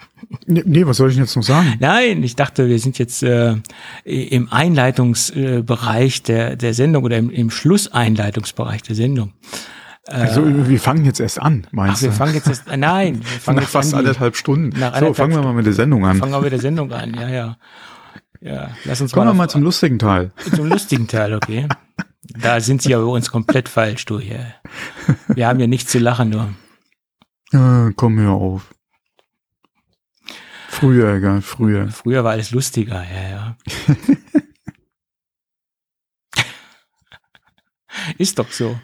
[0.46, 1.76] Nee, nee, was soll ich jetzt noch sagen?
[1.80, 3.56] Nein, ich dachte, wir sind jetzt äh,
[4.04, 9.34] im Einleitungsbereich der, der Sendung oder im, im Schlusseinleitungsbereich der Sendung.
[10.08, 13.58] Also wir fangen jetzt erst an, meinst Ach, wir fangen jetzt erst, nein, wir fangen
[13.58, 14.70] nach jetzt fast an anderthalb Stunden.
[14.80, 16.18] Nach so, fangen wir mal mit der Sendung an.
[16.18, 17.58] Fangen wir mit der Sendung an, ja, ja.
[18.40, 20.32] Ja, lass uns Kommen mal wir mal zum lustigen Teil.
[20.56, 21.68] Zum lustigen Teil, okay.
[22.40, 24.54] Da sind sie ja über uns komplett falsch, du hier.
[25.28, 26.54] Wir haben ja nichts zu lachen, nur.
[27.52, 28.74] Äh, komm hör auf.
[30.70, 31.90] Früher, egal, früher.
[31.90, 33.58] Früher war alles lustiger, ja, ja.
[38.18, 38.80] Ist doch so.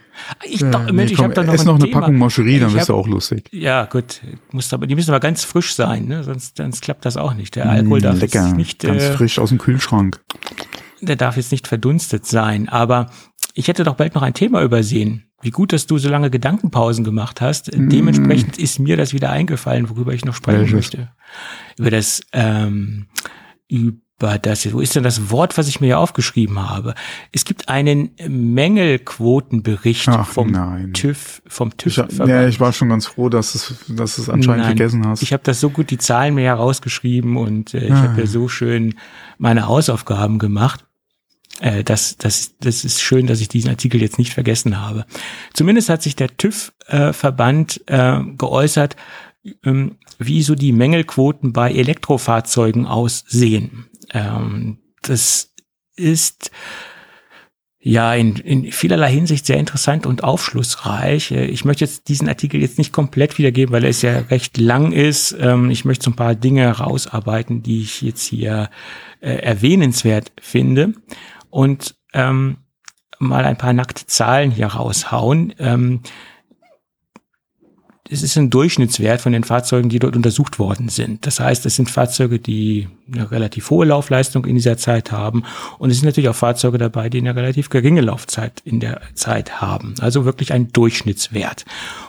[0.45, 1.99] Ich, Ja, doch, nee, Mensch, ich komm, habe da noch ein noch eine Thema.
[2.01, 3.49] Packung Moscherie, dann Ich bist du auch lustig.
[3.51, 4.21] Ja, gut,
[4.51, 6.23] muss aber, die müssen aber ganz frisch sein, ne?
[6.23, 7.55] sonst, sonst klappt das auch nicht.
[7.55, 10.21] Der Alkohol Mm, darf lecker, jetzt nicht, ganz äh, frisch aus dem Kühlschrank.
[11.01, 12.69] der darf jetzt nicht verdunstet sein.
[12.69, 13.09] Aber
[13.53, 15.25] ich hätte doch bald noch ein Thema übersehen.
[15.41, 17.69] Wie gut, dass du so lange Gedankenpausen gemacht hast.
[17.73, 20.73] Dementsprechend ist mir das wieder eingefallen, worüber ich noch sprechen Welches?
[20.75, 21.09] möchte.
[21.77, 23.07] Über das, ähm,
[23.67, 23.97] über
[24.41, 26.95] das, wo ist denn das Wort, was ich mir hier aufgeschrieben habe?
[27.31, 30.93] Es gibt einen Mängelquotenbericht Ach, vom nein.
[30.93, 31.97] TÜV, vom TÜV.
[32.09, 35.21] Ich, ja, ich war schon ganz froh, dass es, dass es anscheinend Nein, vergessen hast.
[35.23, 38.03] Ich habe das so gut die Zahlen mir herausgeschrieben und äh, ich Ah.
[38.03, 38.95] habe ja so schön
[39.37, 40.85] meine Hausaufgaben gemacht.
[41.59, 45.05] Äh, das, das, das ist schön, dass ich diesen Artikel jetzt nicht vergessen habe.
[45.53, 48.95] Zumindest hat sich der TÜV-Verband äh, geäußert,
[49.63, 53.85] ähm, wie so die Mängelquoten bei Elektrofahrzeugen aussehen.
[54.13, 55.51] Ähm, das
[55.95, 56.51] ist
[57.85, 61.31] ja, in, in vielerlei Hinsicht sehr interessant und aufschlussreich.
[61.31, 64.93] Äh, Ich möchte jetzt diesen Artikel jetzt nicht komplett wiedergeben, weil er ja recht lang
[64.93, 65.35] ist.
[65.37, 68.69] Ähm, Ich möchte so ein paar Dinge herausarbeiten, die ich jetzt hier
[69.19, 70.93] äh, erwähnenswert finde
[71.49, 72.57] und ähm,
[73.19, 75.53] mal ein paar nackte Zahlen hier raushauen.
[75.59, 76.01] Ähm,
[78.13, 81.25] es ist ein Durchschnittswert von den Fahrzeugen, die dort untersucht worden sind.
[81.25, 85.43] Das heißt, es sind Fahrzeuge, die eine relativ hohe Laufleistung in dieser Zeit haben.
[85.79, 89.61] Und es sind natürlich auch Fahrzeuge dabei, die eine relativ geringe Laufzeit in der Zeit
[89.61, 89.95] haben.
[89.99, 91.65] Also wirklich ein Durchschnittswert.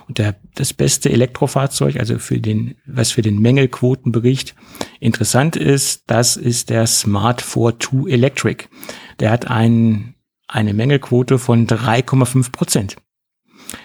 [0.07, 4.55] Und der, das beste Elektrofahrzeug, also für den, was für den Mängelquotenbericht
[5.01, 8.67] interessant ist, das ist der Smart 42 Electric.
[9.21, 10.15] Der hat ein,
[10.49, 12.97] eine Mängelquote von 3,5 Prozent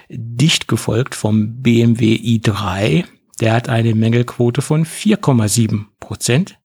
[0.10, 3.06] dicht gefolgt vom BMW i3.
[3.40, 6.60] Der hat eine Mängelquote von 4,7 Prozent.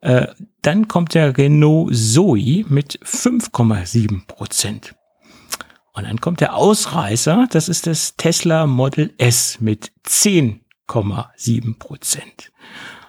[0.00, 0.28] Äh,
[0.62, 4.94] dann kommt der Renault Zoe mit 5,7 Prozent.
[5.92, 12.52] Und dann kommt der Ausreißer, das ist das Tesla Model S mit 10,7 Prozent.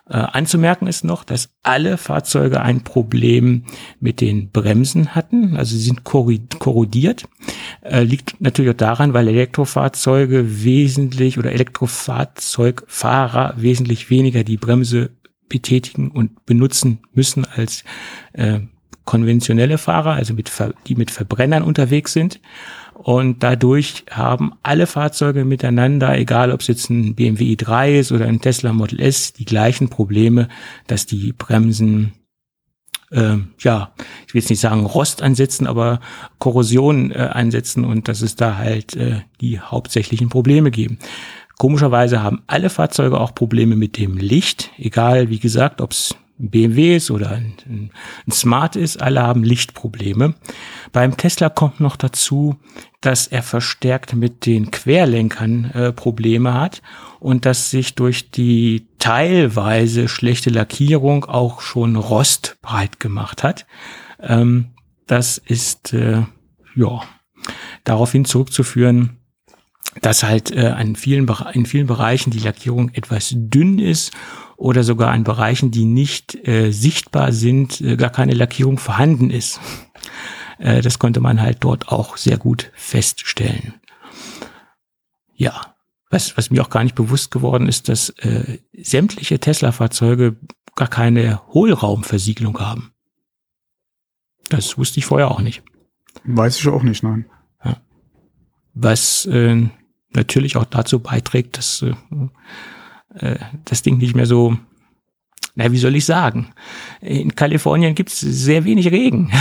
[0.10, 3.65] Äh, anzumerken ist noch, dass alle Fahrzeuge ein Problem
[3.99, 7.27] mit den Bremsen hatten, also sie sind korrodiert.
[7.81, 15.11] Äh, liegt natürlich auch daran, weil Elektrofahrzeuge wesentlich oder Elektrofahrzeugfahrer wesentlich weniger die Bremse
[15.48, 17.84] betätigen und benutzen müssen als
[18.34, 18.61] äh,
[19.06, 20.52] konventionelle Fahrer, also mit,
[20.88, 22.40] die mit Verbrennern unterwegs sind.
[23.01, 28.26] Und dadurch haben alle Fahrzeuge miteinander, egal ob es jetzt ein BMW i3 ist oder
[28.26, 30.49] ein Tesla Model S, die gleichen Probleme,
[30.88, 32.11] dass die Bremsen,
[33.09, 33.93] äh, ja,
[34.27, 36.01] ich will jetzt nicht sagen Rost ansetzen, aber
[36.39, 40.99] Korrosion äh, ansetzen und dass es da halt äh, die hauptsächlichen Probleme geben.
[41.57, 46.49] Komischerweise haben alle Fahrzeuge auch Probleme mit dem Licht, egal wie gesagt, ob es ein
[46.49, 47.53] BMW ist oder ein,
[48.27, 50.35] ein Smart ist, alle haben Lichtprobleme.
[50.91, 52.56] Beim Tesla kommt noch dazu,
[53.02, 56.82] dass er verstärkt mit den Querlenkern äh, Probleme hat
[57.20, 63.66] und dass sich durch die teilweise schlechte Lackierung auch schon Rost breit gemacht hat.
[64.20, 64.72] Ähm,
[65.07, 66.24] das ist äh,
[66.76, 67.02] ja
[67.84, 69.18] daraufhin zurückzuführen,
[70.02, 74.11] dass halt äh, an vielen, in vielen Bereichen die Lackierung etwas dünn ist
[74.56, 79.60] oder sogar in Bereichen, die nicht äh, sichtbar sind, äh, gar keine Lackierung vorhanden ist.
[80.60, 83.73] Äh, das konnte man halt dort auch sehr gut feststellen.
[85.36, 85.73] Ja,
[86.10, 90.36] was, was mir auch gar nicht bewusst geworden ist, dass äh, sämtliche Tesla-Fahrzeuge
[90.76, 92.94] gar keine Hohlraumversiegelung haben.
[94.49, 95.64] Das wusste ich vorher auch nicht.
[96.23, 97.26] Weiß ich auch nicht, nein.
[98.73, 99.69] was äh,
[100.11, 101.94] natürlich auch dazu beiträgt, dass äh,
[103.15, 104.57] äh, das Ding nicht mehr so,
[105.56, 106.53] na, wie soll ich sagen?
[107.02, 109.31] In Kalifornien gibt es sehr wenig Regen.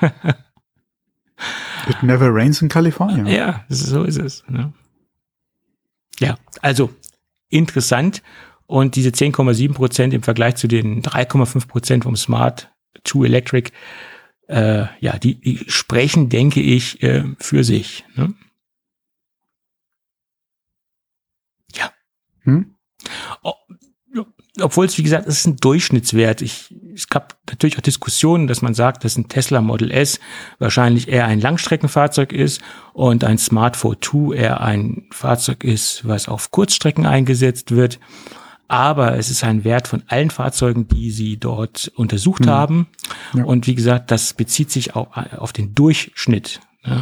[1.88, 3.26] It never rains in California.
[3.26, 4.44] ja, so ist es.
[4.48, 4.72] Ne?
[6.18, 6.90] Ja, also
[7.48, 8.22] interessant.
[8.66, 12.70] Und diese 10,7 Prozent im Vergleich zu den 3,5 Prozent vom Smart
[13.04, 13.70] 2 Electric,
[14.48, 18.04] äh, ja, die, die sprechen, denke ich, äh, für sich.
[18.16, 18.34] Ne?
[22.44, 22.74] Hm?
[23.42, 23.54] Oh,
[24.14, 24.24] ja,
[24.60, 26.42] obwohl es, wie gesagt, es ist ein Durchschnittswert.
[26.42, 30.20] Ich, es gab natürlich auch Diskussionen, dass man sagt, dass ein Tesla Model S
[30.58, 32.60] wahrscheinlich eher ein Langstreckenfahrzeug ist
[32.92, 37.98] und ein Smart 42 eher ein Fahrzeug ist, was auf Kurzstrecken eingesetzt wird.
[38.68, 42.86] Aber es ist ein Wert von allen Fahrzeugen, die sie dort untersucht haben.
[43.34, 43.44] Ja.
[43.44, 46.60] Und wie gesagt, das bezieht sich auch auf den Durchschnitt.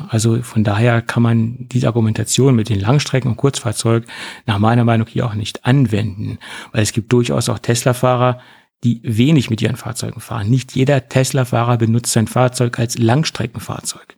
[0.08, 4.04] Also von daher kann man diese Argumentation mit den Langstrecken- und Kurzfahrzeug
[4.46, 6.38] nach meiner Meinung hier auch nicht anwenden,
[6.72, 8.40] weil es gibt durchaus auch Tesla-Fahrer,
[8.84, 10.48] die wenig mit ihren Fahrzeugen fahren.
[10.48, 14.16] Nicht jeder Tesla-Fahrer benutzt sein Fahrzeug als Langstreckenfahrzeug.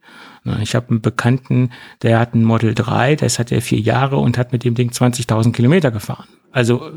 [0.61, 1.71] Ich habe einen Bekannten,
[2.03, 4.91] der hat ein Model 3, das hat er vier Jahre und hat mit dem Ding
[4.91, 6.29] 20.000 Kilometer gefahren.
[6.51, 6.91] Also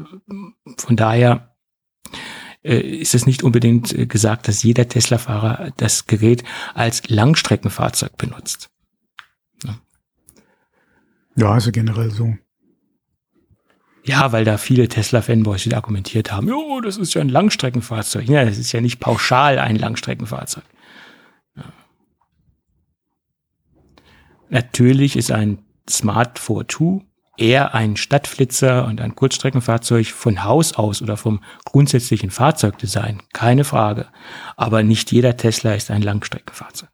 [0.78, 1.56] von daher
[2.64, 6.44] äh, ist es nicht unbedingt äh, gesagt, dass jeder Tesla-Fahrer das Gerät
[6.74, 8.72] als Langstreckenfahrzeug benutzt.
[9.64, 9.80] Ja,
[11.36, 12.36] ja generell so.
[14.08, 18.30] Ja, weil da viele Tesla-Fanboys wieder argumentiert haben, jo, das ist ja ein Langstreckenfahrzeug.
[18.30, 20.64] Ja, das ist ja nicht pauschal ein Langstreckenfahrzeug.
[21.56, 21.64] Ja.
[24.50, 25.58] Natürlich ist ein
[25.90, 27.02] Smart 4
[27.38, 34.08] eher ein Stadtflitzer und ein Kurzstreckenfahrzeug von Haus aus oder vom grundsätzlichen Fahrzeugdesign, keine Frage.
[34.56, 36.90] Aber nicht jeder Tesla ist ein Langstreckenfahrzeug.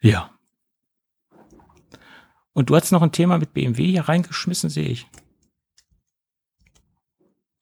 [0.00, 0.35] Ja.
[2.56, 5.06] Und du hast noch ein Thema mit BMW hier reingeschmissen, sehe ich.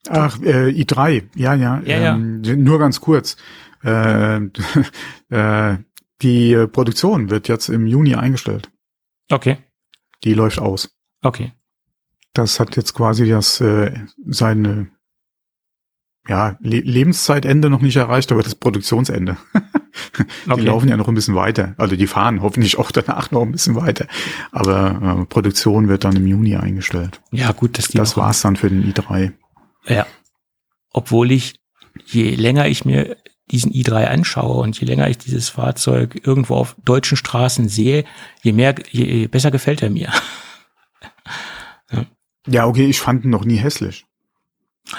[0.08, 1.80] Ach, äh, i3, ja, ja.
[1.80, 3.36] ja, ähm, Nur ganz kurz.
[3.82, 4.36] Äh,
[5.30, 5.78] äh,
[6.22, 8.70] die Produktion wird jetzt im Juni eingestellt.
[9.32, 9.58] Okay.
[10.22, 10.96] Die läuft aus.
[11.22, 11.52] Okay.
[12.32, 14.92] Das hat jetzt quasi das äh, seine
[16.28, 19.38] ja, Le Lebenszeitende noch nicht erreicht, aber das Produktionsende.
[20.46, 20.62] die okay.
[20.62, 21.74] laufen ja noch ein bisschen weiter.
[21.76, 24.06] Also die fahren hoffentlich auch danach noch ein bisschen weiter.
[24.52, 27.20] Aber äh, Produktion wird dann im Juni eingestellt.
[27.30, 29.32] Ja, gut, dass die Das war's dann für den i3.
[29.86, 30.06] Ja.
[30.92, 31.60] Obwohl ich,
[32.06, 33.16] je länger ich mir
[33.50, 38.04] diesen i3 anschaue und je länger ich dieses Fahrzeug irgendwo auf deutschen Straßen sehe,
[38.42, 40.10] je mehr, je besser gefällt er mir.
[41.92, 42.06] ja.
[42.46, 44.06] ja, okay, ich fand ihn noch nie hässlich.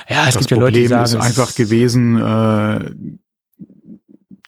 [0.10, 2.92] Ja, es das gibt ja Leute, die sagen, ist einfach gewesen, äh,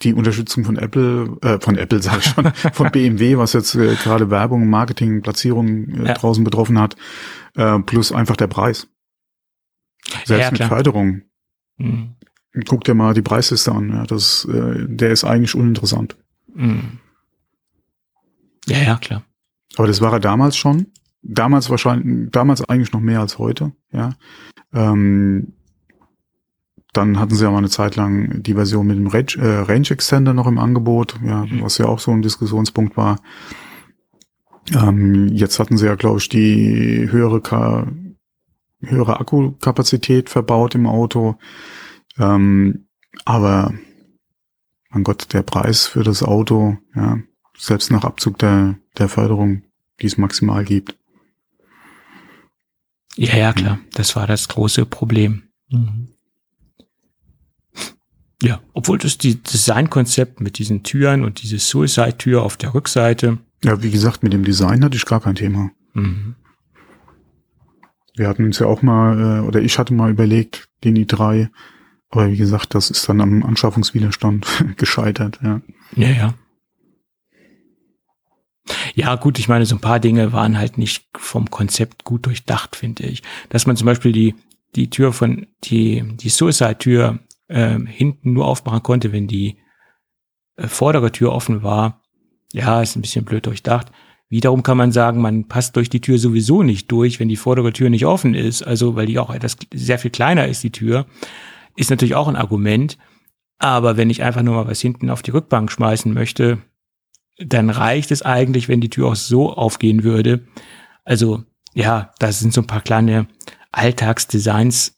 [0.01, 3.95] die Unterstützung von Apple, äh, von Apple sage ich schon, von BMW, was jetzt äh,
[3.95, 6.13] gerade Werbung, Marketing, Platzierung äh, ja.
[6.13, 6.95] draußen betroffen hat,
[7.55, 8.87] äh, plus einfach der Preis.
[10.25, 11.21] Selbst ja, mit Förderung.
[11.77, 12.15] Mhm.
[12.67, 13.89] Guck dir mal die Preisliste an.
[13.89, 16.15] Ja, das, äh, der ist eigentlich uninteressant.
[16.53, 16.99] Mhm.
[18.67, 19.23] Ja, ja, klar.
[19.77, 20.87] Aber das war er damals schon.
[21.21, 23.73] Damals wahrscheinlich, damals eigentlich noch mehr als heute.
[23.91, 24.15] Ja.
[24.73, 25.53] Ähm,
[26.93, 29.89] dann hatten sie ja mal eine Zeit lang die Version mit dem Range, äh, Range
[29.89, 31.61] Extender noch im Angebot, ja, mhm.
[31.61, 33.19] was ja auch so ein Diskussionspunkt war.
[34.73, 37.87] Ähm, jetzt hatten sie ja, glaube ich, die höhere, Ka
[38.81, 41.37] höhere Akkukapazität verbaut im Auto.
[42.19, 42.87] Ähm,
[43.25, 43.73] aber
[44.89, 47.19] mein Gott, der Preis für das Auto, ja,
[47.57, 49.63] selbst nach Abzug der, der Förderung,
[50.01, 50.97] die es maximal gibt.
[53.15, 53.79] Ja, ja, klar.
[53.93, 55.43] Das war das große Problem.
[55.69, 56.09] Mhm.
[58.41, 63.39] Ja, obwohl das die Designkonzept mit diesen Türen und diese Suicide-Tür auf der Rückseite.
[63.63, 65.71] Ja, wie gesagt, mit dem Design hatte ich gar kein Thema.
[65.93, 66.35] Mhm.
[68.15, 71.49] Wir hatten uns ja auch mal, äh, oder ich hatte mal überlegt, den i3
[72.09, 74.47] aber wie gesagt, das ist dann am Anschaffungswiderstand
[74.77, 75.61] gescheitert, ja.
[75.95, 76.33] Ja, ja.
[78.95, 82.75] Ja, gut, ich meine, so ein paar Dinge waren halt nicht vom Konzept gut durchdacht,
[82.75, 83.23] finde ich.
[83.49, 84.35] Dass man zum Beispiel die,
[84.75, 89.57] die Tür von, die, die Suicide-Tür äh, hinten nur aufmachen konnte, wenn die
[90.55, 92.03] äh, vordere Tür offen war.
[92.53, 93.91] Ja, ist ein bisschen blöd durchdacht.
[94.29, 97.71] Wiederum kann man sagen, man passt durch die Tür sowieso nicht durch, wenn die vordere
[97.71, 98.61] Tür nicht offen ist.
[98.61, 101.05] Also, weil die auch etwas sehr viel kleiner ist, die Tür.
[101.75, 102.97] Ist natürlich auch ein Argument.
[103.59, 106.59] Aber wenn ich einfach nur mal was hinten auf die Rückbank schmeißen möchte,
[107.37, 110.47] dann reicht es eigentlich, wenn die Tür auch so aufgehen würde.
[111.05, 111.43] Also
[111.73, 113.27] ja, da sind so ein paar kleine
[113.71, 114.96] Alltagsdesigns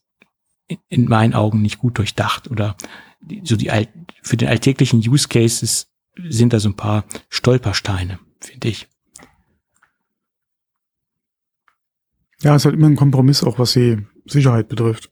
[0.87, 2.75] in meinen Augen nicht gut durchdacht oder
[3.43, 3.71] so die
[4.21, 5.87] für den alltäglichen Use Cases
[6.27, 8.87] sind da so ein paar Stolpersteine, finde ich.
[12.41, 15.11] Ja, es ist halt immer ein Kompromiss, auch was die Sicherheit betrifft.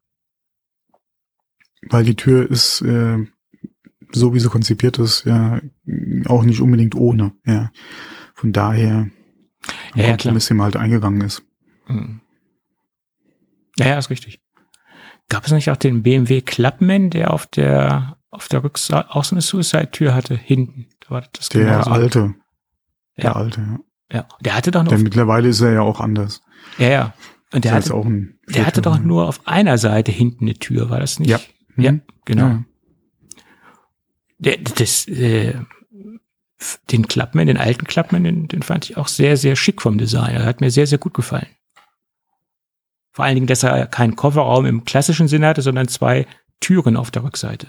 [1.82, 3.26] Weil die Tür ist, äh,
[4.12, 5.62] so wie sie konzipiert ist, ja,
[6.26, 7.34] auch nicht unbedingt ohne.
[7.46, 7.72] Ja.
[8.34, 9.10] Von daher
[9.94, 11.44] ein ja, Kompromiss, ja, halt eingegangen ist.
[11.88, 12.22] Mhm.
[13.78, 14.42] Ja, ja, ist richtig.
[15.30, 19.36] Gab es nicht auch den BMW Clubman, der auf der auf der Rückseite auch so
[19.36, 20.88] eine Suicide-Tür hatte, hinten?
[21.02, 21.90] Da war das der genauso.
[21.92, 22.36] alte.
[23.18, 23.32] Der ja.
[23.34, 23.80] alte, ja.
[24.12, 24.90] Ja, der hatte doch noch.
[24.90, 26.42] Der mittlerweile ist er ja auch anders.
[26.78, 27.14] Ja, ja.
[27.52, 30.90] Und der hatte, auch ein der hatte doch nur auf einer Seite hinten eine Tür,
[30.90, 31.30] war das nicht?
[31.30, 31.40] Ja.
[31.76, 31.84] Mhm.
[31.84, 31.94] Ja,
[32.26, 32.48] genau.
[32.48, 32.64] Ja.
[34.40, 35.56] Der, das, äh,
[36.92, 40.36] den Clubman, den alten Clubman, den, den fand ich auch sehr, sehr schick vom Design.
[40.36, 41.48] Er hat mir sehr, sehr gut gefallen.
[43.18, 46.28] Vor allen Dingen, dass er keinen Kofferraum im klassischen Sinne hatte, sondern zwei
[46.60, 47.68] Türen auf der Rückseite.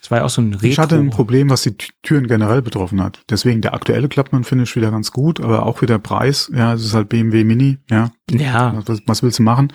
[0.00, 0.66] Das war ja auch so ein Retro.
[0.68, 3.24] Ich hatte ein Problem, was die Türen generell betroffen hat.
[3.30, 6.52] Deswegen der aktuelle Klappmann finde ich wieder ganz gut, aber auch wieder Preis.
[6.54, 7.78] Ja, es ist halt BMW Mini.
[7.90, 8.12] Ja.
[8.30, 8.80] Ja.
[8.86, 9.72] Was, was willst du machen?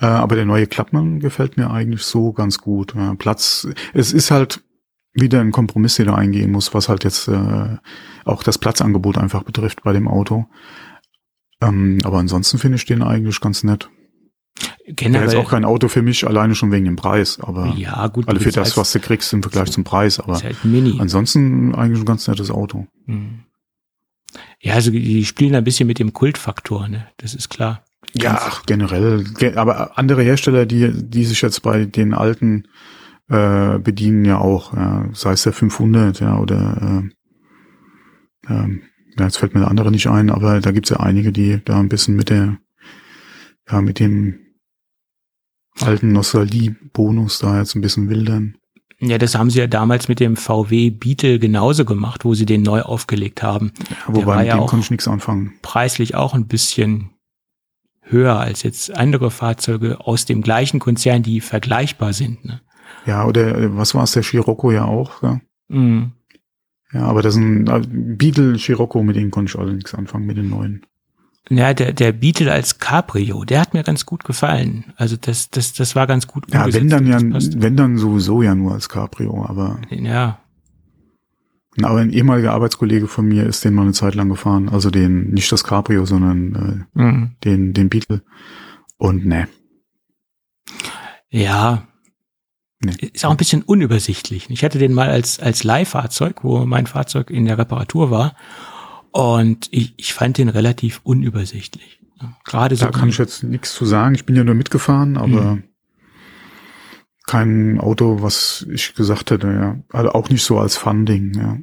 [0.00, 2.94] Äh, aber der neue Klappmann gefällt mir eigentlich so ganz gut.
[2.94, 3.68] Ja, Platz.
[3.92, 4.62] Es ist halt
[5.12, 7.76] wieder ein Kompromiss, der da eingehen muss, was halt jetzt äh,
[8.24, 10.46] auch das Platzangebot einfach betrifft bei dem Auto.
[11.68, 13.90] Ähm, aber ansonsten finde ich den eigentlich ganz nett.
[14.86, 18.28] Generell, jetzt auch kein Auto für mich, alleine schon wegen dem Preis, aber ja, gut.
[18.28, 20.96] alle für das, was du kriegst im Vergleich zum Preis, aber ist halt Mini.
[21.00, 22.86] ansonsten eigentlich ein ganz nettes Auto.
[23.06, 23.40] Hm.
[24.60, 27.06] Ja, also die spielen ein bisschen mit dem Kultfaktor, ne?
[27.16, 27.84] Das ist klar.
[28.14, 32.68] Ja, ach, generell, ge- aber andere Hersteller, die, die sich jetzt bei den alten
[33.28, 37.02] äh, bedienen ja auch, ja, sei es der 500, ja, oder
[38.48, 38.82] äh, ähm,
[39.18, 41.78] ja, jetzt fällt mir der andere nicht ein, aber da gibt's ja einige, die da
[41.78, 42.58] ein bisschen mit der,
[43.70, 44.38] ja, mit dem
[45.80, 48.56] alten Nostalgie-Bonus da jetzt ein bisschen wildern.
[49.00, 52.62] Ja, das haben sie ja damals mit dem VW Beetle genauso gemacht, wo sie den
[52.62, 53.72] neu aufgelegt haben.
[53.90, 55.54] Ja, wobei mit ja dem konnte ich nichts anfangen.
[55.62, 57.10] Preislich auch ein bisschen
[58.00, 62.44] höher als jetzt andere Fahrzeuge aus dem gleichen Konzern, die vergleichbar sind.
[62.44, 62.60] Ne?
[63.06, 65.40] Ja, oder äh, was war es, der Scirocco ja auch, ja.
[65.68, 66.12] Mhm.
[66.94, 70.26] Ja, aber das ist ein äh, Beetle Scirocco, mit denen konnte ich alle nichts anfangen,
[70.26, 70.86] mit den neuen.
[71.50, 74.94] Ja, der, der Beetle als Cabrio, der hat mir ganz gut gefallen.
[74.96, 78.54] Also das, das, das war ganz gut Ja, wenn dann ja, wenn dann sowieso ja
[78.54, 79.78] nur als Cabrio, aber,
[81.76, 84.90] Ja, aber ein ehemaliger Arbeitskollege von mir ist den mal eine Zeit lang gefahren, also
[84.90, 87.22] den, nicht das Cabrio, sondern mhm.
[87.24, 88.22] äh, den, den Beetle.
[88.96, 89.48] Und ne,
[91.28, 91.88] ja.
[92.86, 93.10] Nee.
[93.12, 94.48] Ist auch ein bisschen unübersichtlich.
[94.50, 98.36] Ich hatte den mal als, als Leihfahrzeug, wo mein Fahrzeug in der Reparatur war.
[99.12, 102.00] Und ich, ich fand den relativ unübersichtlich.
[102.44, 102.86] Gerade so.
[102.86, 104.14] da kann ich jetzt nichts zu sagen.
[104.14, 105.64] Ich bin ja nur mitgefahren, aber Mhm.
[107.26, 109.78] kein Auto, was ich gesagt hätte, ja.
[109.90, 111.58] Also auch nicht so als Fun-Ding, ja.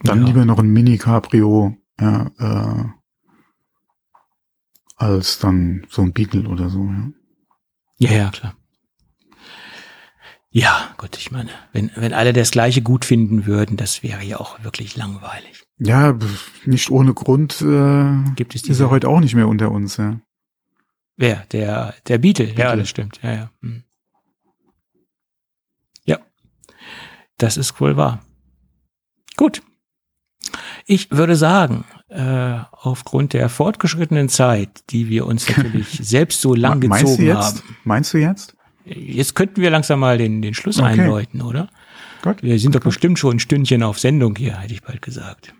[0.00, 0.26] Dann Ja.
[0.26, 2.84] lieber noch ein Mini-Cabrio, ja, äh,
[4.96, 7.10] als dann so ein Beetle oder so, ja.
[7.98, 8.54] Ja, ja, klar.
[10.58, 14.38] Ja, Gott, ich meine, wenn, wenn alle das Gleiche gut finden würden, das wäre ja
[14.40, 15.64] auch wirklich langweilig.
[15.78, 16.18] Ja,
[16.64, 19.98] nicht ohne Grund äh, Gibt es ist diese, er heute auch nicht mehr unter uns,
[19.98, 20.18] ja.
[21.18, 21.44] wer?
[21.52, 22.46] Der, der Beetle.
[22.46, 22.76] Ja, Beetle.
[22.78, 23.20] das stimmt.
[23.22, 23.50] Ja, ja.
[23.60, 23.84] Hm.
[26.06, 26.20] Ja.
[27.36, 28.24] Das ist wohl wahr.
[29.36, 29.60] Gut.
[30.86, 36.78] Ich würde sagen, äh, aufgrund der fortgeschrittenen Zeit, die wir uns natürlich selbst so lang
[36.78, 37.44] Me- Meinst du gezogen jetzt?
[37.58, 38.55] haben, Meinst du jetzt?
[38.86, 40.88] Jetzt könnten wir langsam mal den, den Schluss Okay.
[41.00, 41.68] einläuten, oder?
[42.22, 42.42] Gut.
[42.42, 45.54] Wir sind doch bestimmt schon ein Stündchen auf Sendung hier, hätte ich bald gesagt.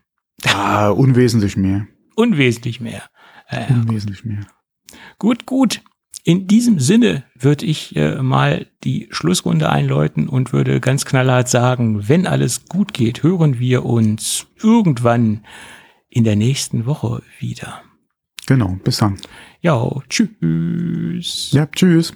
[0.47, 1.87] Ah, unwesentlich mehr.
[2.15, 3.03] Unwesentlich mehr.
[3.49, 4.47] Äh, Unwesentlich mehr.
[5.19, 5.83] gut, gut.
[6.25, 12.09] In diesem Sinne würde ich äh, mal die Schlussrunde einläuten und würde ganz knallhart sagen,
[12.09, 15.45] wenn alles gut geht, hören wir uns irgendwann
[16.09, 17.83] in der nächsten Woche wieder.
[18.47, 19.19] Genau, bis dann.
[19.61, 21.51] Ja, tschüss.
[21.53, 22.13] Ja, tschüss.